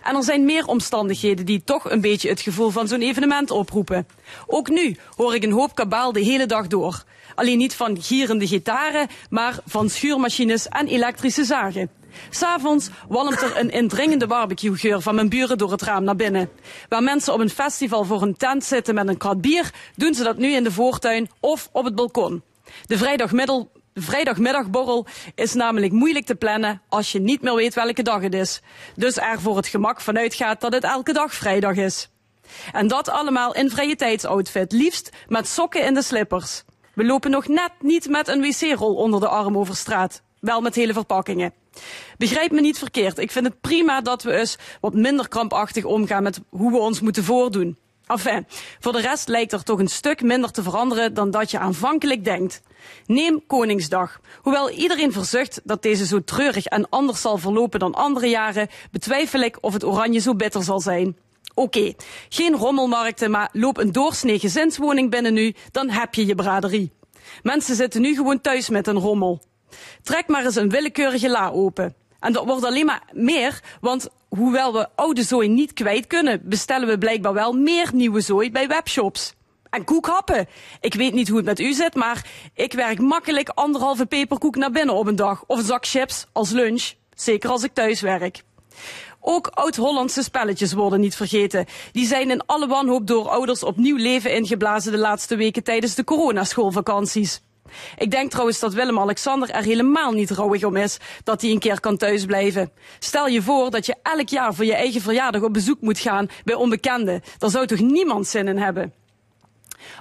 En 0.04 0.16
er 0.16 0.24
zijn 0.24 0.46
meer 0.46 0.68
omstandigheden 0.68 1.46
die 1.46 1.64
toch 1.64 1.90
een 1.90 2.02
beetje 2.02 2.30
het 2.30 2.42
gevoel 2.42 2.70
van 2.70 2.88
zo'n 2.88 3.02
evenement 3.02 3.52
oproepen. 3.52 4.08
Ook 4.48 4.70
nu 4.70 4.98
hoor 5.16 5.36
ik 5.36 5.44
een 5.44 5.52
hoop 5.52 5.76
kabaal 5.76 6.12
de 6.12 6.24
hele 6.24 6.46
dag 6.46 6.68
door. 6.68 7.04
Alleen 7.36 7.58
niet 7.58 7.76
van 7.76 8.02
gierende 8.02 8.48
gitaren, 8.48 9.08
maar 9.30 9.60
van 9.66 9.90
schuurmachines 9.90 10.68
en 10.68 10.88
elektrische 10.88 11.44
zagen. 11.44 11.90
S'avonds 12.30 12.90
walmt 13.08 13.42
er 13.42 13.58
een 13.58 13.70
indringende 13.72 14.28
barbecuegeur 14.28 15.02
van 15.02 15.16
mijn 15.16 15.30
buren 15.30 15.58
door 15.58 15.72
het 15.72 15.82
raam 15.82 16.04
naar 16.04 16.16
binnen. 16.16 16.50
Waar 16.90 17.04
mensen 17.04 17.34
op 17.34 17.40
een 17.40 17.50
festival 17.50 18.04
voor 18.04 18.22
een 18.22 18.38
tent 18.38 18.64
zitten 18.64 18.96
met 18.96 19.08
een 19.08 19.18
krat 19.18 19.42
bier, 19.42 19.74
doen 19.96 20.14
ze 20.14 20.24
dat 20.24 20.38
nu 20.38 20.54
in 20.54 20.64
de 20.64 20.72
voortuin 20.72 21.30
of 21.40 21.70
op 21.72 21.86
het 21.86 21.96
balkon. 21.96 22.44
De 22.86 22.98
vrijdagmiddagborrel 23.94 25.06
is 25.36 25.54
namelijk 25.54 25.92
moeilijk 25.92 26.26
te 26.26 26.36
plannen 26.36 26.82
als 26.90 27.12
je 27.12 27.20
niet 27.20 27.42
meer 27.42 27.56
weet 27.56 27.74
welke 27.74 28.04
dag 28.04 28.22
het 28.22 28.34
is. 28.34 28.62
Dus 28.96 29.18
er 29.18 29.42
voor 29.42 29.58
het 29.58 29.68
gemak 29.68 30.02
vanuit 30.02 30.34
gaat 30.34 30.62
dat 30.62 30.74
het 30.74 30.84
elke 30.84 31.14
dag 31.14 31.34
vrijdag 31.34 31.76
is. 31.76 32.10
En 32.72 32.88
dat 32.88 33.10
allemaal 33.10 33.56
in 33.56 33.70
vrije 33.70 33.96
tijdsoutfit, 33.96 34.72
liefst 34.72 35.10
met 35.28 35.48
sokken 35.48 35.86
in 35.86 35.94
de 35.94 36.02
slippers. 36.02 36.64
We 36.94 37.06
lopen 37.06 37.32
nog 37.32 37.48
net 37.48 37.72
niet 37.80 38.10
met 38.10 38.28
een 38.28 38.42
wc-rol 38.42 38.96
onder 38.96 39.20
de 39.20 39.28
arm 39.28 39.58
over 39.58 39.76
straat. 39.76 40.22
Wel 40.40 40.62
met 40.62 40.76
hele 40.76 40.94
verpakkingen. 40.94 41.54
Begrijp 42.18 42.52
me 42.52 42.62
niet 42.62 42.78
verkeerd. 42.78 43.18
Ik 43.18 43.32
vind 43.32 43.46
het 43.46 43.62
prima 43.62 44.02
dat 44.02 44.24
we 44.24 44.34
eens 44.34 44.58
wat 44.82 44.94
minder 44.94 45.28
krampachtig 45.28 45.84
omgaan 45.84 46.24
met 46.24 46.40
hoe 46.50 46.72
we 46.72 46.78
ons 46.78 47.02
moeten 47.02 47.24
voordoen. 47.24 47.78
Enfin, 48.06 48.48
voor 48.80 48.92
de 48.92 49.02
rest 49.02 49.28
lijkt 49.28 49.52
er 49.52 49.64
toch 49.64 49.80
een 49.80 49.88
stuk 49.88 50.22
minder 50.22 50.52
te 50.52 50.64
veranderen 50.64 51.14
dan 51.14 51.32
dat 51.32 51.52
je 51.52 51.60
aanvankelijk 51.60 52.24
denkt. 52.24 52.62
Neem 53.06 53.44
Koningsdag. 53.48 54.20
Hoewel 54.42 54.70
iedereen 54.70 55.12
verzucht 55.12 55.62
dat 55.64 55.82
deze 55.82 56.06
zo 56.06 56.24
treurig 56.24 56.66
en 56.66 56.90
anders 56.90 57.22
zal 57.22 57.38
verlopen 57.38 57.80
dan 57.80 57.94
andere 57.94 58.28
jaren, 58.28 58.68
betwijfel 58.92 59.42
ik 59.42 59.58
of 59.62 59.74
het 59.74 59.84
oranje 59.84 60.20
zo 60.20 60.36
bitter 60.36 60.64
zal 60.64 60.80
zijn. 60.80 61.18
Oké, 61.54 61.94
geen 62.30 62.56
rommelmarkten, 62.56 63.32
maar 63.32 63.50
loop 63.52 63.78
een 63.78 63.92
doorsnee 63.92 64.40
gezinswoning 64.40 65.10
binnen 65.10 65.34
nu, 65.34 65.56
dan 65.72 65.90
heb 65.90 66.14
je 66.14 66.26
je 66.26 66.36
braderie. 66.36 66.92
Mensen 67.42 67.76
zitten 67.76 68.02
nu 68.02 68.16
gewoon 68.16 68.42
thuis 68.42 68.70
met 68.70 68.88
een 68.88 69.00
rommel. 69.00 69.42
Trek 70.04 70.28
maar 70.28 70.46
eens 70.46 70.56
een 70.56 70.70
willekeurige 70.70 71.30
la 71.30 71.50
open. 71.50 71.96
En 72.20 72.34
dat 72.34 72.46
wordt 72.46 72.66
alleen 72.66 72.86
maar 72.86 73.04
meer, 73.12 73.62
want 73.82 74.10
hoewel 74.30 74.74
we 74.74 74.88
oude 74.96 75.24
zooi 75.24 75.48
niet 75.48 75.74
kwijt 75.74 76.08
kunnen, 76.08 76.42
bestellen 76.44 76.88
we 76.88 76.98
blijkbaar 76.98 77.34
wel 77.34 77.54
meer 77.54 77.90
nieuwe 77.94 78.22
zooi 78.22 78.52
bij 78.52 78.68
webshops. 78.68 79.34
En 79.70 79.84
koekhappen. 79.84 80.48
Ik 80.80 80.94
weet 80.94 81.14
niet 81.14 81.28
hoe 81.28 81.38
het 81.38 81.46
met 81.46 81.60
u 81.60 81.74
zit, 81.74 81.96
maar 81.96 82.26
ik 82.54 82.74
werk 82.74 83.00
makkelijk 83.00 83.50
anderhalve 83.50 84.06
peperkoek 84.06 84.56
naar 84.56 84.72
binnen 84.72 84.96
op 84.96 85.08
een 85.08 85.16
dag. 85.16 85.44
Of 85.48 85.58
een 85.58 85.66
zak 85.66 85.86
chips 85.86 86.26
als 86.32 86.50
lunch. 86.52 86.94
Zeker 87.16 87.50
als 87.50 87.64
ik 87.64 87.74
thuis 87.74 88.02
werk. 88.02 88.44
Ook 89.20 89.48
oud-Hollandse 89.48 90.24
spelletjes 90.24 90.74
worden 90.74 91.00
niet 91.00 91.16
vergeten. 91.16 91.66
Die 91.92 92.06
zijn 92.06 92.32
in 92.32 92.46
alle 92.46 92.68
wanhoop 92.68 93.08
door 93.08 93.30
ouders 93.30 93.64
opnieuw 93.64 93.98
leven 93.98 94.34
ingeblazen 94.34 94.92
de 94.92 94.98
laatste 94.98 95.36
weken 95.36 95.64
tijdens 95.64 95.96
de 95.96 96.04
coronaschoolvakanties. 96.04 97.42
Ik 97.98 98.12
denk 98.12 98.30
trouwens 98.30 98.60
dat 98.60 98.74
Willem-Alexander 98.74 99.50
er 99.50 99.64
helemaal 99.64 100.12
niet 100.12 100.32
rouwig 100.32 100.64
om 100.64 100.76
is 100.76 100.98
dat 101.24 101.42
hij 101.42 101.52
een 101.52 101.60
keer 101.60 101.80
kan 101.80 101.98
thuisblijven. 101.98 102.72
Stel 103.00 103.28
je 103.28 103.42
voor 103.42 103.72
dat 103.72 103.86
je 103.86 103.96
elk 104.04 104.30
jaar 104.30 104.54
voor 104.54 104.66
je 104.66 104.76
eigen 104.76 105.02
verjaardag 105.02 105.42
op 105.42 105.54
bezoek 105.54 105.82
moet 105.82 106.00
gaan 106.00 106.30
bij 106.44 106.56
onbekenden. 106.56 107.22
Daar 107.38 107.50
zou 107.50 107.66
toch 107.66 107.80
niemand 107.80 108.28
zin 108.28 108.48
in 108.48 108.58
hebben? 108.58 108.94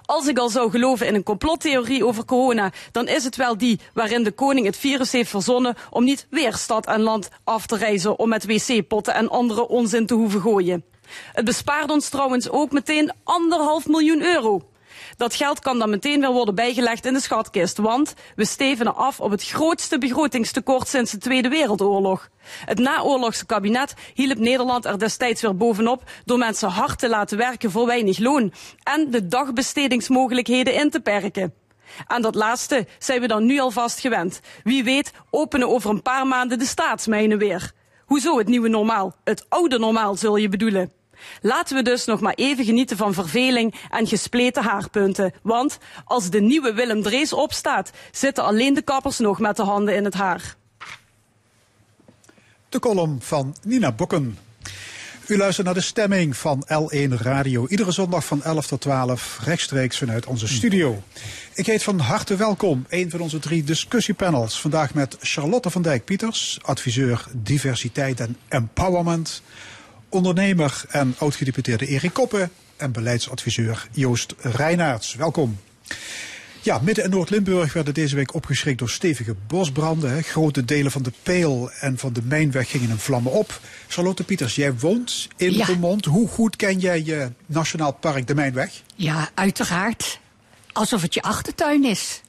Als 0.05 0.27
ik 0.27 0.38
al 0.38 0.48
zou 0.48 0.70
geloven 0.70 1.07
in 1.07 1.14
een 1.14 1.22
complottheorie 1.22 2.07
over 2.07 2.25
corona, 2.25 2.72
dan 2.92 3.09
is 3.09 3.25
het 3.25 3.37
wel 3.37 3.59
die 3.59 3.81
waarin 3.94 4.22
de 4.22 4.33
koning 4.33 4.66
het 4.66 4.77
virus 4.77 5.12
heeft 5.12 5.31
verzonnen 5.31 5.77
om 5.90 6.05
niet 6.05 6.27
weer 6.31 6.55
stad 6.55 6.87
en 6.87 7.01
land 7.01 7.31
af 7.44 7.66
te 7.66 7.77
reizen 7.77 8.18
om 8.18 8.29
met 8.29 8.46
wc-potten 8.46 9.14
en 9.14 9.29
andere 9.29 9.68
onzin 9.68 10.07
te 10.07 10.14
hoeven 10.14 10.40
gooien. 10.40 10.85
Het 11.33 11.44
bespaart 11.44 11.90
ons 11.90 12.09
trouwens 12.09 12.51
ook 12.51 12.72
meteen 12.72 13.12
anderhalf 13.25 13.87
miljoen 13.87 14.22
euro. 14.22 14.72
Dat 15.16 15.35
geld 15.35 15.61
kan 15.61 15.78
dan 15.78 15.90
meteen 15.90 16.20
weer 16.20 16.33
worden 16.33 16.55
bijgelegd 16.55 17.07
in 17.07 17.12
de 17.12 17.20
schatkist, 17.20 17.78
want 17.78 18.14
we 18.37 18.44
stevenen 18.44 18.94
af 18.94 19.20
op 19.20 19.31
het 19.31 19.44
grootste 19.44 19.98
begrotingstekort 19.98 20.88
sinds 20.88 21.11
de 21.11 21.18
Tweede 21.18 21.48
Wereldoorlog. 21.48 22.28
Het 22.64 22.78
naoorlogse 22.78 23.46
kabinet 23.46 23.94
hielp 24.14 24.38
Nederland 24.38 24.85
er 24.85 24.98
destijds 24.98 25.42
weer 25.42 25.57
bovenop 25.57 26.02
door 26.24 26.38
mensen 26.38 26.68
hard 26.68 26.98
te 26.98 27.09
laten 27.09 27.38
werken 27.38 27.70
voor 27.70 27.87
weinig 27.87 28.18
loon 28.18 28.52
en 28.83 29.11
de 29.11 29.26
dagbestedingsmogelijkheden 29.26 30.74
in 30.74 30.90
te 30.90 31.00
perken. 31.00 31.55
Aan 32.07 32.22
dat 32.22 32.35
laatste 32.35 32.87
zijn 32.98 33.20
we 33.20 33.26
dan 33.26 33.46
nu 33.46 33.61
alvast 33.61 34.00
gewend. 34.00 34.40
Wie 34.62 34.85
weet 34.85 35.12
openen 35.31 35.68
over 35.68 35.90
een 35.90 36.02
paar 36.02 36.26
maanden 36.26 36.59
de 36.59 36.64
staatsmijnen 36.64 37.38
weer. 37.38 37.72
Hoezo 38.05 38.38
het 38.38 38.48
nieuwe 38.48 38.68
normaal? 38.68 39.14
Het 39.24 39.46
oude 39.48 39.78
normaal 39.78 40.16
zul 40.16 40.37
je 40.37 40.48
bedoelen. 40.48 41.02
Laten 41.41 41.77
we 41.77 41.83
dus 41.83 42.05
nog 42.05 42.21
maar 42.21 42.35
even 42.35 42.64
genieten 42.64 42.97
van 42.97 43.14
verveling 43.14 43.75
en 43.91 44.07
gespleten 44.07 44.62
haarpunten. 44.62 45.33
Want 45.43 45.79
als 46.05 46.31
de 46.31 46.41
nieuwe 46.41 46.73
Willem 46.73 47.03
Drees 47.03 47.33
opstaat, 47.33 47.91
zitten 48.11 48.45
alleen 48.45 48.75
de 48.75 48.83
kappers 48.83 49.18
nog 49.18 49.39
met 49.39 49.57
de 49.57 49.62
handen 49.62 49.95
in 49.95 50.05
het 50.05 50.14
haar. 50.14 50.57
De 52.68 52.79
column 52.79 53.18
van 53.20 53.57
Nina 53.62 53.93
Bokken. 53.93 54.37
U 55.27 55.37
luistert 55.37 55.66
naar 55.66 55.75
de 55.75 55.81
stemming 55.81 56.37
van 56.37 56.66
L1 56.66 57.09
Radio. 57.09 57.66
Iedere 57.66 57.93
zondag 57.93 58.25
van 58.25 58.43
11 58.43 58.66
tot 58.66 58.81
12 58.81 59.39
rechtstreeks 59.45 59.99
vanuit 59.99 60.27
onze 60.27 60.49
studio. 60.49 61.03
Ik 61.55 61.66
heet 61.66 61.83
van 61.83 61.99
harte 61.99 62.37
welkom 62.37 62.87
een 62.89 63.11
van 63.11 63.20
onze 63.20 63.39
drie 63.39 63.64
discussiepanels. 63.64 64.61
Vandaag 64.61 64.95
met 64.95 65.16
Charlotte 65.20 65.70
van 65.70 65.83
Dijk-Pieters, 65.83 66.59
adviseur 66.62 67.27
diversiteit 67.33 68.20
en 68.20 68.37
empowerment. 68.49 69.43
Ondernemer 70.13 70.83
en 70.89 71.15
oud-gedeputeerde 71.19 71.87
Erik 71.87 72.13
Koppen 72.13 72.51
en 72.77 72.93
beleidsadviseur 72.93 73.89
Joost 73.93 74.35
Reinaerts. 74.39 75.15
Welkom. 75.15 75.61
Ja, 76.63 76.79
Midden- 76.79 77.05
en 77.05 77.11
Noord-Limburg 77.11 77.73
werden 77.73 77.95
deze 77.95 78.15
week 78.17 78.35
opgeschrikt 78.35 78.79
door 78.79 78.91
stevige 78.91 79.35
bosbranden. 79.47 80.23
Grote 80.23 80.65
delen 80.65 80.91
van 80.93 81.03
de 81.03 81.13
Peel 81.23 81.71
en 81.81 81.99
van 81.99 82.13
de 82.13 82.23
Mijnweg 82.25 82.71
gingen 82.71 82.91
in 82.91 82.97
vlammen 82.99 83.33
op. 83.33 83.61
Charlotte 83.89 84.25
Pieters, 84.25 84.55
jij 84.55 84.75
woont 84.79 85.29
in 85.37 85.53
Ja. 85.53 85.67
Roermond. 85.67 86.05
Hoe 86.05 86.29
goed 86.29 86.57
ken 86.57 86.79
jij 86.79 87.03
je 87.05 87.31
Nationaal 87.47 87.93
Park 87.93 88.27
de 88.27 88.35
Mijnweg? 88.35 88.83
Ja, 88.95 89.31
uiteraard. 89.35 90.21
Alsof 90.73 91.03
het 91.03 91.15
je 91.15 91.23
achtertuin 91.23 91.85
is. 91.85 92.21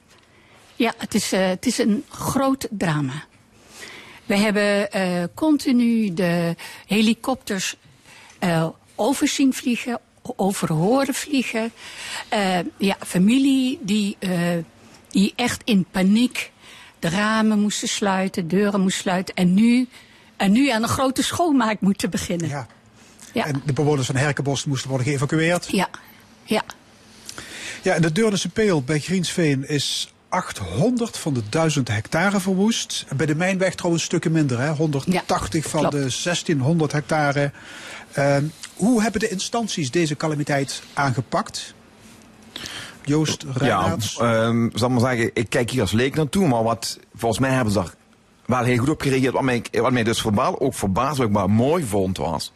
Ja, 0.76 0.94
het 0.98 1.14
is, 1.14 1.32
eh, 1.32 1.48
het 1.48 1.66
is 1.66 1.78
een 1.78 2.04
groot 2.10 2.68
drama. 2.72 3.24
We 4.26 4.36
hebben 4.36 4.92
eh, 4.92 5.24
continu 5.34 6.14
de 6.14 6.56
helikopters 6.86 7.76
eh, 8.40 8.68
over 8.96 9.28
zien 9.28 9.54
vliegen, 9.54 10.00
over 10.36 10.74
horen 10.74 11.14
vliegen. 11.14 11.72
Eh, 12.30 12.60
ja, 12.78 12.96
familie 13.00 13.80
die, 13.82 14.18
die 15.10 15.34
echt 15.36 15.62
in 15.64 15.86
paniek 15.92 16.52
de 17.00 17.10
ramen 17.10 17.60
moesten 17.60 17.88
sluiten, 17.88 18.48
deuren 18.48 18.82
moesten 18.82 19.02
sluiten. 19.02 19.36
En 19.36 19.54
nu, 19.54 19.88
en 20.38 20.52
nu 20.52 20.70
aan 20.70 20.84
een 20.84 20.90
grote 20.90 21.24
schoonmaak 21.24 21.82
moeten 21.82 22.10
beginnen. 22.10 22.48
Ja. 22.48 22.68
Ja. 23.34 23.46
En 23.46 23.62
de 23.66 23.74
bewoners 23.74 24.08
van 24.08 24.16
Herkenbos 24.16 24.66
moesten 24.66 24.90
worden 24.90 25.08
geëvacueerd. 25.08 25.68
Ja, 25.72 25.90
ja. 26.44 26.64
Ja, 27.82 27.94
in 27.94 28.02
de 28.02 28.12
Deurnense 28.12 28.50
Peel 28.50 28.82
bij 28.82 29.00
Griensveen 29.00 29.68
is 29.70 30.14
800 30.34 31.18
van 31.18 31.34
de 31.34 31.42
1000 31.50 31.88
hectare 31.88 32.40
verwoest. 32.40 33.06
Bij 33.16 33.26
de 33.26 33.36
mijnweg 33.36 33.76
trouwens 33.76 34.04
stukken 34.04 34.32
minder, 34.32 34.60
hè? 34.60 34.70
180 34.70 35.66
van 35.70 35.80
klopt. 35.80 35.96
de 35.96 36.00
1600 36.24 36.92
hectare. 36.92 37.52
Ehm, 38.12 38.44
hoe 38.76 39.02
hebben 39.02 39.20
de 39.20 39.30
instanties 39.30 39.92
deze 39.92 40.16
calamiteit 40.16 40.84
aangepakt? 40.94 41.74
Joost 43.04 43.44
Ja, 43.44 43.52
Reinaerts? 43.54 44.18
ehm 44.20 44.70
zal 44.74 44.88
ik 44.92 45.00
maar 45.00 45.12
zeggen, 45.12 45.32
ik 45.34 45.50
kijk 45.50 45.70
hier 45.70 45.82
als 45.82 45.92
leek 45.92 46.16
naartoe, 46.16 46.48
maar 46.48 46.64
wat, 46.64 47.00
volgens 47.16 47.40
mij 47.42 47.52
hebben 47.52 47.74
ze 47.74 47.80
daar 47.80 47.94
wel 48.46 48.64
heel 48.64 48.78
goed 48.78 48.90
op 48.90 49.02
gereageerd. 49.02 49.34
Wat 49.34 49.42
mij, 49.44 49.64
wat 49.72 49.92
mij 49.92 50.04
dus 50.04 50.22
verbaal, 50.22 50.60
ook 50.60 50.74
verbaasd, 50.74 51.18
wat 51.18 51.28
ik 51.28 51.34
maar 51.34 51.50
mooi 51.50 51.84
vond 51.84 52.18
was, 52.18 52.52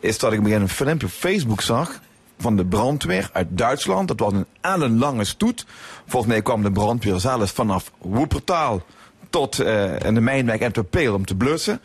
is 0.00 0.18
dat 0.18 0.32
ik 0.32 0.42
begin 0.42 0.60
een 0.60 0.68
filmpje 0.68 1.06
op 1.06 1.12
Facebook 1.12 1.60
zag 1.60 2.00
van 2.42 2.56
de 2.56 2.66
brandweer 2.66 3.30
uit 3.32 3.46
Duitsland. 3.50 4.08
Dat 4.08 4.20
was 4.20 4.32
een 4.32 4.46
ellenlange 4.60 5.24
stoet. 5.24 5.66
Volgens 6.06 6.32
mij 6.32 6.42
kwam 6.42 6.62
de 6.62 6.72
brandweer 6.72 7.20
zelfs 7.20 7.52
vanaf 7.52 7.92
Woepertaal 7.98 8.82
tot 9.30 9.58
eh 9.58 10.00
in 10.00 10.14
de 10.14 10.20
mijnweg 10.20 10.58
en 10.58 10.72
te 10.72 10.84
Peel 10.84 11.14
om 11.14 11.24
te 11.24 11.34
blussen. 11.34 11.80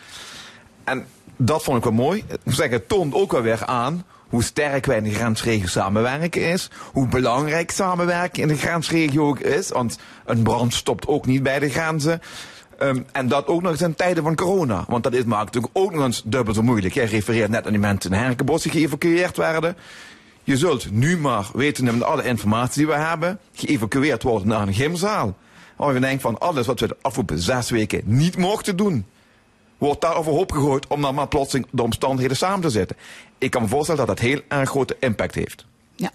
En 0.84 1.06
dat 1.38 1.64
vond 1.64 1.78
ik 1.78 1.84
wel 1.84 1.94
mooi. 1.94 2.24
Moet 2.44 2.56
zeggen, 2.56 2.78
het 2.78 2.88
toont 2.88 3.14
ook 3.14 3.32
wel 3.32 3.42
weer 3.42 3.66
aan 3.66 4.04
hoe 4.28 4.44
sterk 4.44 4.86
wij 4.86 4.98
in 4.98 5.04
de 5.04 5.14
grensregio 5.14 5.68
samenwerken 5.68 6.42
is. 6.42 6.70
Hoe 6.94 7.08
belangrijk 7.08 7.72
samenwerken 7.72 8.42
in 8.42 8.48
de 8.48 8.58
grensregio 8.58 9.28
ook 9.28 9.40
is. 9.40 9.70
Want 9.70 9.98
een 10.26 10.44
brand 10.44 10.74
stopt 10.74 11.08
ook 11.08 11.26
niet 11.26 11.44
bij 11.44 11.60
de 11.60 11.70
grenzen. 11.70 12.22
Ehm, 12.78 13.02
en 13.12 13.28
dat 13.28 13.48
ook 13.48 13.62
nog 13.62 13.72
eens 13.72 13.82
in 13.82 13.96
tijden 13.96 14.24
van 14.24 14.36
corona. 14.36 14.86
Want 14.88 15.04
dat 15.04 15.14
is, 15.14 15.24
maakt 15.24 15.46
natuurlijk 15.46 15.78
ook 15.78 15.94
nog 15.94 16.04
eens 16.04 16.22
dubbel 16.26 16.54
zo 16.54 16.62
moeilijk. 16.62 16.94
Jij 16.94 17.06
refereert 17.06 17.50
net 17.50 17.66
aan 17.66 17.72
die 17.72 17.82
mensen 17.82 18.12
in 18.12 18.18
Herkenbos 18.18 18.64
die 18.64 18.72
geëvacueerd 18.72 19.38
werden. 19.38 19.78
Je 20.48 20.58
zult 20.58 20.92
nu 20.92 21.18
maar, 21.18 21.50
weten 21.54 21.84
met 21.84 22.04
alle 22.04 22.24
informatie 22.24 22.78
die 22.78 22.88
we 22.96 23.00
hebben, 23.00 23.40
geëvacueerd 23.54 24.24
worden 24.24 24.48
naar 24.48 24.68
een 24.68 24.74
gymzaal. 24.74 25.38
Waar 25.76 25.94
je 25.94 26.00
denkt 26.00 26.22
van 26.22 26.40
alles 26.40 26.66
wat 26.66 26.80
we 26.80 26.88
de 26.88 26.98
afgelopen 27.02 27.40
zes 27.40 27.70
weken 27.70 28.02
niet 28.06 28.38
mochten 28.38 28.76
doen 28.76 29.06
wordt 29.78 30.02
daar 30.02 30.16
overhoop 30.16 30.52
gegooid 30.52 30.88
om 30.88 31.02
dan 31.02 31.16
maar 31.16 31.28
plotseling 31.28 31.68
de 31.72 31.82
omstandigheden 31.82 32.38
samen 32.38 32.62
te 32.62 32.70
zetten. 32.70 32.98
Ik 33.38 33.52
kan 33.52 33.62
me 33.62 33.68
voorstellen 33.68 34.06
dat 34.06 34.18
dat 34.18 34.26
heel 34.26 34.42
erg 34.48 34.70
grote 34.70 34.98
impact 35.00 35.36
heeft. 35.36 35.66
Ja. 35.96 36.12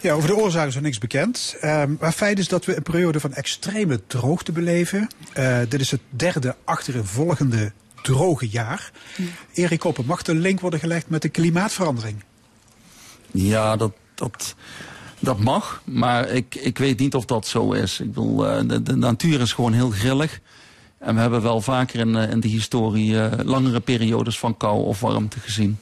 Ja, 0.00 0.12
over 0.12 0.28
de 0.28 0.36
oorzaken 0.36 0.68
is 0.68 0.74
er 0.74 0.82
niks 0.82 0.98
bekend. 0.98 1.56
Ehm, 1.60 1.94
maar 2.00 2.12
feit 2.12 2.38
is 2.38 2.48
dat 2.48 2.64
we 2.64 2.76
een 2.76 2.82
periode 2.82 3.20
van 3.20 3.34
extreme 3.34 4.00
droogte 4.06 4.52
beleven. 4.52 5.08
Eh, 5.32 5.58
dit 5.68 5.80
is 5.80 5.90
het 5.90 6.00
derde 6.08 6.56
achtereenvolgende 6.64 7.72
droge 8.02 8.48
jaar. 8.48 8.90
Erik 9.52 9.78
Koppen, 9.78 10.06
mag 10.06 10.22
de 10.22 10.34
link 10.34 10.60
worden 10.60 10.80
gelegd 10.80 11.08
met 11.08 11.22
de 11.22 11.28
klimaatverandering? 11.28 12.24
Ja, 13.32 13.76
dat, 13.76 13.92
dat, 14.14 14.54
dat 15.18 15.38
mag, 15.38 15.82
maar 15.84 16.28
ik, 16.28 16.54
ik 16.54 16.78
weet 16.78 16.98
niet 16.98 17.14
of 17.14 17.24
dat 17.24 17.46
zo 17.46 17.72
is. 17.72 18.00
Ik 18.00 18.06
bedoel, 18.06 18.46
eh, 18.46 18.68
de, 18.68 18.82
de 18.82 18.96
natuur 18.96 19.40
is 19.40 19.52
gewoon 19.52 19.72
heel 19.72 19.90
grillig. 19.90 20.40
En 20.98 21.14
we 21.14 21.20
hebben 21.20 21.42
wel 21.42 21.60
vaker 21.60 22.00
in, 22.00 22.16
eh, 22.16 22.30
in 22.30 22.40
de 22.40 22.48
historie 22.48 23.20
eh, 23.20 23.44
langere 23.44 23.80
periodes 23.80 24.38
van 24.38 24.56
kou 24.56 24.84
of 24.84 25.00
warmte 25.00 25.40
gezien. 25.40 25.78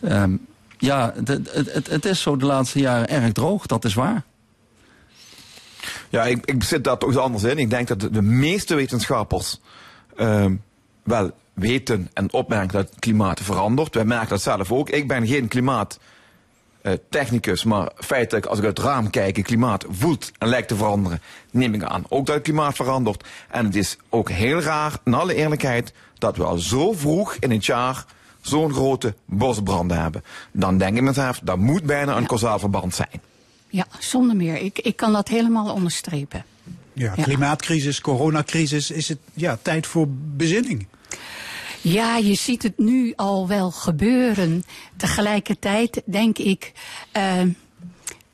Ehm, 0.00 0.36
ja, 0.78 1.14
het, 1.24 1.28
het, 1.50 1.88
het, 1.88 2.04
is 2.04 2.20
zo 2.20 2.36
de 2.36 2.46
laatste 2.46 2.78
jaren 2.78 3.08
erg 3.08 3.32
droog, 3.32 3.66
dat 3.66 3.84
is 3.84 3.94
waar. 3.94 4.22
Ja, 6.08 6.24
ik, 6.24 6.46
ik 6.46 6.64
zit 6.64 6.84
daar 6.84 6.98
toch 6.98 7.16
anders 7.16 7.42
in. 7.42 7.58
Ik 7.58 7.70
denk 7.70 7.88
dat 7.88 8.00
de, 8.00 8.22
meeste 8.22 8.74
wetenschappers 8.74 9.60
ehm, 10.16 10.54
wel 11.02 11.30
weten 11.52 12.10
en 12.12 12.32
opmerken 12.32 12.72
dat 12.72 12.90
het 12.90 12.98
klimaat 12.98 13.40
verandert. 13.40 13.94
Wij 13.94 14.04
merken 14.04 14.28
dat 14.28 14.42
zelf 14.42 14.72
ook. 14.72 14.90
Ik 14.90 15.08
ben 15.08 15.26
geen 15.26 15.48
klimaattechnicus, 16.84 17.64
maar 17.64 17.90
feitelijk 17.96 18.46
als 18.46 18.58
ik 18.58 18.64
uit 18.64 18.76
het 18.76 18.86
raam 18.86 19.10
kijk, 19.10 19.36
het 19.36 19.46
klimaat 19.46 19.84
voelt 19.90 20.30
en 20.38 20.48
lijkt 20.48 20.68
te 20.68 20.76
veranderen, 20.76 21.20
neem 21.50 21.74
ik 21.74 21.82
aan 21.82 22.04
ook 22.08 22.26
dat 22.26 22.34
het 22.34 22.44
klimaat 22.44 22.74
verandert. 22.76 23.24
En 23.50 23.64
het 23.64 23.74
is 23.76 23.96
ook 24.08 24.30
heel 24.30 24.60
raar, 24.60 24.92
in 25.04 25.14
alle 25.14 25.34
eerlijkheid, 25.34 25.92
dat 26.18 26.36
we 26.36 26.44
al 26.44 26.58
zo 26.58 26.92
vroeg 26.92 27.34
in 27.34 27.50
het 27.50 27.66
jaar 27.66 28.04
zo'n 28.40 28.72
grote 28.72 29.14
bosbranden 29.24 30.00
hebben. 30.00 30.24
Dan 30.52 30.78
denk 30.78 30.96
ik 30.96 31.02
mezelf, 31.02 31.40
dat 31.42 31.58
moet 31.58 31.82
bijna 31.82 32.16
een 32.16 32.26
kausaal 32.26 32.58
verband 32.58 32.94
zijn. 32.94 33.20
ja, 33.68 33.86
zonder 33.98 34.36
meer. 34.36 34.56
Ik, 34.56 34.78
ik 34.78 34.96
kan 34.96 35.12
dat 35.12 35.28
helemaal 35.28 35.72
onderstrepen. 35.72 36.44
Ja, 36.92 37.12
Ja. 37.16 37.22
klimaatcrisis, 37.22 38.00
coronacrisis, 38.00 38.90
is 38.90 39.08
het 39.08 39.18
ja, 39.34 39.58
tijd 39.62 39.86
voor 39.86 40.06
bezinning. 40.36 40.86
Ja, 41.86 42.16
je 42.16 42.34
ziet 42.34 42.62
het 42.62 42.78
nu 42.78 43.12
al 43.16 43.48
wel 43.48 43.70
gebeuren. 43.70 44.64
Tegelijkertijd 44.96 46.02
denk 46.04 46.38
ik, 46.38 46.72
eh, 47.12 47.40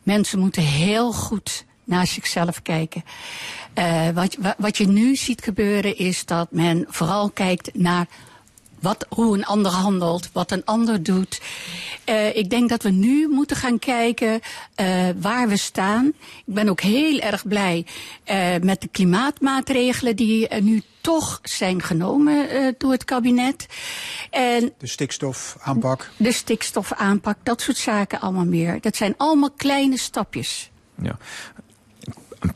mensen 0.03 0.39
moeten 0.39 0.63
heel 0.63 1.13
goed 1.13 1.65
naar 1.85 2.07
zichzelf 2.07 2.63
kijken. 2.63 3.05
Eh, 3.75 4.09
wat, 4.09 4.37
wa- 4.41 4.55
wat 4.59 4.77
je 4.77 4.87
nu 4.89 5.17
ziet 5.17 5.43
gebeuren 5.43 5.97
is 5.97 6.25
dat 6.25 6.53
men 6.53 6.85
vooral 6.89 7.31
kijkt 7.31 7.75
naar 7.75 8.07
wat, 8.81 9.07
hoe 9.09 9.37
een 9.37 9.45
ander 9.45 9.73
handelt, 9.73 10.31
wat 10.33 10.51
een 10.51 10.65
ander 10.65 11.03
doet. 11.03 11.41
Eh, 12.05 12.37
ik 12.37 12.51
denk 12.51 12.69
dat 12.69 12.83
we 12.83 12.91
nu 12.91 13.29
moeten 13.29 13.57
gaan 13.57 13.79
kijken 13.79 14.41
eh, 14.75 15.09
waar 15.21 15.49
we 15.49 15.57
staan. 15.57 16.07
Ik 16.47 16.55
ben 16.55 16.69
ook 16.69 16.81
heel 16.81 17.19
erg 17.19 17.47
blij 17.49 17.87
eh, 18.25 18.57
met 18.63 18.81
de 18.81 18.89
klimaatmaatregelen 18.89 20.17
die 20.17 20.55
nu 20.55 20.83
toch 21.01 21.39
zijn 21.43 21.83
genomen 21.83 22.49
eh, 22.51 22.73
door 22.79 22.93
het 22.93 23.05
kabinet. 23.05 23.67
En 24.31 24.73
De 24.79 24.87
stikstofaanpak. 24.87 26.11
de 26.17 26.33
stikstofaanpak, 26.33 27.37
dat 27.43 27.61
soort 27.61 27.77
zaken 27.77 28.21
allemaal 28.21 28.45
meer. 28.45 28.81
Dat 28.81 28.97
zijn 28.97 29.15
allemaal 29.17 29.51
kleine 29.51 29.99
stapjes. 29.99 30.71
Ja. 31.03 31.17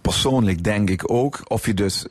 Persoonlijk 0.01 0.65
denk 0.65 0.91
ik 0.91 1.11
ook, 1.11 1.41
of 1.45 1.67
je 1.67 1.75
dus 1.75 2.07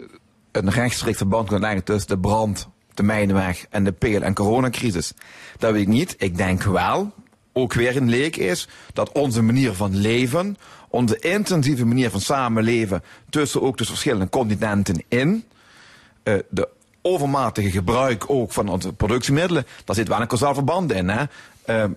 een 0.51 0.69
rechtstreeks 0.69 1.17
verband 1.17 1.47
kunt 1.47 1.61
leggen 1.61 1.83
tussen 1.83 2.07
de 2.09 2.19
brand, 2.19 2.67
de 2.93 3.03
mijnenweg 3.03 3.65
en 3.69 3.83
de 3.83 3.91
peel- 3.91 4.21
en 4.21 4.33
coronacrisis. 4.33 5.13
Dat 5.57 5.71
weet 5.71 5.81
ik 5.81 5.87
niet. 5.87 6.15
Ik 6.17 6.37
denk 6.37 6.63
wel, 6.63 7.11
ook 7.53 7.73
weer 7.73 7.97
een 7.97 8.09
leek 8.09 8.35
is, 8.35 8.67
dat 8.93 9.11
onze 9.11 9.41
manier 9.41 9.73
van 9.73 9.95
leven, 9.95 10.57
onze 10.89 11.19
intensieve 11.19 11.85
manier 11.85 12.09
van 12.09 12.21
samenleven 12.21 13.03
tussen 13.29 13.61
ook 13.61 13.77
de 13.77 13.85
verschillende 13.85 14.29
continenten 14.29 15.03
in, 15.07 15.43
eh, 16.23 16.33
de 16.49 16.69
overmatige 17.01 17.71
gebruik 17.71 18.23
ook 18.27 18.51
van 18.51 18.67
onze 18.67 18.93
productiemiddelen, 18.93 19.65
daar 19.85 19.95
zit 19.95 20.07
wel 20.07 20.21
een 20.21 20.27
kausaal 20.27 20.53
verband 20.53 20.91
in. 20.91 21.09
Hè? 21.09 21.23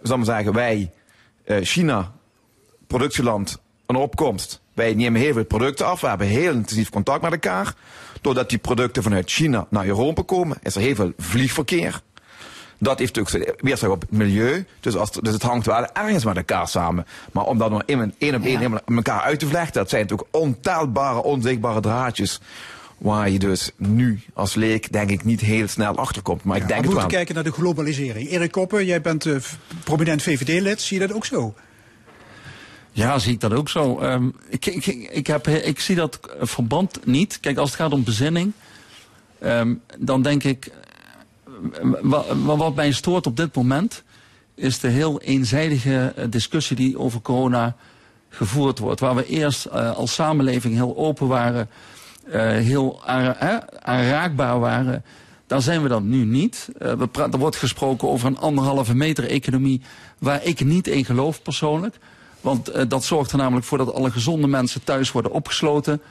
Zal 0.02 0.16
maar 0.16 0.26
zeggen, 0.26 0.52
wij, 0.52 0.90
eh, 1.44 1.56
China, 1.60 2.12
productieland, 2.86 3.58
een 3.86 3.96
opkomst. 3.96 4.60
Wij 4.74 4.94
nemen 4.94 5.20
heel 5.20 5.32
veel 5.32 5.44
producten 5.44 5.86
af. 5.86 6.00
We 6.00 6.08
hebben 6.08 6.26
heel 6.26 6.52
intensief 6.52 6.90
contact 6.90 7.22
met 7.22 7.32
elkaar. 7.32 7.74
Doordat 8.26 8.48
die 8.48 8.58
producten 8.58 9.02
vanuit 9.02 9.30
China 9.30 9.66
naar 9.70 9.86
Europa 9.86 10.22
komen, 10.22 10.56
is 10.62 10.74
er 10.74 10.80
heel 10.80 10.94
veel 10.94 11.12
vliegverkeer. 11.18 12.00
Dat 12.78 12.98
heeft 12.98 13.18
ook 13.18 13.28
zijn 13.28 13.44
weerslag 13.56 13.90
op 13.90 14.00
het 14.00 14.10
milieu. 14.10 14.64
Dus, 14.80 14.96
als, 14.96 15.10
dus 15.10 15.32
het 15.32 15.42
hangt 15.42 15.66
wel 15.66 15.92
ergens 15.92 16.24
met 16.24 16.36
elkaar 16.36 16.68
samen. 16.68 17.06
Maar 17.32 17.44
om 17.44 17.58
dat 17.58 17.70
nog 17.70 17.82
één 17.86 18.00
op 18.00 18.12
één 18.18 18.42
Ja. 18.42 18.58
helemaal 18.58 18.80
elkaar 18.86 19.20
uit 19.20 19.38
te 19.38 19.46
vlechten, 19.46 19.80
dat 19.80 19.90
zijn 19.90 20.02
natuurlijk 20.02 20.28
ontelbare, 20.30 21.22
onzichtbare 21.22 21.80
draadjes. 21.80 22.40
Waar 22.98 23.30
je 23.30 23.38
dus 23.38 23.70
nu 23.76 24.20
als 24.34 24.54
leek, 24.54 24.92
denk 24.92 25.10
ik, 25.10 25.24
niet 25.24 25.40
heel 25.40 25.68
snel 25.68 25.96
achter 25.96 26.22
komt. 26.22 26.44
Maar 26.44 26.56
ik 26.56 26.68
denk 26.68 26.84
we 26.84 26.90
moeten 26.90 27.08
kijken 27.08 27.34
naar 27.34 27.44
de 27.44 27.52
globalisering. 27.52 28.30
Erik 28.30 28.50
Koppen, 28.50 28.84
jij 28.84 29.00
bent 29.00 29.26
eh, 29.26 29.36
prominent 29.84 30.22
VVD-lid. 30.22 30.80
Zie 30.80 31.00
je 31.00 31.06
dat 31.06 31.16
ook 31.16 31.24
zo? 31.24 31.54
Ja, 32.96 33.18
zie 33.18 33.32
ik 33.32 33.40
dat 33.40 33.52
ook 33.52 33.68
zo. 33.68 33.98
Ehm, 33.98 34.28
ik, 34.48 34.66
ik, 34.66 34.86
ik, 35.10 35.26
heb, 35.26 35.48
ik 35.48 35.80
zie 35.80 35.96
dat 35.96 36.20
verband 36.40 37.06
niet. 37.06 37.40
Kijk, 37.40 37.56
als 37.58 37.70
het 37.70 37.78
gaat 37.80 37.92
om 37.92 38.04
bezinning, 38.04 38.52
ehm, 39.38 39.74
dan 39.98 40.22
denk 40.22 40.44
ik. 40.44 40.66
eh, 41.72 41.80
wa- 42.02 42.24
wa- 42.44 42.56
wat 42.56 42.74
mij 42.74 42.92
stoort 42.92 43.26
op 43.26 43.36
dit 43.36 43.54
moment 43.54 44.02
is 44.54 44.78
de 44.80 44.88
heel 44.88 45.20
eenzijdige 45.20 46.12
eh, 46.16 46.24
discussie 46.30 46.76
die 46.76 46.98
over 46.98 47.20
corona 47.20 47.76
gevoerd 48.28 48.78
wordt. 48.78 49.00
Waar 49.00 49.14
we 49.14 49.26
eerst 49.26 49.64
eh, 49.64 49.96
als 49.96 50.14
samenleving 50.14 50.74
heel 50.74 50.96
open 50.96 51.28
waren, 51.28 51.68
heel 52.62 53.02
aan- 53.06 53.36
aanraakbaar 53.82 54.60
waren. 54.60 55.04
Daar 55.46 55.62
zijn 55.62 55.82
we 55.82 55.88
dan 55.88 56.08
nu 56.08 56.24
niet. 56.24 56.68
We 56.78 57.08
er 57.32 57.38
wordt 57.38 57.56
gesproken 57.56 58.08
over 58.08 58.26
een 58.28 58.38
anderhalve 58.38 58.94
meter 58.94 59.24
economie 59.28 59.80
waar 60.18 60.44
ik 60.44 60.64
niet 60.64 60.86
in 60.86 61.04
geloof 61.04 61.42
persoonlijk. 61.42 61.96
Want 62.46 62.68
eh, 62.68 62.82
dat 62.88 63.04
zorgt 63.04 63.32
er 63.32 63.38
namelijk 63.38 63.66
voor 63.66 63.78
dat 63.78 63.94
alle 63.94 64.10
gezonde 64.10 64.46
mensen 64.46 64.84
thuis 64.84 65.12
worden 65.12 65.32
opgesloten. 65.32 66.02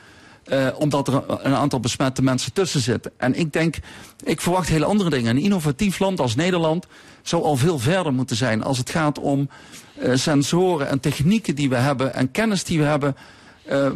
eh, 0.44 0.66
omdat 0.78 1.08
er 1.08 1.22
een 1.28 1.54
aantal 1.54 1.80
besmette 1.80 2.22
mensen 2.22 2.52
tussen 2.52 2.80
zitten. 2.80 3.12
En 3.16 3.34
ik 3.34 3.52
denk, 3.52 3.76
ik 4.24 4.40
verwacht 4.40 4.68
hele 4.68 4.84
andere 4.84 5.10
dingen. 5.10 5.36
Een 5.36 5.42
innovatief 5.42 5.98
land 5.98 6.20
als 6.20 6.34
Nederland 6.34 6.86
zou 7.22 7.42
al 7.42 7.56
veel 7.56 7.78
verder 7.78 8.12
moeten 8.12 8.36
zijn 8.36 8.62
als 8.62 8.78
het 8.78 8.90
gaat 8.90 9.18
om 9.18 9.48
eh, 9.98 10.14
sensoren 10.14 10.88
en 10.88 11.00
technieken 11.00 11.54
die 11.54 11.68
we 11.68 11.76
hebben 11.76 12.14
en 12.14 12.30
kennis 12.30 12.64
die 12.64 12.78
we 12.78 12.84
hebben. 12.84 13.16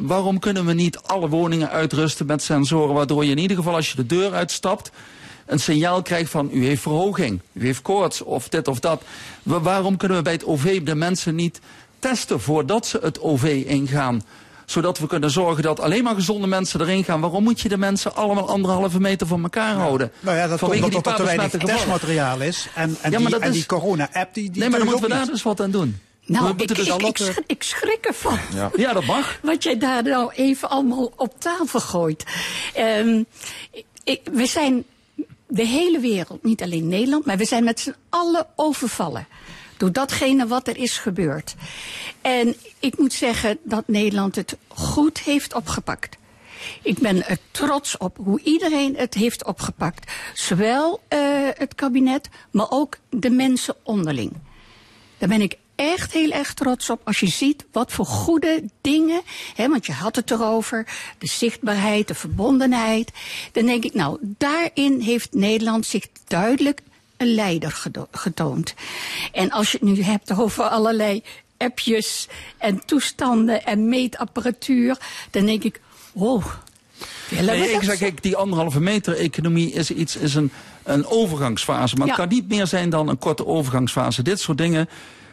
Waarom 0.00 0.38
kunnen 0.38 0.66
we 0.66 0.72
niet 0.72 0.98
alle 0.98 1.28
woningen 1.28 1.70
uitrusten 1.70 2.26
met 2.26 2.42
sensoren, 2.42 2.94
waardoor 2.94 3.24
je 3.24 3.30
in 3.30 3.38
ieder 3.38 3.56
geval 3.56 3.74
als 3.74 3.90
je 3.90 3.96
de 3.96 4.06
deur 4.06 4.32
uitstapt 4.34 4.90
een 5.46 5.60
signaal 5.60 6.02
krijgt 6.02 6.30
van 6.30 6.48
u 6.52 6.64
heeft 6.66 6.82
verhoging, 6.82 7.40
u 7.52 7.64
heeft 7.64 7.82
koorts 7.82 8.22
of 8.22 8.48
dit 8.48 8.68
of 8.68 8.80
dat. 8.80 9.02
Wa- 9.42 9.60
waarom 9.60 9.96
kunnen 9.96 10.16
we 10.16 10.22
bij 10.22 10.32
het 10.32 10.44
OV 10.44 10.82
de 10.82 10.94
mensen 10.94 11.34
niet 11.34 11.60
testen 12.00 12.40
voordat 12.40 12.86
ze 12.86 12.98
het 13.02 13.20
OV 13.20 13.62
ingaan? 13.66 14.22
Zodat 14.66 14.98
we 14.98 15.06
kunnen 15.06 15.30
zorgen 15.30 15.62
dat 15.62 15.80
alleen 15.80 16.04
maar 16.04 16.14
gezonde 16.14 16.46
mensen 16.46 16.80
erin 16.80 17.04
gaan. 17.04 17.20
Waarom 17.20 17.42
moet 17.42 17.60
je 17.60 17.68
de 17.68 17.76
mensen 17.78 18.14
allemaal 18.14 18.48
anderhalve 18.48 19.00
meter 19.00 19.26
van 19.26 19.42
elkaar 19.42 19.74
houden? 19.74 20.12
Nou 20.20 20.36
ja, 20.36 20.40
dat 20.40 20.48
komt 20.48 20.60
Vanwege 20.60 20.84
omdat 20.84 21.02
die 21.04 21.12
er 21.12 21.18
te 21.18 21.24
weinig 21.24 21.50
testmateriaal 21.50 22.40
is. 22.40 22.68
En, 22.74 22.96
en 23.02 23.10
Ja, 23.10 23.18
maar 23.18 23.30
die, 23.30 23.30
dat 23.30 23.40
en 23.40 23.48
is- 23.48 23.54
die 23.54 23.66
corona-app, 23.66 24.34
die, 24.34 24.50
die 24.50 24.60
Nee, 24.60 24.68
maar 24.70 24.78
dan 24.78 24.88
moeten 24.88 25.06
we 25.08 25.12
daar 25.14 25.22
niet. 25.22 25.30
dus 25.32 25.42
wat 25.42 25.60
aan 25.60 25.70
doen. 25.70 26.00
Nou, 26.26 26.44
we 26.56 26.62
ik, 26.62 26.68
dus 26.68 26.86
ik, 26.88 27.16
schrik, 27.16 27.42
ik 27.46 27.62
schrik 27.62 27.98
ervan. 28.06 28.38
Ja, 28.76 28.92
dat 28.92 29.04
mag. 29.04 29.38
Wat 29.42 29.62
jij 29.62 29.78
daar 29.78 30.02
nou 30.02 30.32
even 30.34 30.70
allemaal 30.70 31.12
op 31.16 31.40
tafel 31.40 31.80
gooit. 31.80 32.24
Ehm, 32.74 33.22
ik, 34.04 34.20
we 34.32 34.46
zijn 34.46 34.84
de 35.46 35.66
hele 35.66 35.98
wereld, 36.00 36.42
niet 36.44 36.62
alleen 36.62 36.88
Nederland, 36.88 37.24
maar 37.24 37.36
we 37.36 37.44
zijn 37.44 37.64
met 37.64 37.80
z'n 37.80 37.94
allen 38.08 38.46
overvallen. 38.56 39.26
Door 39.80 39.92
datgene 39.92 40.46
wat 40.46 40.68
er 40.68 40.76
is 40.76 40.98
gebeurd. 40.98 41.54
En 42.20 42.54
ik 42.78 42.98
moet 42.98 43.12
zeggen 43.12 43.58
dat 43.62 43.88
Nederland 43.88 44.36
het 44.36 44.56
goed 44.68 45.20
heeft 45.20 45.54
opgepakt. 45.54 46.16
Ik 46.82 46.98
ben 46.98 47.28
er 47.28 47.38
trots 47.50 47.96
op 47.96 48.16
hoe 48.16 48.40
iedereen 48.44 48.96
het 48.96 49.14
heeft 49.14 49.44
opgepakt. 49.44 50.12
Zowel 50.34 51.00
eh, 51.08 51.18
het 51.54 51.74
kabinet, 51.74 52.28
maar 52.50 52.70
ook 52.70 52.96
de 53.10 53.30
mensen 53.30 53.74
onderling. 53.82 54.32
Daar 55.18 55.28
ben 55.28 55.40
ik 55.40 55.56
echt 55.74 56.12
heel 56.12 56.30
erg 56.30 56.54
trots 56.54 56.90
op. 56.90 57.00
Als 57.04 57.20
je 57.20 57.28
ziet 57.28 57.64
wat 57.72 57.92
voor 57.92 58.06
goede 58.06 58.64
dingen, 58.80 59.22
hè, 59.54 59.68
want 59.68 59.86
je 59.86 59.92
had 59.92 60.16
het 60.16 60.30
erover, 60.30 60.86
de 61.18 61.26
zichtbaarheid, 61.26 62.08
de 62.08 62.14
verbondenheid. 62.14 63.10
Dan 63.52 63.66
denk 63.66 63.84
ik, 63.84 63.94
nou, 63.94 64.18
daarin 64.20 65.00
heeft 65.00 65.34
Nederland 65.34 65.86
zich 65.86 66.06
duidelijk 66.24 66.80
een 67.20 67.34
leider 67.34 67.82
getoond. 68.10 68.74
En 69.32 69.50
als 69.50 69.72
je 69.72 69.78
het 69.80 69.88
nu 69.88 70.02
hebt 70.02 70.38
over 70.38 70.64
allerlei 70.64 71.22
appjes 71.56 72.28
en 72.58 72.84
toestanden 72.86 73.64
en 73.64 73.88
meetapparatuur, 73.88 74.96
dan 75.30 75.46
denk 75.46 75.64
ik, 75.64 75.80
wow. 76.12 76.44
we 77.28 77.40
Nee, 77.40 77.70
ik 77.70 77.82
zeg, 77.82 77.98
kijk, 77.98 78.22
die 78.22 78.36
anderhalve 78.36 78.80
meter 78.80 79.16
economie 79.16 79.72
is, 79.72 79.90
iets, 79.90 80.16
is 80.16 80.34
een, 80.34 80.52
een 80.82 81.06
overgangsfase. 81.06 81.96
Maar 81.96 82.06
Ja. 82.06 82.12
het 82.12 82.22
kan 82.22 82.30
niet 82.36 82.48
meer 82.48 82.66
zijn 82.66 82.90
dan 82.90 83.08
een 83.08 83.18
korte 83.18 83.46
overgangsfase. 83.46 84.22
Dit 84.22 84.40
soort 84.40 84.58
dingen 84.58 84.88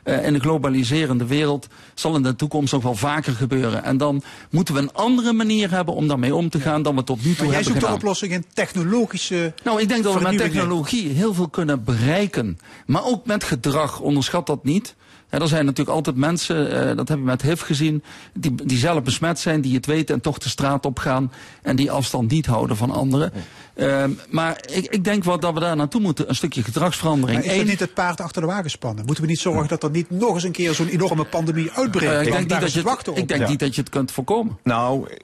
eh, 0.07 0.25
in 0.25 0.33
de 0.33 0.39
globaliserende 0.39 1.25
wereld 1.25 1.67
zal 1.93 2.15
in 2.15 2.23
de 2.23 2.35
toekomst 2.35 2.73
nog 2.73 2.83
wel 2.83 2.95
vaker 2.95 3.33
gebeuren. 3.33 3.83
En 3.83 3.97
dan 3.97 4.21
moeten 4.49 4.73
we 4.73 4.79
een 4.79 4.93
andere 4.93 5.33
manier 5.33 5.71
hebben 5.71 5.93
om 5.93 6.07
daarmee 6.07 6.35
om 6.35 6.49
te 6.49 6.59
gaan 6.59 6.81
dan 6.81 6.95
we 6.95 7.03
tot 7.03 7.17
nu 7.17 7.23
toe 7.23 7.31
Maar 7.31 7.45
jij 7.45 7.45
hebben 7.45 7.63
zoekt 7.63 7.75
een 7.75 7.81
gedaan. 7.81 7.95
oplossing 7.95 8.31
in 8.31 8.45
technologische 8.53 9.53
Nou, 9.63 9.81
ik 9.81 9.87
denk 9.87 10.03
dat 10.03 10.13
we 10.13 10.19
met 10.21 10.37
technologie 10.37 11.09
heel 11.09 11.33
veel 11.33 11.49
kunnen 11.49 11.83
bereiken. 11.83 12.59
Maar 12.85 13.05
ook 13.05 13.25
met 13.25 13.43
gedrag, 13.43 13.99
onderschat 13.99 14.47
dat 14.47 14.63
niet. 14.63 14.95
Ja, 15.31 15.39
er 15.39 15.47
zijn 15.47 15.65
natuurlijk 15.65 15.95
altijd 15.95 16.15
mensen, 16.15 16.89
eh, 16.89 16.95
dat 16.97 17.07
heb 17.07 17.17
je 17.17 17.23
met 17.23 17.41
HIV 17.41 17.61
gezien, 17.61 18.03
die, 18.33 18.55
die 18.65 18.77
zelf 18.77 19.03
besmet 19.03 19.39
zijn, 19.39 19.61
die 19.61 19.75
het 19.75 19.85
weten 19.85 20.15
en 20.15 20.21
toch 20.21 20.37
de 20.37 20.49
straat 20.49 20.85
op 20.85 20.99
gaan 20.99 21.31
en 21.61 21.75
die 21.75 21.91
afstand 21.91 22.31
niet 22.31 22.45
houden 22.45 22.77
van 22.77 22.91
anderen. 22.91 23.31
Ehm, 23.75 24.11
maar 24.29 24.61
ik, 24.73 24.85
ik 24.85 25.03
denk 25.03 25.23
wel 25.23 25.39
dat 25.39 25.53
we 25.53 25.59
daar 25.59 25.75
naartoe 25.75 26.01
moeten, 26.01 26.29
een 26.29 26.35
stukje 26.35 26.63
gedragsverandering. 26.63 27.45
Maar 27.45 27.53
is 27.53 27.59
Eén, 27.61 27.67
niet 27.67 27.79
het 27.79 27.93
paard 27.93 28.21
achter 28.21 28.41
de 28.41 28.47
wagen 28.47 28.69
spannen? 28.69 29.05
Moeten 29.05 29.23
we 29.23 29.29
niet 29.29 29.39
zorgen 29.39 29.67
dat 29.67 29.83
er 29.83 29.89
niet 29.89 30.09
nog 30.09 30.33
eens 30.33 30.43
een 30.43 30.51
keer 30.51 30.73
zo'n 30.73 30.87
enorme 30.87 31.25
pandemie 31.25 31.71
uitbreekt? 31.71 32.11
eh, 32.11 32.17
ik 32.21 32.31
denk, 32.31 32.39
niet 32.39 32.49
dat 32.49 32.73
je, 32.73 32.89
het 32.89 33.07
ik 33.17 33.27
denk 33.27 33.41
Ja. 33.41 33.49
niet 33.49 33.59
dat 33.59 33.75
je 33.75 33.81
het 33.81 33.89
kunt 33.89 34.11
voorkomen. 34.11 34.57
Nou, 34.63 35.09
ik 35.09 35.21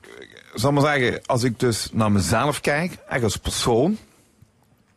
ik 0.54 0.60
zal 0.60 0.72
maar 0.72 0.84
zeggen, 0.84 1.22
als 1.26 1.44
ik 1.44 1.60
dus 1.60 1.90
naar 1.94 2.12
mezelf 2.12 2.62
kijk, 2.62 2.98
echt 3.10 3.24
als 3.24 3.38
persoon. 3.38 3.98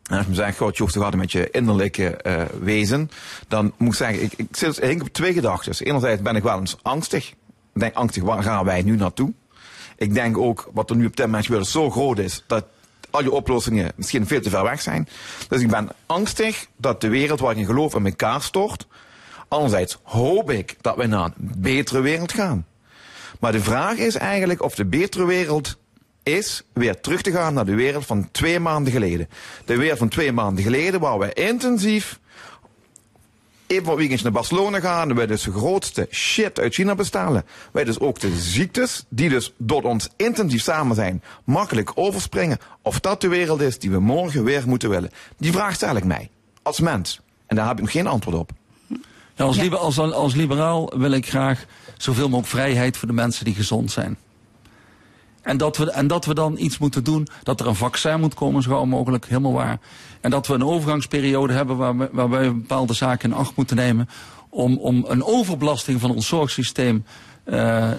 Als 0.07 0.21
je 0.21 0.29
me 0.29 0.35
zegt, 0.35 0.57
god, 0.57 0.77
je 0.77 0.83
hoeft 0.83 0.93
te 0.93 1.01
gaan 1.01 1.17
met 1.17 1.31
je 1.31 1.49
innerlijke 1.49 2.07
eh, 2.07 2.41
wezen. 2.61 3.09
Dan 3.47 3.73
moet 3.77 3.87
ik 3.87 3.97
zeggen, 3.97 4.23
ik, 4.23 4.33
ik 4.35 4.47
zit 4.51 4.77
ik 4.77 4.81
denk 4.81 5.01
op 5.01 5.07
twee 5.07 5.33
gedachten. 5.33 5.85
Enerzijds 5.85 6.21
ben 6.21 6.35
ik 6.35 6.43
wel 6.43 6.59
eens 6.59 6.77
angstig. 6.81 7.29
Ik 7.73 7.81
denk 7.81 7.95
angstig, 7.95 8.23
waar 8.23 8.43
gaan 8.43 8.65
wij 8.65 8.81
nu 8.81 8.95
naartoe? 8.95 9.33
Ik 9.97 10.13
denk 10.13 10.37
ook, 10.37 10.69
wat 10.73 10.89
er 10.89 10.95
nu 10.95 11.05
op 11.05 11.15
dit 11.15 11.25
moment 11.25 11.45
gebeurt, 11.45 11.67
zo 11.67 11.89
groot 11.89 12.19
is, 12.19 12.43
dat 12.47 12.65
al 13.09 13.23
je 13.23 13.31
oplossingen 13.31 13.91
misschien 13.95 14.27
veel 14.27 14.41
te 14.41 14.49
ver 14.49 14.63
weg 14.63 14.81
zijn. 14.81 15.07
Dus 15.49 15.61
ik 15.61 15.69
ben 15.69 15.89
angstig 16.05 16.67
dat 16.77 17.01
de 17.01 17.07
wereld 17.07 17.39
waar 17.39 17.51
ik 17.51 17.57
in 17.57 17.65
geloof 17.65 17.95
in 17.95 18.05
elkaar 18.05 18.41
stort. 18.41 18.87
Anderzijds 19.47 19.97
hoop 20.03 20.51
ik 20.51 20.75
dat 20.81 20.95
we 20.95 21.05
naar 21.05 21.25
een 21.25 21.51
betere 21.57 22.01
wereld 22.01 22.33
gaan. 22.33 22.65
Maar 23.39 23.51
de 23.51 23.61
vraag 23.61 23.97
is 23.97 24.15
eigenlijk 24.15 24.61
of 24.63 24.75
de 24.75 24.85
betere 24.85 25.25
wereld 25.25 25.77
is 26.27 26.63
weer 26.73 26.99
terug 26.99 27.21
te 27.21 27.31
gaan 27.31 27.53
naar 27.53 27.65
de 27.65 27.75
wereld 27.75 28.05
van 28.05 28.31
twee 28.31 28.59
maanden 28.59 28.93
geleden. 28.93 29.29
De 29.65 29.77
wereld 29.77 29.97
van 29.99 30.07
twee 30.07 30.31
maanden 30.31 30.63
geleden 30.63 30.99
waar 30.99 31.19
we 31.19 31.33
intensief 31.33 32.19
even 33.67 33.85
voor 33.85 33.95
weekends 33.95 34.23
naar 34.23 34.31
Barcelona 34.31 34.79
gaan. 34.79 35.15
We 35.15 35.25
dus 35.25 35.43
de 35.43 35.51
grootste 35.51 36.07
shit 36.11 36.59
uit 36.59 36.73
China 36.73 36.95
bestellen. 36.95 37.45
Wij 37.71 37.83
dus 37.83 37.99
ook 37.99 38.19
de 38.19 38.35
ziektes, 38.37 39.05
die 39.09 39.29
dus 39.29 39.53
door 39.57 39.83
ons 39.83 40.09
intensief 40.15 40.61
samen 40.61 40.95
zijn, 40.95 41.23
makkelijk 41.43 41.91
overspringen. 41.95 42.57
Of 42.81 42.99
dat 42.99 43.21
de 43.21 43.27
wereld 43.27 43.61
is 43.61 43.79
die 43.79 43.91
we 43.91 43.99
morgen 43.99 44.43
weer 44.43 44.63
moeten 44.65 44.89
willen. 44.89 45.11
Die 45.37 45.51
vraag 45.51 45.75
stel 45.75 45.95
ik 45.95 46.03
mij. 46.03 46.29
Als 46.61 46.79
mens. 46.79 47.19
En 47.45 47.55
daar 47.55 47.67
heb 47.67 47.77
ik 47.77 47.83
nog 47.83 47.91
geen 47.91 48.07
antwoord 48.07 48.37
op. 48.37 48.51
Ja, 49.35 49.45
als, 49.45 49.57
liber- 49.57 49.79
als, 49.79 49.99
als 49.99 50.35
liberaal 50.35 50.93
wil 50.97 51.11
ik 51.11 51.29
graag 51.29 51.65
zoveel 51.97 52.29
mogelijk 52.29 52.47
vrijheid 52.47 52.97
voor 52.97 53.07
de 53.07 53.13
mensen 53.13 53.45
die 53.45 53.55
gezond 53.55 53.91
zijn. 53.91 54.17
En 55.47 55.57
dat, 55.57 55.77
we, 55.77 55.91
en 55.91 56.07
dat 56.07 56.25
we 56.25 56.33
dan 56.33 56.57
iets 56.57 56.77
moeten 56.77 57.03
doen, 57.03 57.27
dat 57.43 57.59
er 57.59 57.67
een 57.67 57.75
vaccin 57.75 58.19
moet 58.19 58.33
komen, 58.33 58.61
zo 58.63 58.69
gauw 58.71 58.85
mogelijk, 58.85 59.25
helemaal 59.27 59.53
waar. 59.53 59.79
En 60.21 60.29
dat 60.31 60.47
we 60.47 60.53
een 60.53 60.63
overgangsperiode 60.65 61.53
hebben 61.53 61.77
waar 61.77 61.97
we, 61.97 62.09
waar 62.11 62.29
wij 62.29 62.53
bepaalde 62.53 62.93
zaken 62.93 63.29
in 63.31 63.35
acht 63.37 63.55
moeten 63.55 63.75
nemen. 63.75 64.09
Om, 64.49 64.77
om 64.77 65.05
een 65.07 65.23
overbelasting 65.23 65.99
van 66.01 66.11
ons 66.11 66.27
zorgsysteem 66.27 67.05
eh, 67.43 67.89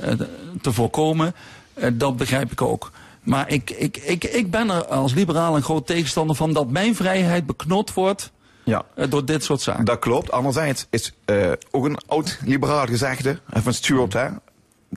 te 0.62 0.72
voorkomen. 0.72 1.34
Eh, 1.74 1.90
dat 1.94 2.16
begrijp 2.16 2.52
ik 2.52 2.62
ook. 2.62 2.90
Maar 3.22 3.48
ik, 3.50 3.70
ik, 3.70 3.96
ik, 3.96 4.24
ik 4.24 4.50
ben 4.50 4.70
er 4.70 4.86
als 4.86 5.14
liberaal 5.14 5.56
een 5.56 5.62
groot 5.62 5.86
tegenstander 5.86 6.36
van 6.36 6.52
dat 6.52 6.70
mijn 6.70 6.94
vrijheid 6.94 7.46
beknot 7.46 7.92
wordt 7.94 8.30
Ja. 8.64 8.84
eh, 8.94 9.10
door 9.10 9.24
dit 9.24 9.44
soort 9.44 9.60
zaken. 9.60 9.84
Dat 9.84 9.98
klopt. 9.98 10.30
Anderzijds 10.30 10.86
is 10.90 11.12
eh, 11.24 11.52
ook 11.70 11.84
een 11.84 11.98
oud-liberaal 12.06 12.86
gezegde 12.86 13.38
eh, 13.50 13.62
van 13.62 13.72
Stuart, 13.74 14.12
hè. 14.12 14.28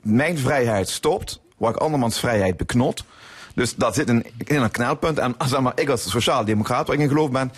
Mijn 0.02 0.38
vrijheid 0.38 0.88
stopt, 0.88 1.40
waar 1.62 1.74
ik 1.74 1.80
andermans 1.80 2.18
vrijheid 2.18 2.56
beknot. 2.56 3.04
Dus 3.54 3.74
dat 3.74 3.94
zit 3.94 4.08
in, 4.08 4.26
in 4.38 4.62
een 4.62 4.70
knelpunt. 4.70 5.18
En 5.18 5.34
zeg 5.48 5.60
maar, 5.60 5.72
ik 5.74 5.88
als 5.88 6.10
sociaal-democraat, 6.10 6.86
waar 6.86 6.96
ik 6.96 7.02
in 7.02 7.08
geloof 7.08 7.30
ben, 7.30 7.52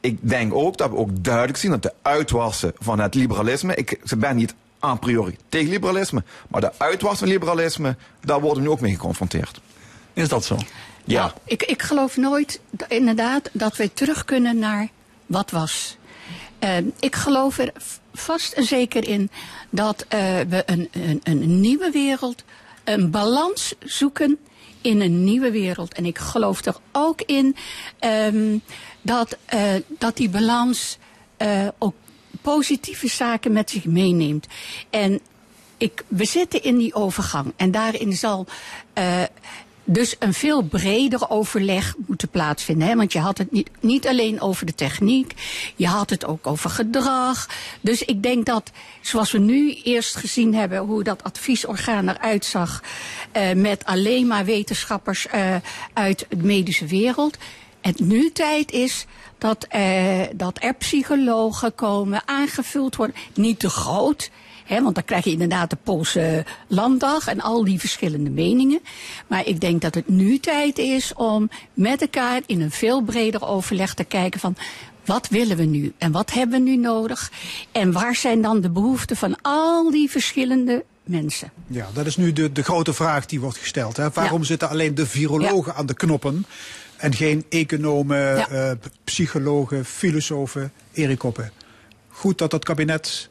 ik 0.00 0.18
denk 0.20 0.54
ook 0.54 0.76
dat 0.76 0.90
we 0.90 0.96
ook 0.96 1.24
duidelijk 1.24 1.58
zien 1.58 1.70
dat 1.70 1.82
de 1.82 1.92
uitwassen 2.02 2.72
van 2.78 3.00
het 3.00 3.14
liberalisme, 3.14 3.74
ik 3.74 4.00
ben 4.18 4.36
niet 4.36 4.54
a 4.84 4.94
priori 4.94 5.36
tegen 5.48 5.70
liberalisme, 5.70 6.22
maar 6.48 6.60
de 6.60 6.72
uitwassen 6.78 7.18
van 7.18 7.28
liberalisme, 7.28 7.96
daar 8.20 8.40
worden 8.40 8.62
we 8.62 8.68
nu 8.68 8.74
ook 8.74 8.80
mee 8.80 8.92
geconfronteerd. 8.92 9.60
Is 10.12 10.28
dat 10.28 10.44
zo? 10.44 10.56
Ja. 11.04 11.20
Nou, 11.20 11.32
ik, 11.44 11.62
ik 11.62 11.82
geloof 11.82 12.16
nooit, 12.16 12.60
inderdaad, 12.88 13.50
dat 13.52 13.76
we 13.76 13.92
terug 13.92 14.24
kunnen 14.24 14.58
naar 14.58 14.88
wat 15.26 15.50
was. 15.50 15.96
Eh, 16.58 16.76
ik 17.00 17.16
geloof 17.16 17.58
er 17.58 17.72
vast 18.14 18.52
en 18.52 18.64
zeker 18.64 19.08
in 19.08 19.30
dat 19.70 20.04
eh, 20.08 20.18
we 20.48 20.62
een, 20.66 20.88
een, 20.92 21.20
een 21.24 21.60
nieuwe 21.60 21.90
wereld, 21.90 22.44
een 22.84 23.10
balans 23.10 23.74
zoeken 23.80 24.38
in 24.80 25.00
een 25.00 25.24
nieuwe 25.24 25.50
wereld. 25.50 25.94
En 25.94 26.04
ik 26.04 26.18
geloof 26.18 26.64
er 26.64 26.76
ook 26.92 27.20
in 27.20 27.56
ehm, 27.98 28.58
dat, 29.02 29.38
eh, 29.44 29.74
dat 29.88 30.16
die 30.16 30.28
balans 30.28 30.98
eh, 31.36 31.68
ook 31.78 31.94
positieve 32.42 33.08
zaken 33.08 33.52
met 33.52 33.70
zich 33.70 33.84
meeneemt. 33.84 34.46
En 34.90 35.20
ik, 35.76 36.04
we 36.08 36.24
zitten 36.24 36.62
in 36.62 36.76
die 36.76 36.94
overgang. 36.94 37.52
En 37.56 37.70
daarin 37.70 38.12
zal 38.12 38.46
eh, 38.92 39.22
dus 39.84 40.16
een 40.18 40.34
veel 40.34 40.62
breder 40.62 41.30
overleg 41.30 41.94
moeten 42.06 42.28
plaatsvinden. 42.28 42.88
Hè? 42.88 42.96
Want 42.96 43.12
je 43.12 43.18
had 43.18 43.38
het 43.38 43.52
niet, 43.52 43.70
niet 43.80 44.06
alleen 44.06 44.40
over 44.40 44.66
de 44.66 44.74
techniek, 44.74 45.34
je 45.76 45.86
had 45.86 46.10
het 46.10 46.24
ook 46.24 46.46
over 46.46 46.70
gedrag. 46.70 47.48
Dus 47.80 48.02
ik 48.02 48.22
denk 48.22 48.46
dat, 48.46 48.70
zoals 49.00 49.32
we 49.32 49.38
nu 49.38 49.74
eerst 49.74 50.16
gezien 50.16 50.54
hebben, 50.54 50.78
hoe 50.78 51.02
dat 51.02 51.24
adviesorgaan 51.24 52.08
eruit 52.08 52.44
zag, 52.44 52.82
eh, 53.32 53.52
met 53.52 53.84
alleen 53.84 54.26
maar 54.26 54.44
wetenschappers 54.44 55.26
eh, 55.26 55.56
uit 55.92 56.26
de 56.28 56.36
medische 56.36 56.86
wereld. 56.86 57.36
Het 57.80 58.00
nu 58.00 58.30
tijd 58.32 58.70
is 58.70 59.06
dat, 59.38 59.66
eh, 59.68 60.20
dat 60.34 60.58
er 60.60 60.74
psychologen 60.74 61.74
komen, 61.74 62.22
aangevuld 62.24 62.96
worden. 62.96 63.16
Niet 63.34 63.58
te 63.58 63.70
groot, 63.70 64.30
want 64.68 64.94
dan 64.94 65.04
krijg 65.04 65.24
je 65.24 65.30
inderdaad 65.30 65.70
de 65.70 65.76
Poolse 65.82 66.44
landdag 66.68 67.26
en 67.26 67.40
al 67.40 67.64
die 67.64 67.78
verschillende 67.80 68.30
meningen. 68.30 68.80
Maar 69.26 69.46
ik 69.46 69.60
denk 69.60 69.80
dat 69.82 69.94
het 69.94 70.08
nu 70.08 70.38
tijd 70.38 70.78
is 70.78 71.14
om 71.14 71.50
met 71.74 72.00
elkaar 72.00 72.40
in 72.46 72.60
een 72.60 72.70
veel 72.70 73.02
breder 73.02 73.46
overleg 73.46 73.94
te 73.94 74.04
kijken 74.04 74.40
van 74.40 74.56
wat 75.04 75.28
willen 75.28 75.56
we 75.56 75.64
nu 75.64 75.92
en 75.98 76.12
wat 76.12 76.32
hebben 76.32 76.62
we 76.64 76.70
nu 76.70 76.76
nodig 76.76 77.30
en 77.72 77.92
waar 77.92 78.14
zijn 78.14 78.42
dan 78.42 78.60
de 78.60 78.70
behoeften 78.70 79.16
van 79.16 79.36
al 79.42 79.90
die 79.90 80.10
verschillende 80.10 80.84
mensen. 81.04 81.50
Ja, 81.66 81.88
dat 81.92 82.06
is 82.06 82.16
nu 82.16 82.32
de, 82.32 82.52
de 82.52 82.62
grote 82.62 82.92
vraag 82.92 83.26
die 83.26 83.40
wordt 83.40 83.58
gesteld. 83.58 83.96
Hè? 83.96 84.10
Waarom 84.10 84.40
Ja. 84.40 84.46
zitten 84.46 84.68
alleen 84.68 84.94
de 84.94 85.06
virologen 85.06 85.74
aan 85.74 85.86
de 85.86 85.94
knoppen 85.94 86.46
en 86.96 87.14
geen 87.14 87.44
economen, 87.48 88.18
Ja. 88.18 88.48
eh, 88.48 88.70
psychologen, 89.04 89.84
filosofen, 89.84 90.72
Erik 90.92 91.18
Koppen? 91.18 91.52
Goed 92.08 92.38
dat 92.38 92.52
het 92.52 92.64
kabinet 92.64 93.28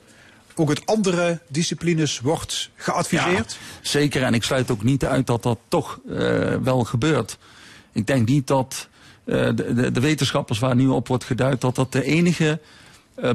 ook 0.62 0.70
uit 0.70 0.86
andere 0.86 1.39
disciplines 1.47 2.20
wordt 2.20 2.70
geadviseerd? 2.76 3.57
Ja, 3.59 3.89
zeker, 3.89 4.24
en 4.24 4.34
ik 4.34 4.43
sluit 4.43 4.72
ook 4.72 4.84
niet 4.84 5.05
uit 5.05 5.28
dat 5.28 5.43
dat 5.43 5.59
toch 5.68 5.99
uh, 6.05 6.55
wel 6.55 6.84
gebeurt. 6.84 7.38
Ik 7.91 8.07
denk 8.07 8.28
niet 8.28 8.47
dat 8.47 8.88
uh, 9.26 9.36
de, 9.36 9.74
de, 9.74 9.91
de, 9.91 9.99
wetenschappers 9.99 10.59
waar 10.59 10.76
nu 10.76 10.88
op 10.88 11.07
wordt 11.07 11.24
geduid, 11.24 11.62
dat 11.62 11.76
dat 11.76 11.91
de 11.91 12.03
enige 12.03 12.59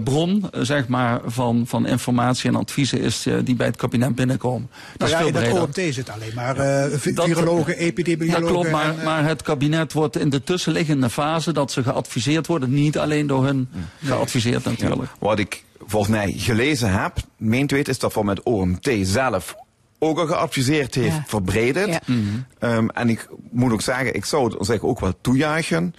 bron 0.05 0.45
zeg 0.53 0.89
maar, 0.89 1.21
van, 1.25 1.65
van 1.67 1.87
informatie 1.87 2.51
en 2.51 2.57
adviezen 2.57 3.01
is 3.01 3.27
die 3.45 3.55
bij 3.55 3.67
het 3.67 3.77
kabinet 3.77 4.15
binnenkomen. 4.15 4.71
Dat 4.97 5.11
nou 5.11 5.25
ja, 5.25 5.29
is 5.29 5.33
veel 5.33 5.49
in 5.49 5.57
het 5.57 5.63
OMT 5.63 5.95
zit 5.95 6.11
alleen 6.11 6.35
maar 6.35 6.57
virologen, 6.91 7.77
epidemiologen. 7.77 8.45
Ja, 8.45 8.51
klopt, 8.51 8.71
maar, 8.71 8.99
en, 8.99 9.05
maar 9.05 9.25
het 9.25 9.43
kabinet 9.43 9.93
wordt 9.93 10.19
in 10.19 10.31
de 10.31 10.45
tussenliggende 10.45 11.11
fase 11.11 11.53
dat 11.53 11.73
ze 11.73 11.83
geadviseerd 11.83 12.47
worden, 12.47 12.73
niet 12.73 12.99
alleen 12.99 13.27
door 13.27 13.45
hun 13.45 13.69
nee. 13.73 13.85
geadviseerd 14.05 14.65
natuurlijk. 14.65 15.11
Ja. 15.11 15.27
Wat 15.27 15.39
ik 15.39 15.65
volgens 15.87 16.13
mij 16.13 16.33
gelezen 16.37 16.93
heb, 17.01 17.13
meent 17.37 17.71
weet, 17.71 17.89
is 17.89 17.99
dat 17.99 18.13
voor 18.13 18.25
met 18.25 18.43
OMT 18.43 18.91
zelf 19.03 19.57
ook 19.99 20.19
al 20.19 20.27
geadviseerd 20.27 20.95
heeft 20.95 21.15
ja. 21.15 21.25
verbrederd. 21.27 21.89
Ja. 21.89 22.01
Mm 22.07 22.47
-hmm. 22.59 22.71
um, 22.71 22.91
en 22.91 23.09
ik 23.09 23.29
moet 23.51 23.73
ook 23.73 23.83
zeggen, 23.83 24.15
ik 24.15 24.25
zou 24.25 24.45
het 24.45 24.67
zich 24.67 24.83
ook 24.83 25.01
wel 25.01 25.15
toejuichen. 25.21 25.95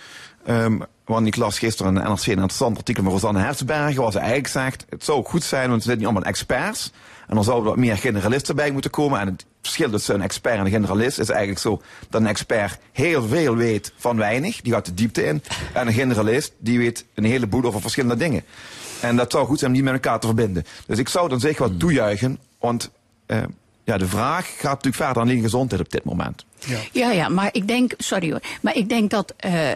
Um, 0.49 0.83
want 1.07 1.27
ik 1.27 1.35
las 1.35 1.59
gisteren 1.59 1.95
in 1.95 2.01
de 2.01 2.09
NRC 2.09 2.25
een 2.25 2.31
interessant 2.31 2.77
artikel 2.77 3.03
van 3.03 3.11
Rosanne 3.11 3.39
Herzbergen, 3.39 4.01
waar 4.01 4.11
ze 4.11 4.17
eigenlijk 4.17 4.47
zegt, 4.47 4.85
het 4.89 5.03
zou 5.03 5.25
goed 5.25 5.43
zijn, 5.43 5.63
want 5.63 5.73
het 5.73 5.83
zijn 5.83 5.97
niet 5.97 6.05
allemaal 6.05 6.23
experts. 6.23 6.91
En 7.27 7.35
dan 7.35 7.43
zouden 7.43 7.65
er 7.65 7.75
wat 7.75 7.85
meer 7.85 7.97
generalisten 7.97 8.55
bij 8.55 8.71
moeten 8.71 8.91
komen. 8.91 9.19
En 9.19 9.27
het 9.27 9.45
verschil 9.61 9.89
tussen 9.89 10.15
een 10.15 10.21
expert 10.21 10.57
en 10.57 10.65
een 10.65 10.71
generalist 10.71 11.19
is 11.19 11.29
eigenlijk 11.29 11.59
zo 11.59 11.81
dat 12.09 12.21
een 12.21 12.27
expert 12.27 12.79
heel 12.91 13.27
veel 13.27 13.55
weet 13.55 13.93
van 13.97 14.17
weinig, 14.17 14.61
die 14.61 14.73
gaat 14.73 14.85
de 14.85 14.93
diepte 14.93 15.25
in. 15.25 15.43
En 15.73 15.87
een 15.87 15.93
generalist, 15.93 16.53
die 16.57 16.77
weet 16.77 17.05
een 17.13 17.23
heleboel 17.23 17.63
over 17.63 17.81
verschillende 17.81 18.17
dingen. 18.17 18.43
En 19.01 19.15
dat 19.15 19.31
zou 19.31 19.45
goed 19.45 19.59
zijn 19.59 19.71
om 19.71 19.77
die 19.77 19.85
met 19.85 19.93
elkaar 19.93 20.19
te 20.19 20.27
verbinden. 20.27 20.65
Dus 20.85 20.97
ik 20.97 21.09
zou 21.09 21.29
dan 21.29 21.39
zeker 21.39 21.61
wat 21.61 21.79
toejuichen, 21.79 22.39
want 22.59 22.89
uh, 23.27 23.37
ja, 23.83 23.97
de 23.97 24.07
vraag 24.07 24.45
gaat 24.45 24.83
natuurlijk 24.83 24.95
verder 24.95 25.21
aan 25.21 25.41
gezondheid 25.41 25.81
op 25.81 25.91
dit 25.91 26.03
moment. 26.03 26.45
Ja. 26.65 26.77
ja, 26.91 27.11
ja, 27.11 27.29
maar 27.29 27.49
ik 27.51 27.67
denk, 27.67 27.93
sorry 27.97 28.29
hoor, 28.31 28.41
maar 28.61 28.75
ik 28.75 28.89
denk 28.89 29.09
dat 29.09 29.33
uh, 29.45 29.69
uh, 29.69 29.75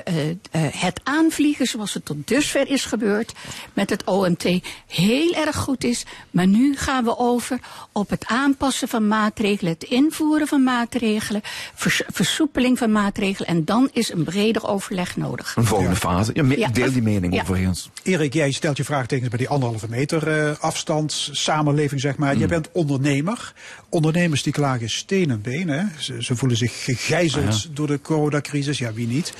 het 0.52 1.02
aanvliegen 1.04 1.66
zoals 1.66 1.94
het 1.94 2.06
tot 2.06 2.28
dusver 2.28 2.70
is 2.70 2.86
gebeurd 2.86 3.34
met 3.74 3.90
het 3.90 4.04
OMT 4.04 4.44
heel 4.88 5.34
erg 5.34 5.56
goed 5.56 5.84
is. 5.84 6.06
Maar 6.32 6.48
nu 6.48 6.78
gaan 6.78 7.04
we 7.04 7.18
over 7.18 7.60
op 7.92 8.10
het 8.10 8.26
aanpassen 8.26 8.88
van 8.88 9.08
maatregelen, 9.08 9.74
het 9.74 9.84
invoeren 9.84 10.48
van 10.48 10.64
maatregelen, 10.64 11.42
vers, 11.76 12.02
versoepeling 12.08 12.78
van 12.78 12.92
maatregelen. 12.92 13.48
En 13.48 13.66
dan 13.66 13.90
is 13.94 14.12
een 14.12 14.24
breder 14.24 14.68
overleg 14.68 15.18
nodig. 15.18 15.54
Een 15.56 15.66
volgende 15.66 15.94
ja. 15.94 15.98
fase. 15.98 16.32
Ja, 16.34 16.68
ik 16.68 16.76
deel 16.76 16.92
die 16.92 17.02
mening 17.02 17.34
ja. 17.34 17.42
overigens. 17.42 17.90
Erik, 18.04 18.34
jij 18.34 18.52
stelt 18.52 18.78
je 18.78 18.84
vraagtekens 18.84 19.30
bij 19.30 19.38
die 19.38 19.50
anderhalve 19.50 19.90
meter 19.90 20.48
uh, 20.48 20.60
afstand, 20.60 21.30
samenleving 21.32 22.02
zeg 22.02 22.18
maar. 22.18 22.34
Mm. 22.34 22.40
Jij 22.40 22.48
bent 22.48 22.70
ondernemer. 22.72 23.54
Ondernemers 23.90 24.44
die 24.44 24.54
klagen 24.54 24.90
steen 24.90 25.32
en 25.32 25.42
been. 25.42 25.68
Hè? 25.68 25.84
Ze, 25.98 26.24
ze 26.24 26.36
voelen 26.36 26.58
zich 26.58 26.71
gegijzeld 26.72 27.48
ah, 27.48 27.62
ja. 27.62 27.70
door 27.74 27.88
de 27.88 28.02
coronacrisis. 28.02 28.78
Ja, 28.78 28.94
wie 28.94 29.08
niet? 29.08 29.34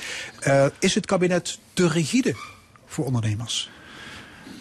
Uh, 0.46 0.66
is 0.78 0.94
het 0.94 1.06
kabinet 1.06 1.58
te 1.72 1.88
rigide 1.88 2.34
voor 2.86 3.04
ondernemers? 3.04 3.70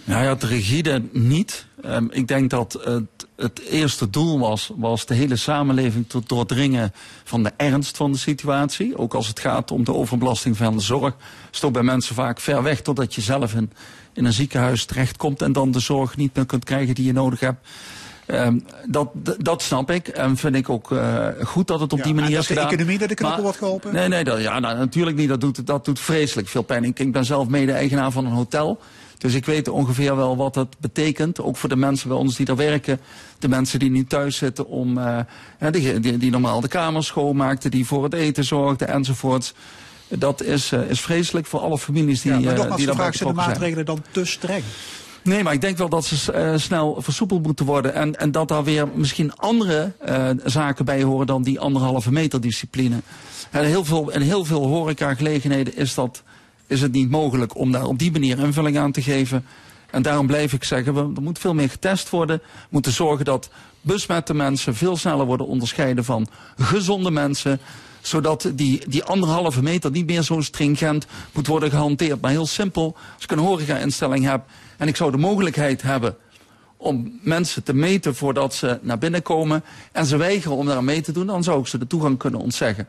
Nou 0.03 0.23
ja, 0.23 0.35
te 0.35 0.47
rigide 0.47 1.03
niet. 1.11 1.65
Um, 1.85 2.09
ik 2.11 2.27
denk 2.27 2.49
dat 2.49 2.73
het, 2.83 3.27
het 3.35 3.59
eerste 3.59 4.09
doel 4.09 4.39
was, 4.39 4.71
was 4.75 5.05
de 5.05 5.13
hele 5.13 5.35
samenleving 5.35 6.09
te 6.09 6.21
doordringen 6.25 6.93
van 7.23 7.43
de 7.43 7.51
ernst 7.57 7.97
van 7.97 8.11
de 8.11 8.17
situatie. 8.17 8.97
Ook 8.97 9.13
als 9.13 9.27
het 9.27 9.39
gaat 9.39 9.71
om 9.71 9.83
de 9.83 9.93
overbelasting 9.93 10.57
van 10.57 10.77
de 10.77 10.83
zorg. 10.83 11.15
Stop 11.51 11.73
bij 11.73 11.83
mensen 11.83 12.15
vaak 12.15 12.39
ver 12.39 12.63
weg 12.63 12.81
totdat 12.81 13.15
je 13.15 13.21
zelf 13.21 13.53
in, 13.53 13.71
in 14.13 14.25
een 14.25 14.33
ziekenhuis 14.33 14.85
terechtkomt 14.85 15.41
en 15.41 15.53
dan 15.53 15.71
de 15.71 15.79
zorg 15.79 16.17
niet 16.17 16.35
meer 16.35 16.45
kunt 16.45 16.63
krijgen 16.63 16.95
die 16.95 17.05
je 17.05 17.13
nodig 17.13 17.39
hebt. 17.39 17.67
Um, 18.31 18.65
dat, 18.85 19.09
dat 19.37 19.61
snap 19.61 19.91
ik 19.91 20.07
en 20.07 20.37
vind 20.37 20.55
ik 20.55 20.69
ook 20.69 20.91
uh, 20.91 21.27
goed 21.43 21.67
dat 21.67 21.79
het 21.79 21.93
op 21.93 21.97
ja, 21.97 22.03
die 22.03 22.13
manier 22.13 22.31
is 22.31 22.37
is 22.37 22.47
gedaan. 22.47 22.67
de 22.67 22.73
economie 22.73 22.97
dat 22.97 23.09
de 23.09 23.15
knappen 23.15 23.43
wordt 23.43 23.57
geholpen? 23.57 23.93
Nee, 23.93 24.07
nee, 24.07 24.23
dat, 24.23 24.41
ja, 24.41 24.59
nou, 24.59 24.77
natuurlijk 24.77 25.17
niet. 25.17 25.29
Dat 25.29 25.41
doet, 25.41 25.67
dat 25.67 25.85
doet 25.85 25.99
vreselijk 25.99 26.47
veel 26.47 26.61
pijn. 26.61 26.83
Ik, 26.83 26.99
ik 26.99 27.11
ben 27.11 27.25
zelf 27.25 27.47
mede-eigenaar 27.47 28.11
van 28.11 28.25
een 28.25 28.31
hotel. 28.31 28.79
Dus 29.17 29.33
ik 29.33 29.45
weet 29.45 29.67
ongeveer 29.67 30.15
wel 30.15 30.37
wat 30.37 30.53
dat 30.53 30.75
betekent. 30.79 31.41
Ook 31.41 31.57
voor 31.57 31.69
de 31.69 31.75
mensen 31.75 32.07
bij 32.07 32.17
ons 32.17 32.35
die 32.35 32.45
daar 32.45 32.55
werken. 32.55 32.99
De 33.39 33.47
mensen 33.47 33.79
die 33.79 33.91
nu 33.91 34.05
thuis 34.05 34.37
zitten 34.37 34.67
om, 34.67 34.97
uh, 34.97 35.17
die, 35.71 35.99
die, 35.99 36.17
die 36.17 36.31
normaal 36.31 36.61
de 36.61 36.67
kamers 36.67 37.07
schoonmaakten, 37.07 37.71
die 37.71 37.85
voor 37.85 38.03
het 38.03 38.13
eten 38.13 38.43
zorgden 38.43 38.87
enzovoorts. 38.87 39.53
Dat 40.07 40.43
is, 40.43 40.71
uh, 40.71 40.89
is 40.89 41.01
vreselijk 41.01 41.47
voor 41.47 41.59
alle 41.59 41.77
families 41.77 42.21
die, 42.21 42.31
ja, 42.31 42.39
maar 42.39 42.57
uh, 42.57 42.75
die 42.75 42.85
daarbij 42.85 43.09
betrokken 43.09 43.17
zijn. 43.17 43.29
de 43.29 43.35
maatregelen 43.35 43.85
dan 43.85 44.03
te 44.11 44.25
streng? 44.25 44.63
Nee, 45.23 45.43
maar 45.43 45.53
ik 45.53 45.61
denk 45.61 45.77
wel 45.77 45.89
dat 45.89 46.05
ze 46.05 46.33
uh, 46.33 46.57
snel 46.57 46.97
versoepeld 47.01 47.43
moeten 47.43 47.65
worden. 47.65 47.93
En, 47.93 48.15
en 48.15 48.31
dat 48.31 48.47
daar 48.47 48.63
weer 48.63 48.87
misschien 48.93 49.35
andere 49.35 49.91
uh, 50.09 50.29
zaken 50.45 50.85
bij 50.85 51.03
horen 51.03 51.27
dan 51.27 51.43
die 51.43 51.59
anderhalve 51.59 52.11
meter 52.11 52.41
discipline. 52.41 53.01
En 53.51 53.65
heel 53.65 53.85
veel, 53.85 54.11
in 54.11 54.21
heel 54.21 54.45
veel 54.45 54.67
horecagelegenheden 54.67 55.75
is, 55.75 55.93
dat, 55.93 56.23
is 56.67 56.81
het 56.81 56.91
niet 56.91 57.09
mogelijk 57.09 57.57
om 57.57 57.71
daar 57.71 57.85
op 57.85 57.99
die 57.99 58.11
manier 58.11 58.39
invulling 58.39 58.77
aan 58.77 58.91
te 58.91 59.01
geven. 59.01 59.45
En 59.91 60.01
daarom 60.01 60.27
blijf 60.27 60.53
ik 60.53 60.63
zeggen, 60.63 60.93
we, 60.93 60.99
er 61.15 61.21
moet 61.21 61.39
veel 61.39 61.53
meer 61.53 61.69
getest 61.69 62.09
worden. 62.09 62.37
We 62.37 62.67
moeten 62.69 62.91
zorgen 62.91 63.25
dat 63.25 63.49
besmette 63.81 64.33
mensen 64.33 64.75
veel 64.75 64.97
sneller 64.97 65.25
worden 65.25 65.47
onderscheiden 65.47 66.05
van 66.05 66.27
gezonde 66.57 67.11
mensen 67.11 67.59
zodat 68.01 68.51
die, 68.53 68.81
die 68.87 69.03
anderhalve 69.03 69.63
meter 69.63 69.91
niet 69.91 70.05
meer 70.05 70.21
zo 70.21 70.41
stringent 70.41 71.05
moet 71.33 71.47
worden 71.47 71.69
gehanteerd. 71.69 72.21
Maar 72.21 72.31
heel 72.31 72.45
simpel, 72.45 72.95
als 73.15 73.23
ik 73.23 73.31
een 73.31 73.37
horeca-instelling 73.37 74.25
heb 74.25 74.43
en 74.81 74.87
ik 74.87 74.95
zou 74.95 75.11
de 75.11 75.17
mogelijkheid 75.17 75.81
hebben 75.81 76.15
om 76.77 77.19
mensen 77.21 77.63
te 77.63 77.73
meten 77.73 78.15
voordat 78.15 78.53
ze 78.53 78.79
naar 78.81 78.97
binnen 78.97 79.21
komen 79.21 79.63
en 79.91 80.05
ze 80.05 80.17
weigeren 80.17 80.57
om 80.57 80.65
daar 80.65 80.83
mee 80.83 81.01
te 81.01 81.11
doen, 81.11 81.27
dan 81.27 81.43
zou 81.43 81.59
ik 81.59 81.67
ze 81.67 81.77
de 81.77 81.87
toegang 81.87 82.17
kunnen 82.17 82.39
ontzeggen. 82.39 82.87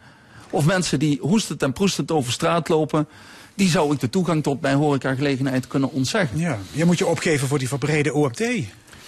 Of 0.51 0.66
mensen 0.66 0.99
die 0.99 1.18
hoestend 1.20 1.62
en 1.62 1.72
proestend 1.72 2.11
over 2.11 2.32
straat 2.32 2.68
lopen, 2.68 3.09
die 3.55 3.68
zou 3.68 3.93
ik 3.93 4.01
de 4.01 4.11
toegang 4.11 4.43
tot 4.43 4.61
mijn 4.61 4.76
horecagelegenheid 4.76 5.66
kunnen 5.66 5.90
ontzeggen. 5.90 6.38
Ja, 6.38 6.59
je 6.70 6.84
moet 6.84 6.99
je 6.99 7.07
opgeven 7.07 7.49
voor 7.49 7.59
die 7.59 7.68
verbrede 7.68 8.12
OMT. 8.12 8.43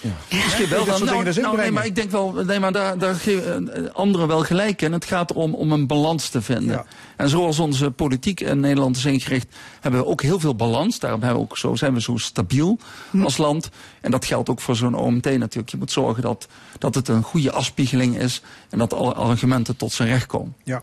Ja. 0.05 0.37
Misschien 0.45 0.69
wel 0.69 0.85
dan, 0.85 1.05
nou, 1.05 1.33
nou, 1.41 1.57
nee, 1.57 1.71
maar 1.71 1.87
ik 1.87 1.95
denk 1.95 2.11
wel, 2.11 2.33
nee, 2.33 2.61
maar 2.61 2.73
daar, 2.73 2.99
daar 2.99 3.15
geven 3.15 3.93
anderen 3.95 4.29
wel 4.29 4.41
gelijk 4.41 4.83
in. 4.83 4.93
Het 4.93 5.05
gaat 5.05 5.31
erom 5.31 5.55
om 5.55 5.73
een 5.73 5.87
balans 5.87 6.29
te 6.29 6.43
vinden. 6.43 6.75
Ja. 6.75 6.85
En 7.17 7.29
zoals 7.29 7.59
onze 7.59 7.91
politiek 7.91 8.41
in 8.41 8.61
Nederland 8.61 8.97
is 8.97 9.05
ingericht, 9.05 9.47
hebben 9.81 10.01
we 10.01 10.07
ook 10.07 10.23
heel 10.23 10.41
veel 10.41 10.55
balans. 10.55 10.99
Daarom 10.99 11.23
hebben 11.23 11.39
we 11.39 11.45
ook 11.45 11.59
zo, 11.59 11.75
zijn 11.75 11.95
we 11.95 12.01
zo 12.01 12.17
stabiel 12.17 12.79
hm. 13.11 13.23
als 13.23 13.37
land. 13.37 13.69
En 14.01 14.11
dat 14.11 14.25
geldt 14.25 14.49
ook 14.49 14.61
voor 14.61 14.77
zo'n 14.77 14.95
OMT 14.95 15.25
natuurlijk. 15.25 15.71
Je 15.71 15.77
moet 15.77 15.93
zorgen 15.93 16.23
dat, 16.23 16.49
dat 16.79 16.95
het 16.95 17.09
een 17.09 17.23
goede 17.23 17.53
afspiegeling 17.53 18.19
is 18.19 18.43
en 18.69 18.79
dat 18.79 18.93
alle 18.93 19.15
argumenten 19.15 19.77
tot 19.77 19.93
zijn 19.93 20.09
recht 20.09 20.27
komen. 20.27 20.55
Ja. 20.63 20.83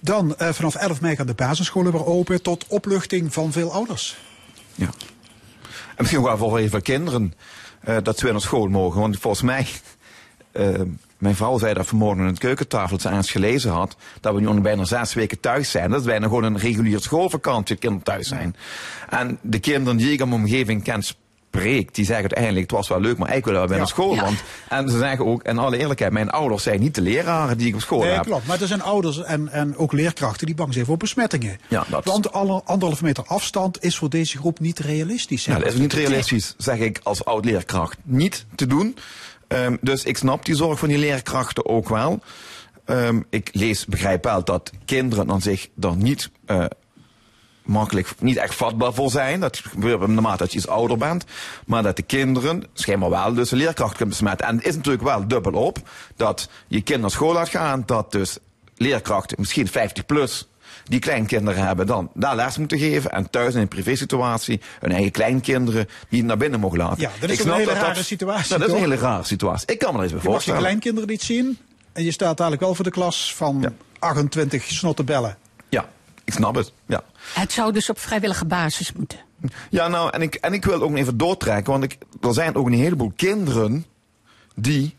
Dan, 0.00 0.34
uh, 0.38 0.48
vanaf 0.48 0.74
11 0.74 1.00
mei 1.00 1.16
gaan 1.16 1.26
de 1.26 1.34
basisscholen 1.34 1.92
weer 1.92 2.06
open 2.06 2.42
tot 2.42 2.64
opluchting 2.68 3.32
van 3.32 3.52
veel 3.52 3.72
ouders. 3.72 4.16
Ja. 4.74 4.90
En 5.96 6.02
misschien 6.02 6.20
ook 6.20 6.26
wel 6.26 6.38
voor 6.38 6.58
even 6.58 6.82
kinderen 6.82 7.34
uh, 7.88 7.96
dat 8.02 8.18
ze 8.18 8.24
weer 8.24 8.32
naar 8.32 8.42
school 8.42 8.66
mogen. 8.66 9.00
Want 9.00 9.18
volgens 9.18 9.42
mij, 9.42 9.66
uh, 10.52 10.80
mijn 11.18 11.36
vrouw 11.36 11.58
zei 11.58 11.74
dat 11.74 11.86
vanmorgen 11.86 12.20
aan 12.20 12.26
het 12.26 12.38
keukentafel, 12.38 12.96
dat 12.96 13.00
ze 13.00 13.16
eens 13.16 13.30
gelezen 13.30 13.70
had, 13.70 13.96
dat 14.20 14.34
we 14.34 14.40
nu 14.40 14.60
bijna 14.60 14.84
zes 14.84 15.14
weken 15.14 15.40
thuis 15.40 15.70
zijn. 15.70 15.90
Dat 15.90 16.04
wij 16.04 16.18
nog 16.18 16.28
gewoon 16.28 16.44
een 16.44 16.58
reguliere 16.58 17.02
schoolvakantie, 17.02 17.76
kinderen 17.76 18.04
thuis 18.04 18.28
zijn. 18.28 18.56
En 19.08 19.38
de 19.42 19.58
kinderen 19.58 19.96
die 19.96 20.12
ik 20.12 20.20
in 20.20 20.28
mijn 20.28 20.40
omgeving 20.40 20.82
ken, 20.82 21.02
spreekt, 21.58 21.94
die 21.94 22.04
zeggen 22.04 22.24
uiteindelijk, 22.24 22.70
het 22.70 22.76
was 22.76 22.88
wel 22.88 23.00
leuk, 23.00 23.18
maar 23.18 23.36
ik 23.36 23.44
wil 23.44 23.54
wel 23.54 23.68
weer 23.68 23.78
naar 23.78 23.86
school. 23.86 24.14
Ja. 24.14 24.22
Want, 24.22 24.42
en 24.68 24.88
ze 24.88 24.98
zeggen 24.98 25.26
ook, 25.26 25.42
in 25.42 25.58
alle 25.58 25.78
eerlijkheid, 25.78 26.12
mijn 26.12 26.30
ouders 26.30 26.62
zijn 26.62 26.80
niet 26.80 26.94
de 26.94 27.00
leraren 27.00 27.58
die 27.58 27.68
ik 27.68 27.74
op 27.74 27.80
school 27.80 28.00
nee, 28.00 28.10
heb. 28.10 28.24
klopt. 28.24 28.46
Maar 28.46 28.60
er 28.60 28.66
zijn 28.66 28.82
ouders 28.82 29.22
en, 29.22 29.48
en 29.48 29.76
ook 29.76 29.92
leerkrachten 29.92 30.46
die 30.46 30.54
bang 30.54 30.72
zijn 30.72 30.86
voor 30.86 30.96
besmettingen. 30.96 31.58
Ja, 31.68 31.84
dat... 31.88 32.04
Want 32.04 32.32
alle 32.32 32.62
anderhalve 32.64 33.04
meter 33.04 33.24
afstand 33.26 33.82
is 33.82 33.96
voor 33.96 34.10
deze 34.10 34.38
groep 34.38 34.60
niet 34.60 34.78
realistisch. 34.78 35.44
Ja, 35.44 35.58
dat 35.58 35.72
is 35.72 35.78
niet 35.78 35.92
realistisch, 35.92 36.54
zeg 36.56 36.78
ik 36.78 37.00
als 37.02 37.24
oud-leerkracht. 37.24 37.96
Niet 38.02 38.46
te 38.54 38.66
doen. 38.66 38.96
Um, 39.48 39.78
dus 39.80 40.04
ik 40.04 40.16
snap 40.16 40.44
die 40.44 40.54
zorg 40.54 40.78
van 40.78 40.88
die 40.88 40.98
leerkrachten 40.98 41.66
ook 41.66 41.88
wel. 41.88 42.20
Um, 42.86 43.26
ik 43.30 43.48
lees, 43.52 43.86
begrijp 43.86 44.24
wel 44.24 44.44
dat 44.44 44.70
kinderen 44.84 45.30
aan 45.30 45.40
zich 45.40 45.68
dan 45.74 45.98
niet 45.98 46.30
uh, 46.46 46.64
makkelijk, 47.66 48.08
niet 48.18 48.36
echt 48.36 48.54
vatbaar 48.54 48.92
voor 48.92 49.10
zijn. 49.10 49.40
Dat 49.40 49.56
gebeurt 49.56 50.06
naarmate 50.06 50.38
dat 50.38 50.52
je 50.52 50.58
iets 50.58 50.68
ouder 50.68 50.96
bent. 50.96 51.24
Maar 51.66 51.82
dat 51.82 51.96
de 51.96 52.02
kinderen 52.02 52.64
schijnbaar 52.72 53.10
wel 53.10 53.34
dus 53.34 53.48
de 53.48 53.56
leerkracht 53.56 53.96
kunnen 53.96 54.08
besmetten. 54.08 54.46
En 54.46 54.56
het 54.56 54.66
is 54.66 54.74
natuurlijk 54.76 55.04
wel 55.04 55.28
dubbel 55.28 55.52
op 55.52 55.78
dat 56.16 56.48
je 56.68 56.80
kind 56.80 57.00
naar 57.00 57.10
school 57.10 57.32
laat 57.32 57.48
gaan. 57.48 57.82
Dat 57.86 58.12
dus 58.12 58.38
leerkrachten, 58.76 59.36
misschien 59.40 59.68
50 59.68 60.06
plus, 60.06 60.48
die 60.84 61.00
kleinkinderen 61.00 61.66
hebben, 61.66 61.86
dan 61.86 62.10
daar 62.14 62.36
les 62.36 62.58
moeten 62.58 62.78
geven. 62.78 63.10
En 63.10 63.30
thuis 63.30 63.54
in 63.54 63.60
een 63.60 63.68
privé 63.68 63.94
situatie 63.94 64.60
hun 64.80 64.92
eigen 64.92 65.10
kleinkinderen 65.10 65.88
niet 66.08 66.24
naar 66.24 66.36
binnen 66.36 66.60
mogen 66.60 66.78
laten. 66.78 67.00
Ja, 67.00 67.10
dat 67.20 67.30
is 67.30 67.44
een 67.44 67.52
hele 67.52 67.72
rare 67.72 68.02
situatie. 68.02 68.48
Nou, 68.48 68.60
dat 68.60 68.68
is 68.68 68.74
een 68.74 68.90
hele 68.90 68.96
rare 68.96 69.24
situatie. 69.24 69.66
Ik 69.72 69.78
kan 69.78 69.92
me 69.92 69.96
er 69.96 70.02
eens 70.02 70.12
bij 70.12 70.22
je 70.22 70.28
voorstellen. 70.28 70.60
Je 70.60 70.64
mag 70.64 70.72
je 70.74 70.80
kleinkinderen 70.80 71.08
niet 71.08 71.22
zien. 71.22 71.58
En 71.92 72.04
je 72.04 72.10
staat 72.10 72.36
dadelijk 72.36 72.62
wel 72.62 72.74
voor 72.74 72.84
de 72.84 72.90
klas 72.90 73.34
van 73.34 73.58
ja. 73.60 73.72
28 73.98 74.64
snottenbellen. 74.64 75.38
Ja, 75.68 75.88
ik 76.26 76.32
snap 76.32 76.54
het. 76.54 76.72
Ja. 76.86 77.02
Het 77.34 77.52
zou 77.52 77.72
dus 77.72 77.90
op 77.90 77.98
vrijwillige 77.98 78.44
basis 78.44 78.92
moeten. 78.92 79.18
Ja, 79.70 79.88
nou, 79.88 80.10
en 80.10 80.22
ik, 80.22 80.34
en 80.34 80.52
ik 80.52 80.64
wil 80.64 80.82
ook 80.82 80.96
even 80.96 81.16
doortrekken, 81.16 81.72
want 81.72 81.84
ik, 81.84 81.98
er 82.20 82.34
zijn 82.34 82.54
ook 82.54 82.66
een 82.66 82.72
heleboel 82.72 83.12
kinderen 83.16 83.86
die, 84.54 84.96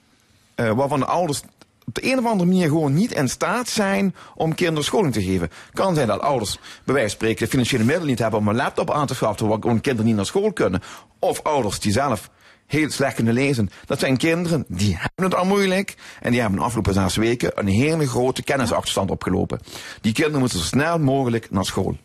eh, 0.56 0.72
waarvan 0.72 1.00
de 1.00 1.06
ouders 1.06 1.42
op 1.86 1.96
de 1.96 2.12
een 2.12 2.18
of 2.18 2.26
andere 2.26 2.50
manier 2.50 2.68
gewoon 2.68 2.94
niet 2.94 3.12
in 3.12 3.30
staat 3.30 3.70
zijn 3.70 4.16
om 4.36 4.56
kinderen 4.56 4.84
scholing 4.84 5.14
te 5.14 5.24
geven. 5.24 5.50
Kan 5.74 5.96
zijn 5.96 6.08
dat 6.08 6.20
ouders 6.20 6.60
bij 6.84 6.94
wijze 6.94 7.10
van 7.10 7.18
spreken 7.18 7.44
de 7.44 7.52
financiële 7.52 7.84
middelen 7.84 8.08
niet 8.08 8.20
hebben 8.20 8.40
om 8.40 8.48
een 8.48 8.56
laptop 8.56 8.92
aan 8.92 9.08
te 9.08 9.16
schaffen, 9.16 9.48
waar 9.48 9.58
gewoon 9.62 9.82
kinderen 9.82 10.06
niet 10.08 10.16
naar 10.16 10.26
school 10.26 10.54
kunnen. 10.54 10.82
Of 11.20 11.44
ouders 11.44 11.80
die 11.80 11.92
zelf 11.92 12.30
heel 12.68 12.90
slecht 12.90 13.16
kunnen 13.16 13.34
lezen. 13.34 13.70
Dat 13.86 14.00
zijn 14.00 14.18
kinderen 14.18 14.66
die 14.68 14.96
hebben 14.98 15.24
het 15.24 15.36
al 15.36 15.46
moeilijk 15.46 15.96
en 16.22 16.32
die 16.32 16.40
hebben 16.40 16.60
de 16.60 16.66
afgelopen 16.66 16.94
zes 16.94 17.16
weken 17.16 17.52
een 17.56 17.68
hele 17.68 18.08
grote 18.08 18.44
kennisachterstand 18.44 19.12
opgelopen. 19.12 19.60
Die 20.02 20.14
kinderen 20.14 20.40
moeten 20.40 20.60
zo 20.60 20.66
snel 20.66 21.00
mogelijk 21.00 21.52
naar 21.52 21.66
school. 21.66 21.98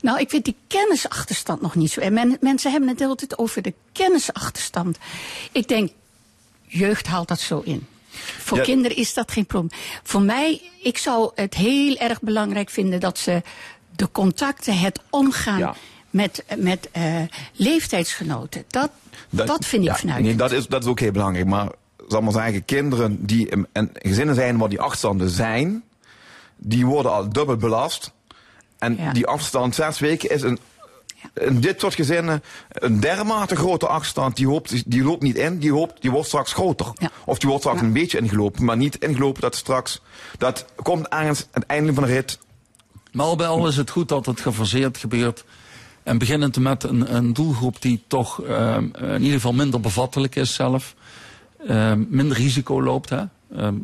Nou, 0.00 0.18
ik 0.20 0.30
vind 0.30 0.44
die 0.44 0.56
kennisachterstand 0.66 1.60
nog 1.60 1.74
niet 1.74 1.90
zo. 1.90 2.00
En 2.00 2.12
men, 2.12 2.36
mensen 2.40 2.70
hebben 2.70 2.88
het 2.88 2.98
de 2.98 3.04
hele 3.04 3.16
tijd 3.16 3.38
over 3.38 3.62
de 3.62 3.74
kennisachterstand. 3.92 4.98
Ik 5.52 5.68
denk, 5.68 5.90
jeugd 6.66 7.06
haalt 7.06 7.28
dat 7.28 7.40
zo 7.40 7.60
in. 7.64 7.86
Voor 8.38 8.58
Ja. 8.58 8.64
kinderen 8.64 8.96
is 8.96 9.14
dat 9.14 9.32
geen 9.32 9.46
probleem. 9.46 9.80
Voor 10.02 10.22
mij, 10.22 10.60
ik 10.82 10.98
zou 10.98 11.30
het 11.34 11.54
heel 11.54 11.96
erg 11.96 12.20
belangrijk 12.20 12.70
vinden 12.70 13.00
dat 13.00 13.18
ze 13.18 13.42
de 13.96 14.10
contacten, 14.12 14.78
het 14.78 15.00
omgaan 15.10 15.58
Ja. 15.58 15.74
Met, 16.12 16.44
met 16.56 16.88
eh, 16.92 17.14
leeftijdsgenoten. 17.52 18.64
Dat, 18.68 18.90
dat, 19.30 19.64
vind 19.64 19.82
ik 19.82 19.88
ja, 19.88 19.96
vanuit. 19.96 20.24
Nee, 20.24 20.34
dat 20.34 20.52
is, 20.52 20.66
dat 20.66 20.82
is 20.82 20.88
ook 20.88 21.00
heel 21.00 21.10
belangrijk. 21.12 21.46
Maar 21.46 21.68
zal 22.08 22.20
maar 22.22 22.32
zeggen, 22.32 22.64
kinderen 22.64 23.26
die 23.26 23.48
in, 23.48 23.66
in 23.72 23.90
gezinnen 23.92 24.34
zijn 24.34 24.58
waar 24.58 24.68
die 24.68 24.80
achterstanden 24.80 25.30
zijn, 25.30 25.82
die 26.56 26.86
worden 26.86 27.12
al 27.12 27.28
dubbel 27.28 27.56
belast. 27.56 28.12
En 28.78 28.96
Ja. 28.96 29.12
die 29.12 29.26
afstand 29.26 29.74
zes 29.74 29.98
weken 29.98 30.30
is 30.30 30.42
een, 30.42 30.58
in 31.34 31.60
dit 31.60 31.80
soort 31.80 31.94
gezinnen 31.94 32.42
een 32.68 33.00
dermate 33.00 33.56
grote 33.56 33.86
achterstand. 33.86 34.36
Die, 34.36 34.46
hoopt, 34.46 34.90
die 34.90 35.02
loopt 35.02 35.22
niet 35.22 35.36
in, 35.36 35.58
die, 35.58 35.72
hoopt, 35.72 36.02
die 36.02 36.10
wordt 36.10 36.26
straks 36.26 36.52
groter. 36.52 36.92
Of 37.24 37.38
die 37.38 37.48
wordt 37.48 37.64
straks 37.64 37.80
een 37.80 37.92
beetje 37.92 38.18
ingelopen, 38.18 38.64
maar 38.64 38.76
niet 38.76 38.96
ingelopen 38.96 39.40
dat 39.40 39.56
straks. 39.56 40.00
Dat 40.38 40.64
komt 40.82 41.08
ergens 41.08 41.40
aan 41.40 41.60
het 41.60 41.66
einde 41.66 41.94
van 41.94 42.02
de 42.02 42.08
rit. 42.08 42.38
Maar 43.12 43.26
al 43.26 43.36
bij 43.36 43.46
al 43.46 43.68
is 43.68 43.76
het 43.76 43.90
goed 43.90 44.08
dat 44.08 44.26
het 44.26 44.40
gefaseerd 44.40 44.96
gebeurt. 44.96 45.44
En 46.02 46.18
beginnend 46.18 46.58
met 46.58 46.82
een, 46.82 47.14
een 47.14 47.32
doelgroep 47.32 47.82
die 47.82 48.02
toch 48.06 48.42
ehm, 48.42 48.84
in 48.94 49.20
ieder 49.20 49.32
geval 49.32 49.52
minder 49.52 49.80
bevattelijk 49.80 50.36
is 50.36 50.54
zelf. 50.54 50.94
Ehm, 51.66 52.04
minder 52.08 52.36
risico 52.36 52.82
loopt. 52.82 53.10
Hè? 53.10 53.22
Ehm, 53.56 53.74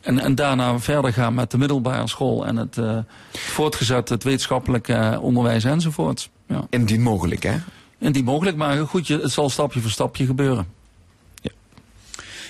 en, 0.00 0.18
en 0.18 0.34
daarna 0.34 0.78
verder 0.78 1.12
gaan 1.12 1.34
met 1.34 1.50
de 1.50 1.58
middelbare 1.58 2.08
school 2.08 2.46
en 2.46 2.56
het 2.56 2.78
eh, 2.78 2.98
voortgezet, 3.32 4.08
het 4.08 4.22
wetenschappelijke 4.22 4.92
eh, 4.92 5.22
onderwijs 5.22 5.64
enzovoort. 5.64 6.30
Ja. 6.48 6.66
Indien 6.70 7.02
mogelijk, 7.02 7.42
hè? 7.42 7.56
Indien 7.98 8.24
mogelijk, 8.24 8.56
maar 8.56 8.86
goed, 8.86 9.06
je, 9.06 9.18
het 9.18 9.32
zal 9.32 9.50
stapje 9.50 9.80
voor 9.80 9.90
stapje 9.90 10.26
gebeuren. 10.26 10.66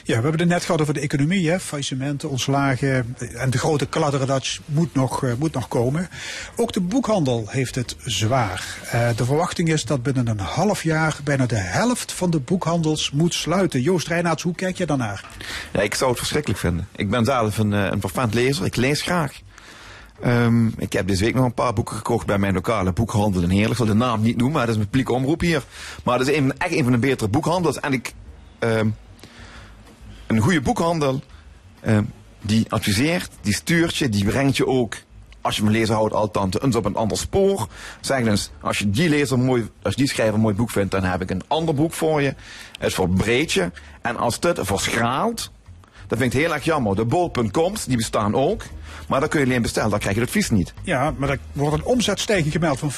Ja, 0.04 0.16
we 0.16 0.22
hebben 0.22 0.40
het 0.40 0.48
net 0.48 0.64
gehad 0.64 0.80
over 0.80 0.94
de 0.94 1.00
economie, 1.00 1.50
hè? 1.50 1.60
faillissementen, 1.60 2.30
ontslagen 2.30 3.16
en 3.34 3.50
de 3.50 3.58
grote 3.58 3.86
kladderadatsch 3.86 4.60
moet 4.64 4.94
nog, 4.94 5.24
eh, 5.24 5.32
moet 5.38 5.52
nog 5.52 5.68
komen. 5.68 6.08
Ook 6.56 6.72
de 6.72 6.80
boekhandel 6.80 7.44
heeft 7.48 7.74
het 7.74 7.96
zwaar. 8.04 8.78
Eh, 8.90 9.08
de 9.16 9.24
verwachting 9.24 9.68
is 9.68 9.84
dat 9.84 10.02
binnen 10.02 10.28
een 10.28 10.38
half 10.38 10.82
jaar 10.82 11.18
bijna 11.24 11.46
de 11.46 11.56
helft 11.56 12.12
van 12.12 12.30
de 12.30 12.40
boekhandels 12.40 13.10
moet 13.10 13.34
sluiten. 13.34 13.80
Joost 13.80 14.08
Reinaerts, 14.08 14.42
hoe 14.42 14.54
kijk 14.54 14.76
je 14.76 14.86
daarnaar? 14.86 15.24
Ja, 15.72 15.80
ik 15.80 15.94
zou 15.94 16.10
het 16.10 16.18
verschrikkelijk 16.18 16.60
vinden. 16.60 16.88
Ik 16.96 17.10
ben 17.10 17.24
zelf 17.24 17.58
een, 17.58 17.72
eh, 17.72 17.92
een 18.14 18.30
lezer. 18.30 18.64
Ik 18.64 18.76
lees 18.76 19.02
graag. 19.02 19.40
Ehm, 20.22 20.66
ik 20.66 20.92
heb 20.92 21.06
deze 21.06 21.24
week 21.24 21.34
nog 21.34 21.44
een 21.44 21.54
paar 21.54 21.72
boeken 21.72 21.96
gekocht 21.96 22.26
bij 22.26 22.38
mijn 22.38 22.54
lokale 22.54 22.92
boekhandel 22.92 23.42
in 23.42 23.50
Heerlijk. 23.50 23.70
Ik 23.70 23.76
zal 23.76 23.86
de 23.86 23.94
naam 23.94 24.22
niet 24.22 24.36
noemen, 24.36 24.56
maar 24.56 24.66
dat 24.66 24.70
is 24.70 24.76
mijn 24.76 24.88
publieke 24.88 25.12
omroep 25.12 25.40
hier. 25.40 25.62
Maar 26.04 26.18
dat 26.18 26.28
is 26.28 26.34
echt 26.58 26.72
een 26.72 26.82
van 26.82 26.92
de 26.92 26.98
betere 26.98 27.30
boekhandels. 27.30 27.80
En 27.80 27.92
ik, 27.92 28.12
ehm, 28.58 28.88
een 30.36 30.42
goede 30.42 30.60
boekhandel, 30.60 31.20
ehm, 31.80 32.04
die 32.40 32.64
adviseert, 32.68 33.30
die 33.40 33.54
stuurt 33.54 33.96
je, 33.96 34.08
die 34.08 34.24
brengt 34.24 34.56
je 34.56 34.66
ook, 34.66 34.96
als 35.40 35.56
je 35.56 35.62
van 35.62 35.72
lezen 35.72 35.94
houdt, 35.94 36.14
althans 36.14 36.60
eens 36.60 36.76
op 36.76 36.84
een 36.84 36.96
ander 36.96 37.18
spoor. 37.18 37.68
Zeg 38.00 38.26
eens, 38.26 38.50
als 38.60 38.78
je 38.78 38.90
die 38.90 39.08
lezer 39.08 39.38
mooi, 39.38 39.70
als 39.82 39.96
die 39.96 40.08
schrijver 40.08 40.34
een 40.34 40.40
mooi 40.40 40.54
boek 40.54 40.70
vindt, 40.70 40.90
dan 40.90 41.04
heb 41.04 41.22
ik 41.22 41.30
een 41.30 41.42
ander 41.48 41.74
boek 41.74 41.92
voor 41.92 42.22
je. 42.22 42.34
Het 42.78 42.94
verbreedt 42.94 43.52
je. 43.52 43.70
En 44.02 44.16
als 44.16 44.40
dit 44.40 44.58
verschraalt, 44.62 45.50
dat 46.06 46.18
vind 46.18 46.34
ik 46.34 46.40
heel 46.40 46.54
erg 46.54 46.64
jammer. 46.64 46.96
De 46.96 47.04
bol.coms, 47.04 47.84
die 47.84 47.96
bestaan 47.96 48.34
ook. 48.34 48.62
Maar 49.08 49.20
dan 49.20 49.28
kun 49.28 49.40
je 49.40 49.46
alleen 49.46 49.62
bestellen, 49.62 49.90
dan 49.90 49.98
krijg 49.98 50.14
je 50.14 50.20
het 50.20 50.28
advies 50.28 50.50
niet. 50.50 50.74
Ja, 50.82 51.14
maar 51.16 51.28
er 51.28 51.38
wordt 51.52 51.76
een 51.76 51.84
omzetstijging 51.84 52.52
gemeld 52.52 52.78
van 52.78 52.92
40%. 52.92 52.96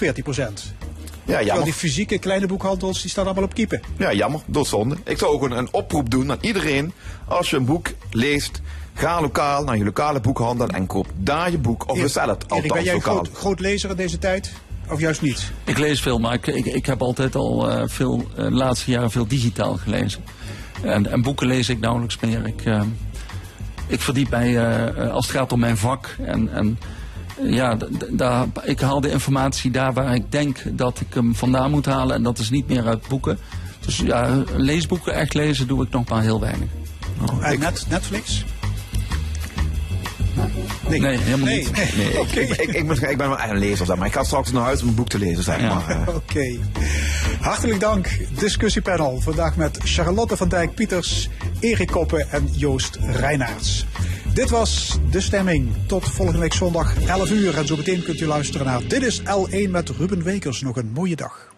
Ja, 1.26 1.30
Terwijl 1.30 1.46
jammer. 1.46 1.64
die 1.64 1.74
fysieke 1.74 2.18
kleine 2.18 2.46
boekhandels, 2.46 3.00
die 3.00 3.10
staan 3.10 3.24
allemaal 3.24 3.44
op 3.44 3.54
kiepen. 3.54 3.80
Ja, 3.96 4.12
jammer. 4.12 4.40
Doodzonde. 4.46 4.96
Ik 5.04 5.18
zou 5.18 5.32
ook 5.32 5.42
een, 5.42 5.58
een 5.58 5.68
oproep 5.70 6.10
doen 6.10 6.30
aan 6.30 6.38
iedereen. 6.40 6.92
Als 7.28 7.50
je 7.50 7.56
een 7.56 7.64
boek 7.64 7.88
leest, 8.10 8.60
ga 8.94 9.20
lokaal 9.20 9.64
naar 9.64 9.76
je 9.76 9.84
lokale 9.84 10.20
boekhandel 10.20 10.66
en 10.68 10.86
koop 10.86 11.06
daar 11.16 11.50
je 11.50 11.58
boek. 11.58 11.90
Of 11.90 12.00
bestel 12.00 12.28
het 12.28 12.44
Erik, 12.48 12.48
ben 12.48 12.62
althans 12.62 12.84
jij 12.84 12.94
een 12.94 12.98
lokaal. 13.04 13.14
groot, 13.14 13.30
groot 13.36 13.60
lezer 13.60 13.90
in 13.90 13.96
deze 13.96 14.18
tijd? 14.18 14.52
Of 14.90 15.00
juist 15.00 15.22
niet? 15.22 15.52
Ik 15.64 15.78
lees 15.78 16.00
veel, 16.00 16.18
maar 16.18 16.34
ik, 16.34 16.46
ik, 16.46 16.66
ik 16.66 16.86
heb 16.86 17.02
altijd 17.02 17.34
al 17.34 17.70
eh, 17.70 17.82
veel, 17.86 18.24
eh, 18.36 18.44
de 18.44 18.50
laatste 18.50 18.90
jaren 18.90 19.10
veel 19.10 19.26
digitaal 19.26 19.76
gelezen. 19.76 20.24
En, 20.82 21.10
en 21.10 21.22
boeken 21.22 21.46
lees 21.46 21.68
ik 21.68 21.80
nauwelijks 21.80 22.18
meer. 22.20 22.46
Ik, 22.46 22.64
eh, 22.64 22.82
ik 23.86 24.00
verdiep 24.00 24.30
mij 24.30 24.60
als 25.10 25.26
het 25.26 25.36
gaat 25.36 25.52
om 25.52 25.60
mijn 25.60 25.76
vak. 25.76 26.16
En, 26.24 26.52
en 26.52 26.78
ja, 27.42 27.76
daar, 28.10 28.46
ik 28.62 28.80
haal 28.80 29.00
de 29.00 29.10
informatie 29.10 29.70
daar 29.70 29.92
waar 29.92 30.14
ik 30.14 30.32
denk 30.32 30.58
dat 30.72 31.00
ik 31.00 31.14
hem 31.14 31.34
vandaan 31.34 31.70
moet 31.70 31.86
halen. 31.86 32.16
En 32.16 32.22
dat 32.22 32.38
is 32.38 32.50
niet 32.50 32.68
meer 32.68 32.86
uit 32.86 33.08
boeken. 33.08 33.38
Dus 33.86 33.96
ja, 33.96 34.42
leesboeken 34.56 35.14
echt 35.14 35.34
lezen 35.34 35.66
doe 35.66 35.84
ik 35.84 35.90
nog 35.90 36.08
maar 36.08 36.22
heel 36.22 36.40
weinig. 36.40 36.68
En 37.40 37.58
net, 37.58 37.86
Netflix? 37.88 38.44
Nee, 40.88 41.00
helemaal 41.18 41.46
Nee, 41.46 41.58
niet. 41.58 41.72
nee. 41.76 41.90
Nee, 41.96 42.20
ik, 42.22 42.32
ik, 42.32 42.50
ik, 42.60 42.72
ik, 42.74 42.86
ben, 42.86 43.10
ik 43.10 43.16
ben 43.18 43.28
wel 43.28 43.38
echt 43.38 43.50
een 43.50 43.58
lezer, 43.58 43.98
maar. 43.98 44.06
Ik 44.06 44.12
ga 44.12 44.24
straks 44.24 44.52
naar 44.52 44.62
huis 44.62 44.82
om 44.82 44.88
een 44.88 44.94
boek 44.94 45.08
te 45.08 45.18
lezen, 45.18 45.42
zeg 45.44 45.60
Ja. 45.60 45.74
maar. 45.74 45.88
eh. 46.08 46.14
Oké. 46.14 46.58
Hartelijk 47.40 47.80
dank. 47.80 48.08
Discussiepanel. 48.38 49.20
Vandaag 49.20 49.56
met 49.56 49.78
Charlotte 49.84 50.36
van 50.36 50.48
Dijk-Pieters, 50.48 51.28
Erik 51.60 51.86
Koppen 51.86 52.30
en 52.30 52.48
Joost 52.52 52.98
Reinaerts. 53.00 53.86
Dit 54.34 54.50
was 54.50 54.98
De 55.10 55.20
Stemming. 55.20 55.68
Tot 55.86 56.04
volgende 56.04 56.40
week 56.40 56.52
zondag 56.52 57.06
11 57.06 57.30
uur. 57.30 57.56
En 57.56 57.66
zo 57.66 57.76
meteen 57.76 58.02
kunt 58.02 58.20
u 58.20 58.26
luisteren 58.26 58.66
naar 58.66 58.88
Dit 58.88 59.02
is 59.02 59.20
L1 59.20 59.70
met 59.70 59.88
Ruben 59.88 60.22
Wekers. 60.22 60.60
Nog 60.60 60.76
een 60.76 60.90
mooie 60.94 61.16
dag. 61.16 61.53